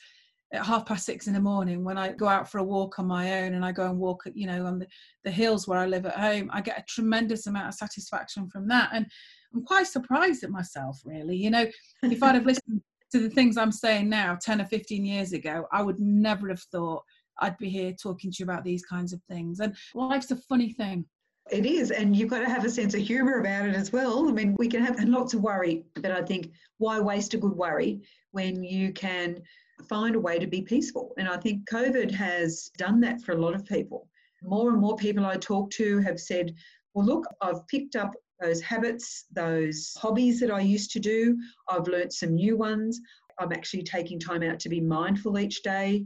at 0.54 0.66
half 0.66 0.86
past 0.86 1.06
six 1.06 1.28
in 1.28 1.34
the 1.34 1.40
morning 1.40 1.84
when 1.84 1.98
I 1.98 2.12
go 2.12 2.28
out 2.28 2.50
for 2.50 2.60
a 2.60 2.64
walk 2.64 3.00
on 3.00 3.08
my 3.08 3.42
own 3.42 3.56
and 3.56 3.66
I 3.66 3.72
go 3.72 3.90
and 3.90 3.98
walk, 3.98 4.24
you 4.36 4.46
know, 4.46 4.66
on 4.66 4.80
the, 4.80 4.88
the 5.24 5.32
hills 5.32 5.68
where 5.68 5.80
I 5.80 5.88
live 5.88 6.06
at 6.06 6.16
home, 6.16 6.50
I 6.54 6.62
get 6.62 6.78
a 6.78 6.86
tremendous 6.88 7.48
amount 7.48 7.70
of 7.70 7.74
satisfaction 7.74 8.48
from 8.50 8.68
that. 8.68 8.92
And 8.94 9.08
I'm 9.54 9.64
quite 9.64 9.88
surprised 9.88 10.44
at 10.44 10.52
myself, 10.52 11.02
really. 11.06 11.36
You 11.36 11.50
know, 11.50 11.66
if 12.04 12.22
I'd 12.22 12.36
have 12.36 12.46
listened 12.46 12.82
to 13.12 13.20
the 13.20 13.30
things 13.30 13.58
I'm 13.58 13.72
saying 13.72 14.10
now 14.10 14.38
10 14.40 14.62
or 14.62 14.66
15 14.66 15.04
years 15.04 15.34
ago, 15.34 15.66
I 15.72 15.82
would 15.82 16.00
never 16.00 16.50
have 16.50 16.62
thought 16.72 17.04
I'd 17.40 17.58
be 17.58 17.70
here 17.70 17.94
talking 17.94 18.32
to 18.32 18.38
you 18.40 18.46
about 18.46 18.64
these 18.64 18.86
kinds 18.86 19.12
of 19.12 19.22
things. 19.24 19.60
And 19.60 19.76
life's 19.96 20.32
a 20.32 20.36
funny 20.36 20.72
thing. 20.72 21.06
It 21.52 21.66
is, 21.66 21.92
and 21.92 22.16
you've 22.16 22.30
got 22.30 22.40
to 22.40 22.50
have 22.50 22.66
a 22.66 22.70
sense 22.70 22.94
of 22.94 23.02
humour 23.02 23.40
about 23.40 23.68
it 23.68 23.76
as 23.76 23.92
well. 23.92 24.28
I 24.28 24.32
mean, 24.32 24.56
we 24.58 24.68
can 24.68 24.82
have 24.84 25.04
lots 25.04 25.34
of 25.34 25.42
worry, 25.42 25.86
but 25.96 26.12
I 26.12 26.22
think 26.22 26.52
why 26.78 27.00
waste 27.00 27.34
a 27.34 27.38
good 27.38 27.52
worry 27.54 28.02
when 28.32 28.64
you 28.64 28.94
can 28.94 29.42
find 29.90 30.16
a 30.16 30.20
way 30.20 30.40
to 30.40 30.48
be 30.48 30.62
peaceful. 30.62 31.14
And 31.18 31.28
I 31.28 31.38
think 31.38 31.70
COVID 31.70 32.12
has 32.12 32.72
done 32.78 33.00
that 33.02 33.22
for 33.22 33.34
a 33.34 33.38
lot 33.38 33.56
of 33.56 33.66
people. 33.66 34.08
More 34.42 34.70
and 34.70 34.80
more 34.80 34.96
people 34.96 35.26
I 35.26 35.36
talk 35.38 35.70
to 35.72 36.00
have 36.00 36.20
said, 36.20 36.56
well, 36.94 37.06
look, 37.06 37.26
I've 37.42 37.68
picked 37.68 37.96
up 37.96 38.14
those 38.40 38.62
habits, 38.62 39.26
those 39.32 39.94
hobbies 39.98 40.40
that 40.40 40.52
I 40.52 40.62
used 40.62 40.92
to 40.92 41.00
do. 41.00 41.38
I've 41.70 41.88
learnt 41.88 42.14
some 42.14 42.36
new 42.36 42.58
ones. 42.58 43.00
I'm 43.40 43.52
actually 43.52 43.84
taking 43.84 44.20
time 44.20 44.44
out 44.44 44.60
to 44.62 44.70
be 44.70 44.82
mindful 44.82 45.40
each 45.40 45.64
day. 45.64 46.06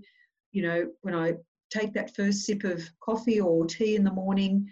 You 0.52 0.64
know, 0.64 0.88
when 1.02 1.16
I 1.16 1.34
take 1.70 1.94
that 1.94 2.16
first 2.16 2.46
sip 2.46 2.64
of 2.64 2.90
coffee 3.02 3.40
or 3.40 3.66
tea 3.66 3.96
in 3.96 4.04
the 4.04 4.12
morning, 4.12 4.68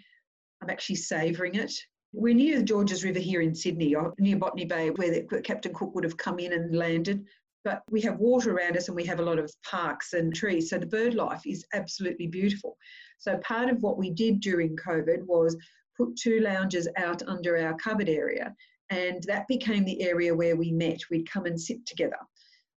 I'm 0.62 0.70
actually 0.70 0.96
savouring 0.96 1.54
it. 1.54 1.72
We're 2.12 2.34
near 2.34 2.58
the 2.58 2.64
Georges 2.64 3.04
River 3.04 3.18
here 3.18 3.42
in 3.42 3.54
Sydney, 3.54 3.94
near 4.18 4.36
Botany 4.36 4.64
Bay, 4.64 4.90
where 4.90 5.22
Captain 5.42 5.74
Cook 5.74 5.94
would 5.94 6.04
have 6.04 6.16
come 6.16 6.38
in 6.38 6.52
and 6.52 6.74
landed 6.74 7.26
but 7.66 7.82
we 7.90 8.00
have 8.00 8.20
water 8.20 8.56
around 8.56 8.76
us 8.76 8.86
and 8.86 8.94
we 8.94 9.04
have 9.04 9.18
a 9.18 9.24
lot 9.24 9.40
of 9.40 9.52
parks 9.68 10.12
and 10.12 10.32
trees. 10.32 10.70
So 10.70 10.78
the 10.78 10.86
bird 10.86 11.14
life 11.14 11.42
is 11.44 11.66
absolutely 11.74 12.28
beautiful. 12.28 12.76
So 13.18 13.38
part 13.38 13.68
of 13.68 13.82
what 13.82 13.98
we 13.98 14.10
did 14.10 14.38
during 14.38 14.76
COVID 14.76 15.24
was 15.24 15.56
put 15.96 16.14
two 16.14 16.38
lounges 16.38 16.86
out 16.96 17.24
under 17.26 17.58
our 17.58 17.74
cupboard 17.74 18.08
area, 18.08 18.54
and 18.90 19.20
that 19.24 19.48
became 19.48 19.84
the 19.84 20.00
area 20.00 20.32
where 20.32 20.54
we 20.54 20.70
met. 20.70 21.00
We'd 21.10 21.28
come 21.28 21.46
and 21.46 21.60
sit 21.60 21.84
together. 21.86 22.18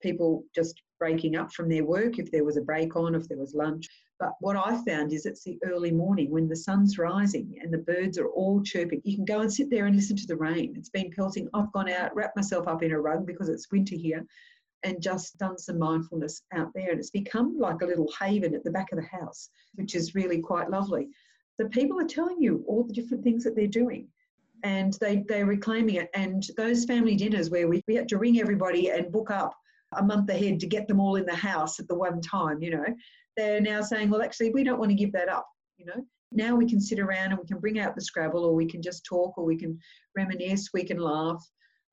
People 0.03 0.45
just 0.55 0.81
breaking 1.01 1.35
up 1.35 1.53
from 1.53 1.69
their 1.69 1.85
work 1.85 2.21
if 2.21 2.31
there 2.31 2.45
was 2.45 2.57
a 2.57 2.63
break 2.63 2.95
on, 2.95 3.17
if 3.17 3.27
there 3.27 3.39
was 3.39 3.55
lunch. 3.55 3.89
But 4.19 4.33
what 4.41 4.57
I 4.57 4.83
found 4.85 5.13
is 5.13 5.27
it's 5.27 5.45
the 5.45 5.59
early 5.65 5.91
morning 5.91 6.31
when 6.31 6.49
the 6.49 6.57
sun's 6.57 6.97
rising 6.97 7.59
and 7.61 7.73
the 7.73 7.79
birds 7.79 8.19
are 8.19 8.29
all 8.29 8.63
chirping. 8.63 9.03
You 9.05 9.15
can 9.15 9.27
go 9.27 9.41
and 9.41 9.53
sit 9.53 9.69
there 9.71 9.87
and 9.87 9.95
listen 9.95 10.17
to 10.17 10.27
the 10.27 10.37
rain. 10.37 10.75
It's 10.77 10.89
been 10.89 11.11
pelting. 11.11 11.49
I've 11.53 11.73
gone 11.73 11.91
out, 11.91 12.15
wrapped 12.17 12.37
myself 12.37 12.67
up 12.67 12.83
in 12.83 12.93
a 12.93 13.01
rug 13.01 13.27
because 13.27 13.51
it's 13.51 13.71
winter 13.71 13.95
here, 13.95 14.25
and 14.85 15.03
just 15.03 15.37
done 15.37 15.59
some 15.59 15.79
mindfulness 15.79 16.43
out 16.55 16.71
there. 16.75 16.91
And 16.91 16.99
it's 16.99 17.11
become 17.11 17.59
like 17.59 17.83
a 17.83 17.87
little 17.87 18.11
haven 18.19 18.55
at 18.55 18.65
the 18.65 18.71
back 18.71 18.93
of 18.93 18.99
the 18.99 19.19
house, 19.19 19.51
which 19.75 19.95
is 19.95 20.15
really 20.15 20.41
quite 20.41 20.71
lovely. 20.71 21.09
The 21.59 21.69
people 21.69 22.01
are 22.01 22.07
telling 22.07 22.41
you 22.41 22.65
all 22.67 22.85
the 22.85 22.95
different 22.95 23.25
things 23.25 23.45
that 23.45 23.55
they're 23.55 23.67
doing 23.67 24.09
and 24.63 24.95
they, 24.95 25.25
they're 25.29 25.47
reclaiming 25.47 25.97
it. 25.97 26.11
And 26.15 26.47
those 26.57 26.85
family 26.85 27.17
dinners 27.17 27.51
where 27.51 27.69
we, 27.69 27.83
we 27.87 27.95
had 27.95 28.09
to 28.09 28.19
ring 28.19 28.41
everybody 28.41 28.91
and 28.91 29.13
book 29.13 29.31
up 29.31 29.55
a 29.93 30.03
month 30.03 30.29
ahead 30.31 30.61
to 30.61 30.67
get 30.67 30.89
them 30.89 31.01
all 31.01 31.17
in 31.17 31.27
the 31.27 31.35
house 31.35 31.79
at 31.81 31.89
the 31.89 31.95
one 31.95 32.21
time, 32.21 32.63
you 32.63 32.71
know, 32.71 32.85
they're 33.37 33.61
now 33.61 33.83
saying, 33.83 34.11
well, 34.11 34.23
actually, 34.23 34.51
we 34.51 34.65
don't 34.65 34.79
want 34.79 34.91
to 34.91 34.97
give 34.97 35.13
that 35.13 35.29
up, 35.29 35.47
you 35.77 35.87
know. 35.87 36.05
Now 36.33 36.57
we 36.57 36.69
can 36.69 36.81
sit 36.81 36.99
around 36.99 37.31
and 37.31 37.39
we 37.39 37.47
can 37.47 37.61
bring 37.61 37.79
out 37.79 37.95
the 37.95 38.01
Scrabble 38.01 38.45
or 38.45 38.55
we 38.55 38.67
can 38.67 38.83
just 38.83 39.05
talk 39.05 39.39
or 39.39 39.45
we 39.45 39.57
can 39.57 39.79
reminisce, 40.17 40.71
we 40.75 40.85
can 40.85 40.99
laugh 40.99 41.43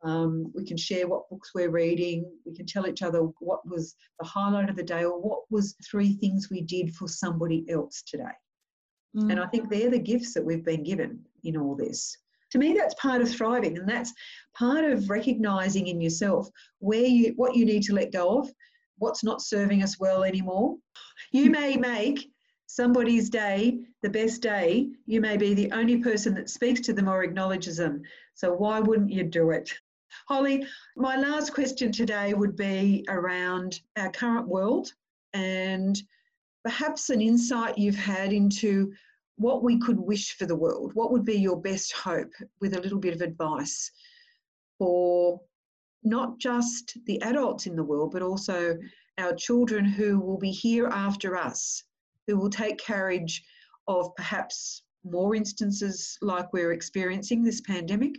um, 0.03 0.51
we 0.53 0.65
can 0.65 0.75
share 0.75 1.07
what 1.07 1.29
books 1.29 1.51
we're 1.55 1.69
reading. 1.69 2.29
We 2.45 2.53
can 2.53 2.65
tell 2.65 2.87
each 2.87 3.01
other 3.01 3.21
what 3.39 3.65
was 3.65 3.95
the 4.19 4.27
highlight 4.27 4.69
of 4.69 4.75
the 4.75 4.83
day 4.83 5.05
or 5.05 5.19
what 5.19 5.39
was 5.49 5.75
three 5.89 6.13
things 6.13 6.49
we 6.49 6.61
did 6.61 6.93
for 6.93 7.07
somebody 7.07 7.65
else 7.69 8.03
today. 8.05 8.23
Mm. 9.15 9.31
And 9.31 9.39
I 9.39 9.47
think 9.47 9.69
they're 9.69 9.89
the 9.89 9.99
gifts 9.99 10.33
that 10.33 10.43
we've 10.43 10.65
been 10.65 10.83
given 10.83 11.21
in 11.45 11.55
all 11.55 11.75
this. 11.75 12.17
To 12.51 12.57
me, 12.57 12.73
that's 12.73 12.93
part 12.95 13.21
of 13.21 13.29
thriving, 13.29 13.77
and 13.77 13.89
that's 13.89 14.13
part 14.55 14.83
of 14.83 15.09
recognizing 15.09 15.87
in 15.87 16.01
yourself 16.01 16.47
where 16.79 17.05
you 17.05 17.33
what 17.35 17.55
you 17.55 17.65
need 17.65 17.81
to 17.83 17.95
let 17.95 18.11
go 18.11 18.39
of, 18.39 18.51
what's 18.97 19.23
not 19.23 19.41
serving 19.41 19.81
us 19.81 19.99
well 19.99 20.23
anymore. 20.23 20.75
You 21.33 21.49
may 21.49 21.75
make 21.77 22.31
somebody's 22.67 23.27
day 23.27 23.79
the 24.03 24.09
best 24.09 24.43
day. 24.43 24.89
You 25.07 25.19
may 25.19 25.35
be 25.35 25.55
the 25.55 25.71
only 25.71 25.97
person 25.97 26.35
that 26.35 26.47
speaks 26.47 26.79
to 26.81 26.93
them 26.93 27.09
or 27.09 27.23
acknowledges 27.23 27.77
them. 27.77 28.03
So 28.35 28.53
why 28.53 28.79
wouldn't 28.79 29.11
you 29.11 29.23
do 29.23 29.49
it? 29.49 29.73
Holly, 30.27 30.63
my 30.95 31.17
last 31.17 31.51
question 31.51 31.91
today 31.91 32.35
would 32.35 32.55
be 32.55 33.03
around 33.09 33.81
our 33.97 34.11
current 34.11 34.47
world 34.47 34.93
and 35.33 35.99
perhaps 36.63 37.09
an 37.09 37.19
insight 37.19 37.79
you've 37.79 37.95
had 37.95 38.31
into 38.31 38.93
what 39.37 39.63
we 39.63 39.79
could 39.79 39.99
wish 39.99 40.37
for 40.37 40.45
the 40.45 40.55
world. 40.55 40.93
What 40.93 41.11
would 41.11 41.25
be 41.25 41.39
your 41.39 41.59
best 41.59 41.93
hope 41.93 42.31
with 42.61 42.75
a 42.75 42.81
little 42.81 42.99
bit 42.99 43.15
of 43.15 43.21
advice 43.21 43.89
for 44.77 45.41
not 46.03 46.37
just 46.37 46.95
the 47.07 47.19
adults 47.23 47.65
in 47.65 47.75
the 47.75 47.83
world, 47.83 48.11
but 48.11 48.21
also 48.21 48.77
our 49.17 49.35
children 49.35 49.85
who 49.85 50.19
will 50.19 50.37
be 50.37 50.51
here 50.51 50.87
after 50.87 51.35
us, 51.35 51.83
who 52.27 52.37
will 52.37 52.49
take 52.49 52.77
carriage 52.77 53.43
of 53.87 54.15
perhaps 54.15 54.83
more 55.03 55.35
instances 55.35 56.17
like 56.21 56.51
we're 56.53 56.71
experiencing 56.71 57.43
this 57.43 57.61
pandemic. 57.61 58.15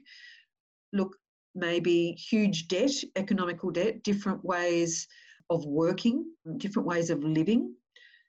Look, 0.93 1.17
maybe 1.55 2.13
huge 2.13 2.69
debt, 2.69 2.93
economical 3.17 3.71
debt, 3.71 4.03
different 4.03 4.45
ways 4.45 5.07
of 5.51 5.65
working, 5.65 6.27
different 6.57 6.87
ways 6.87 7.11
of 7.11 7.23
living. 7.23 7.75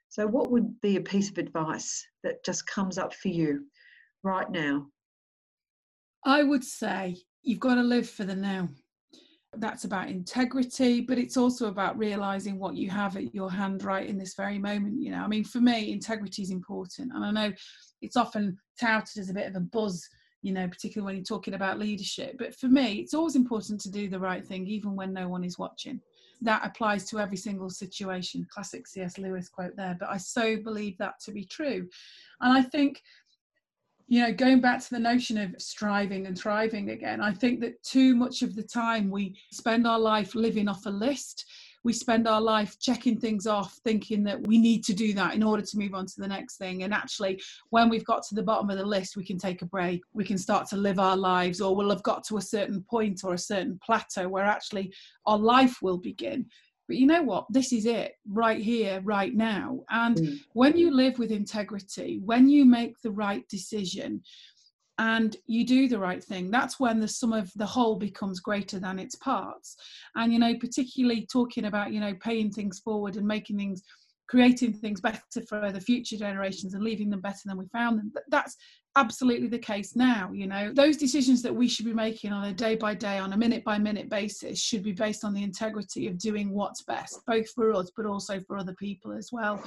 So, 0.10 0.25
what 0.28 0.51
would 0.51 0.80
be 0.82 0.95
a 0.95 1.01
piece 1.01 1.30
of 1.30 1.38
advice 1.38 2.06
that 2.23 2.43
just 2.45 2.65
comes 2.67 2.97
up 2.97 3.13
for 3.13 3.30
you 3.30 3.65
right 4.23 4.49
now? 4.49 4.88
I 6.23 6.43
would 6.43 6.63
say 6.63 7.17
you've 7.43 7.60
got 7.60 7.75
to 7.75 7.84
live 7.84 8.10
for 8.10 8.23
the 8.23 8.36
now. 8.36 8.69
That's 9.59 9.85
about 9.85 10.09
integrity, 10.09 11.01
but 11.01 11.17
it's 11.17 11.37
also 11.37 11.67
about 11.67 11.97
realizing 11.97 12.59
what 12.59 12.75
you 12.75 12.89
have 12.89 13.15
at 13.17 13.33
your 13.33 13.51
hand 13.51 13.83
right 13.83 14.07
in 14.07 14.17
this 14.17 14.35
very 14.35 14.59
moment. 14.59 15.01
You 15.01 15.11
know, 15.11 15.19
I 15.19 15.27
mean, 15.27 15.43
for 15.43 15.59
me, 15.59 15.91
integrity 15.91 16.41
is 16.41 16.51
important. 16.51 17.11
And 17.13 17.23
I 17.23 17.31
know 17.31 17.53
it's 18.01 18.17
often 18.17 18.57
touted 18.79 19.17
as 19.17 19.29
a 19.29 19.33
bit 19.33 19.47
of 19.47 19.55
a 19.55 19.61
buzz 19.61 20.07
you 20.45 20.53
know, 20.53 20.67
particularly 20.67 21.07
when 21.07 21.15
you're 21.15 21.25
talking 21.25 21.55
about 21.55 21.79
leadership. 21.79 22.35
But 22.37 22.53
for 22.53 22.67
me, 22.67 22.97
it's 22.97 23.15
always 23.15 23.35
important 23.35 23.81
to 23.81 23.89
do 23.89 24.07
the 24.07 24.19
right 24.19 24.45
thing, 24.45 24.67
even 24.67 24.95
when 24.95 25.11
no 25.11 25.27
one 25.27 25.43
is 25.43 25.57
watching. 25.57 25.99
That 26.39 26.63
applies 26.63 27.09
to 27.09 27.19
every 27.19 27.35
single 27.37 27.71
situation. 27.71 28.45
Classic 28.51 28.85
C.S. 28.85 29.17
Lewis 29.17 29.49
quote 29.49 29.75
there. 29.75 29.97
But 29.99 30.09
I 30.09 30.17
so 30.17 30.57
believe 30.57 30.99
that 30.99 31.19
to 31.21 31.31
be 31.31 31.45
true. 31.45 31.89
And 32.41 32.55
I 32.55 32.61
think, 32.61 33.01
you 34.07 34.21
know, 34.21 34.33
going 34.33 34.61
back 34.61 34.81
to 34.83 34.89
the 34.89 34.99
notion 34.99 35.37
of 35.37 35.55
striving 35.57 36.27
and 36.27 36.37
thriving 36.37 36.91
again, 36.91 37.21
I 37.21 37.33
think 37.33 37.59
that 37.61 37.81
too 37.83 38.15
much 38.15 38.41
of 38.41 38.55
the 38.55 38.63
time 38.63 39.09
we 39.09 39.37
spend 39.51 39.87
our 39.87 39.99
life 39.99 40.35
living 40.35 40.67
off 40.67 40.85
a 40.85 40.91
list 40.91 41.45
we 41.85 41.93
spend 41.93 42.27
our 42.27 42.41
life 42.41 42.79
checking 42.79 43.19
things 43.19 43.45
off, 43.45 43.75
thinking 43.83 44.23
that 44.23 44.45
we 44.47 44.57
need 44.57 44.83
to 44.85 44.93
do 44.93 45.13
that 45.13 45.35
in 45.35 45.43
order 45.43 45.61
to 45.61 45.77
move 45.77 45.93
on 45.93 46.07
to 46.07 46.13
the 46.17 46.27
next 46.27 46.57
thing. 46.57 46.81
And 46.81 46.91
actually, 46.91 47.39
when 47.69 47.89
we've 47.89 48.03
got 48.03 48.23
to 48.23 48.35
the 48.35 48.41
bottom 48.41 48.71
of 48.71 48.79
the 48.79 48.85
list, 48.85 49.15
we 49.15 49.23
can 49.23 49.37
take 49.37 49.61
a 49.61 49.67
break, 49.67 50.01
we 50.11 50.25
can 50.25 50.39
start 50.39 50.67
to 50.69 50.77
live 50.77 50.97
our 50.97 51.15
lives, 51.15 51.61
or 51.61 51.75
we'll 51.75 51.91
have 51.91 52.01
got 52.01 52.23
to 52.25 52.37
a 52.37 52.41
certain 52.41 52.83
point 52.89 53.21
or 53.23 53.35
a 53.35 53.37
certain 53.37 53.79
plateau 53.85 54.27
where 54.27 54.45
actually 54.45 54.91
our 55.27 55.37
life 55.37 55.77
will 55.83 55.99
begin. 55.99 56.47
But 56.88 56.98
you 56.98 57.08
know 57.08 57.24
what? 57.24 57.45
This 57.50 57.74
is 57.74 57.86
it 57.86 58.13
right 58.30 58.62
here, 58.62 59.02
right 59.04 59.34
now. 59.34 59.80
And 59.89 60.17
mm. 60.17 60.39
when 60.54 60.78
you 60.78 60.91
live 60.91 61.17
with 61.17 61.32
integrity, 61.32 62.21
when 62.24 62.48
you 62.48 62.65
make 62.65 63.02
the 63.02 63.12
right 63.12 63.48
decision, 63.50 64.21
and 64.98 65.36
you 65.45 65.65
do 65.65 65.88
the 65.88 66.00
right 66.00 66.24
thing 66.24 66.50
that's 66.50 66.80
when 66.80 67.00
the 67.00 67.08
sum 67.08 67.34
of 67.34 67.52
the 67.56 67.65
whole 67.65 67.95
becomes 67.95 68.39
greater 68.39 68.80
than 68.80 68.98
its 68.98 69.15
parts 69.15 69.76
and 70.15 70.32
you 70.32 70.39
know 70.39 70.56
particularly 70.56 71.28
talking 71.30 71.65
about 71.65 71.91
you 71.91 72.00
know 72.00 72.13
paying 72.21 72.50
things 72.50 72.80
forward 72.80 73.17
and 73.17 73.28
making 73.28 73.58
things 73.58 73.84
creating 74.28 74.74
things 74.74 75.02
better 75.02 75.21
for 75.50 75.71
the 75.71 75.82
future 75.82 76.17
generations 76.17 76.74
and 76.74 76.84
leaving 76.84 77.10
them 77.10 77.21
better 77.21 77.41
than 77.45 77.58
we 77.58 77.65
found 77.74 78.00
them 78.00 78.12
that's 78.30 78.56
absolutely 78.95 79.47
the 79.47 79.60
case 79.60 79.95
now 79.95 80.31
you 80.34 80.47
know? 80.47 80.71
Those 80.73 80.97
decisions 80.97 81.41
that 81.41 81.55
we 81.55 81.67
should 81.67 81.86
be 81.86 81.93
making 81.93 82.31
on 82.31 82.45
a 82.45 82.53
day 82.53 82.75
by 82.75 82.93
day 82.93 83.17
on 83.17 83.34
a 83.34 83.38
minute 83.38 83.63
by 83.63 83.77
minute 83.77 84.10
basis 84.10 84.62
should 84.62 84.84
be 84.84 84.93
based 84.93 85.23
on 85.23 85.34
the 85.34 85.43
integrity 85.43 86.08
of 86.08 86.17
doing 86.17 86.51
what's 86.51 86.84
best 86.84 87.19
both 87.27 87.49
for 87.51 87.73
us 87.73 87.91
but 87.95 88.05
also 88.05 88.39
for 88.41 88.58
other 88.58 88.73
people 88.73 89.12
as 89.12 89.29
well. 89.31 89.63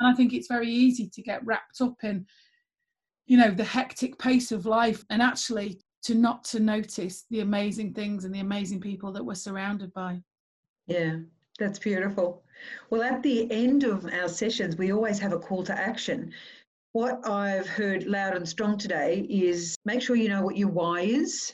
And 0.00 0.08
i 0.08 0.14
think 0.14 0.32
it's 0.32 0.48
very 0.48 0.70
easy 0.70 1.08
to 1.08 1.22
get 1.22 1.44
wrapped 1.44 1.80
up 1.80 1.96
in 2.02 2.26
you 3.26 3.36
know 3.36 3.50
the 3.50 3.64
hectic 3.64 4.18
pace 4.18 4.52
of 4.52 4.66
life 4.66 5.04
and 5.10 5.20
actually 5.22 5.80
to 6.02 6.14
not 6.14 6.44
to 6.44 6.60
notice 6.60 7.24
the 7.30 7.40
amazing 7.40 7.92
things 7.92 8.24
and 8.24 8.34
the 8.34 8.40
amazing 8.40 8.80
people 8.80 9.12
that 9.12 9.24
we're 9.24 9.34
surrounded 9.34 9.92
by. 9.92 10.20
Yeah 10.86 11.16
that's 11.58 11.80
beautiful. 11.80 12.44
Well 12.90 13.02
at 13.02 13.22
the 13.22 13.50
end 13.50 13.84
of 13.84 14.06
our 14.06 14.28
sessions 14.28 14.76
we 14.76 14.92
always 14.92 15.18
have 15.18 15.32
a 15.32 15.38
call 15.38 15.62
to 15.64 15.78
action 15.78 16.32
what 16.98 17.24
I've 17.28 17.68
heard 17.68 18.08
loud 18.08 18.34
and 18.34 18.48
strong 18.48 18.76
today 18.76 19.24
is 19.30 19.76
make 19.84 20.02
sure 20.02 20.16
you 20.16 20.28
know 20.28 20.42
what 20.42 20.56
your 20.56 20.66
why 20.66 21.02
is. 21.02 21.52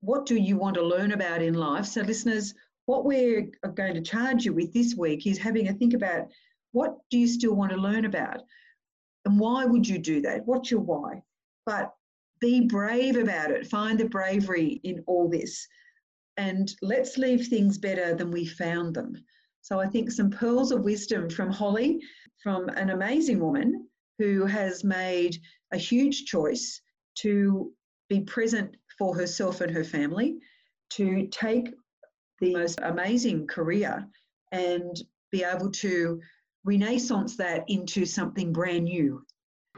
What 0.00 0.26
do 0.26 0.34
you 0.34 0.56
want 0.56 0.74
to 0.74 0.82
learn 0.82 1.12
about 1.12 1.42
in 1.42 1.54
life? 1.54 1.86
So, 1.86 2.00
listeners, 2.00 2.54
what 2.86 3.04
we're 3.04 3.52
going 3.76 3.94
to 3.94 4.00
charge 4.00 4.44
you 4.44 4.52
with 4.52 4.72
this 4.72 4.96
week 4.96 5.28
is 5.28 5.38
having 5.38 5.68
a 5.68 5.72
think 5.72 5.94
about 5.94 6.26
what 6.72 6.96
do 7.08 7.18
you 7.18 7.28
still 7.28 7.54
want 7.54 7.70
to 7.70 7.78
learn 7.78 8.04
about? 8.04 8.40
And 9.24 9.38
why 9.38 9.64
would 9.64 9.86
you 9.86 9.96
do 9.96 10.20
that? 10.22 10.44
What's 10.44 10.72
your 10.72 10.80
why? 10.80 11.22
But 11.64 11.94
be 12.40 12.66
brave 12.66 13.14
about 13.14 13.52
it. 13.52 13.68
Find 13.68 13.96
the 13.96 14.08
bravery 14.08 14.80
in 14.82 15.04
all 15.06 15.28
this. 15.28 15.68
And 16.36 16.74
let's 16.82 17.16
leave 17.16 17.46
things 17.46 17.78
better 17.78 18.12
than 18.12 18.32
we 18.32 18.44
found 18.44 18.96
them. 18.96 19.14
So 19.62 19.78
I 19.78 19.86
think 19.86 20.10
some 20.10 20.30
pearls 20.30 20.72
of 20.72 20.82
wisdom 20.82 21.30
from 21.30 21.52
Holly, 21.52 22.00
from 22.42 22.68
an 22.70 22.90
amazing 22.90 23.38
woman 23.38 23.87
who 24.18 24.44
has 24.44 24.84
made 24.84 25.38
a 25.72 25.76
huge 25.76 26.24
choice 26.24 26.80
to 27.16 27.72
be 28.08 28.20
present 28.20 28.76
for 28.98 29.14
herself 29.14 29.60
and 29.60 29.70
her 29.70 29.84
family, 29.84 30.38
to 30.90 31.26
take 31.28 31.74
the 32.40 32.54
most 32.54 32.78
amazing 32.82 33.46
career 33.46 34.06
and 34.52 35.02
be 35.30 35.44
able 35.44 35.70
to 35.70 36.20
renaissance 36.64 37.36
that 37.36 37.64
into 37.68 38.04
something 38.04 38.52
brand 38.52 38.84
new. 38.84 39.22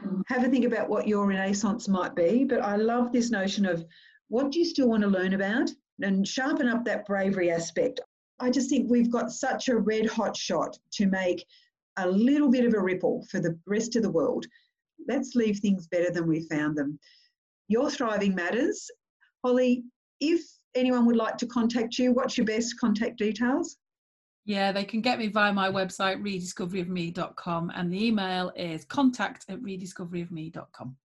Mm. 0.03 0.21
Have 0.27 0.43
a 0.43 0.49
think 0.49 0.65
about 0.65 0.89
what 0.89 1.07
your 1.07 1.27
renaissance 1.27 1.87
might 1.87 2.15
be, 2.15 2.43
but 2.43 2.61
I 2.61 2.75
love 2.75 3.11
this 3.11 3.31
notion 3.31 3.65
of 3.65 3.85
what 4.29 4.51
do 4.51 4.59
you 4.59 4.65
still 4.65 4.89
want 4.89 5.03
to 5.03 5.09
learn 5.09 5.33
about 5.33 5.69
and 6.01 6.27
sharpen 6.27 6.67
up 6.67 6.85
that 6.85 7.05
bravery 7.05 7.51
aspect. 7.51 7.99
I 8.39 8.49
just 8.49 8.69
think 8.69 8.89
we've 8.89 9.11
got 9.11 9.31
such 9.31 9.67
a 9.67 9.77
red 9.77 10.07
hot 10.07 10.35
shot 10.35 10.77
to 10.93 11.05
make 11.05 11.45
a 11.97 12.07
little 12.07 12.49
bit 12.49 12.65
of 12.65 12.73
a 12.73 12.79
ripple 12.81 13.25
for 13.29 13.39
the 13.39 13.57
rest 13.65 13.95
of 13.95 14.03
the 14.03 14.11
world. 14.11 14.45
Let's 15.07 15.35
leave 15.35 15.59
things 15.59 15.87
better 15.87 16.11
than 16.11 16.27
we 16.27 16.47
found 16.49 16.77
them. 16.77 16.99
Your 17.67 17.89
thriving 17.89 18.35
matters. 18.35 18.89
Holly, 19.43 19.83
if 20.19 20.41
anyone 20.75 21.05
would 21.05 21.15
like 21.15 21.37
to 21.37 21.47
contact 21.47 21.97
you, 21.97 22.13
what's 22.13 22.37
your 22.37 22.45
best 22.45 22.79
contact 22.79 23.17
details? 23.17 23.77
Yeah, 24.45 24.71
they 24.71 24.83
can 24.83 25.01
get 25.01 25.19
me 25.19 25.27
via 25.27 25.53
my 25.53 25.69
website, 25.69 26.21
rediscoveryofme.com, 26.21 27.71
and 27.75 27.93
the 27.93 28.05
email 28.07 28.51
is 28.55 28.85
contact 28.85 29.45
at 29.49 29.61
rediscoveryofme.com. 29.61 30.95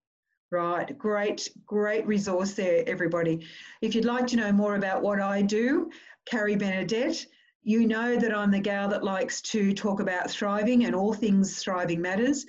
Right, 0.50 0.96
great, 0.96 1.50
great 1.66 2.06
resource 2.06 2.54
there, 2.54 2.84
everybody. 2.86 3.44
If 3.82 3.94
you'd 3.94 4.04
like 4.04 4.26
to 4.28 4.36
know 4.36 4.52
more 4.52 4.76
about 4.76 5.02
what 5.02 5.20
I 5.20 5.42
do, 5.42 5.90
Carrie 6.24 6.56
Benedette, 6.56 7.26
you 7.66 7.84
know 7.84 8.14
that 8.14 8.32
I'm 8.32 8.52
the 8.52 8.60
gal 8.60 8.88
that 8.90 9.02
likes 9.02 9.40
to 9.40 9.74
talk 9.74 9.98
about 9.98 10.30
thriving 10.30 10.84
and 10.84 10.94
all 10.94 11.12
things 11.12 11.60
thriving 11.60 12.00
matters. 12.00 12.46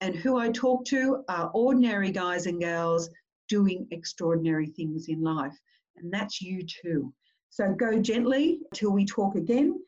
And 0.00 0.16
who 0.16 0.38
I 0.38 0.48
talk 0.48 0.86
to 0.86 1.22
are 1.28 1.50
ordinary 1.52 2.10
guys 2.10 2.46
and 2.46 2.58
gals 2.58 3.10
doing 3.50 3.86
extraordinary 3.90 4.68
things 4.68 5.08
in 5.08 5.20
life. 5.20 5.54
And 5.96 6.10
that's 6.10 6.40
you 6.40 6.62
too. 6.62 7.12
So 7.50 7.74
go 7.74 8.00
gently 8.00 8.60
till 8.72 8.92
we 8.92 9.04
talk 9.04 9.34
again. 9.34 9.78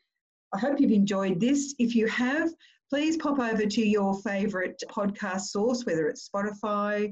I 0.53 0.59
hope 0.59 0.79
you've 0.79 0.91
enjoyed 0.91 1.39
this. 1.39 1.73
If 1.79 1.95
you 1.95 2.05
have, 2.09 2.51
please 2.91 3.17
pop 3.17 3.39
over 3.39 3.65
to 3.65 3.81
your 3.81 4.21
favourite 4.21 4.79
podcast 4.91 5.47
source, 5.47 5.87
whether 5.87 6.07
it's 6.07 6.29
Spotify, 6.29 7.11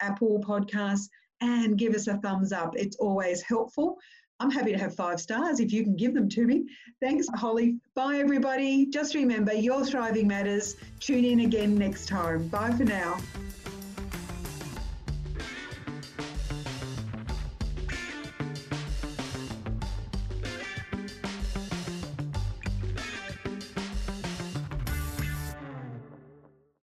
Apple 0.00 0.40
Podcasts, 0.46 1.08
and 1.40 1.76
give 1.76 1.94
us 1.94 2.06
a 2.06 2.18
thumbs 2.18 2.52
up. 2.52 2.76
It's 2.76 2.98
always 2.98 3.42
helpful. 3.42 3.98
I'm 4.44 4.50
happy 4.50 4.72
to 4.72 4.78
have 4.78 4.94
five 4.94 5.22
stars 5.22 5.58
if 5.58 5.72
you 5.72 5.82
can 5.82 5.96
give 5.96 6.12
them 6.12 6.28
to 6.28 6.44
me. 6.44 6.64
Thanks, 7.00 7.26
Holly. 7.34 7.78
Bye, 7.94 8.18
everybody. 8.18 8.84
Just 8.84 9.14
remember, 9.14 9.54
your 9.54 9.86
thriving 9.86 10.28
matters. 10.28 10.76
Tune 11.00 11.24
in 11.24 11.40
again 11.40 11.78
next 11.78 12.08
time. 12.08 12.48
Bye 12.48 12.72
for 12.72 12.84
now. 12.84 13.16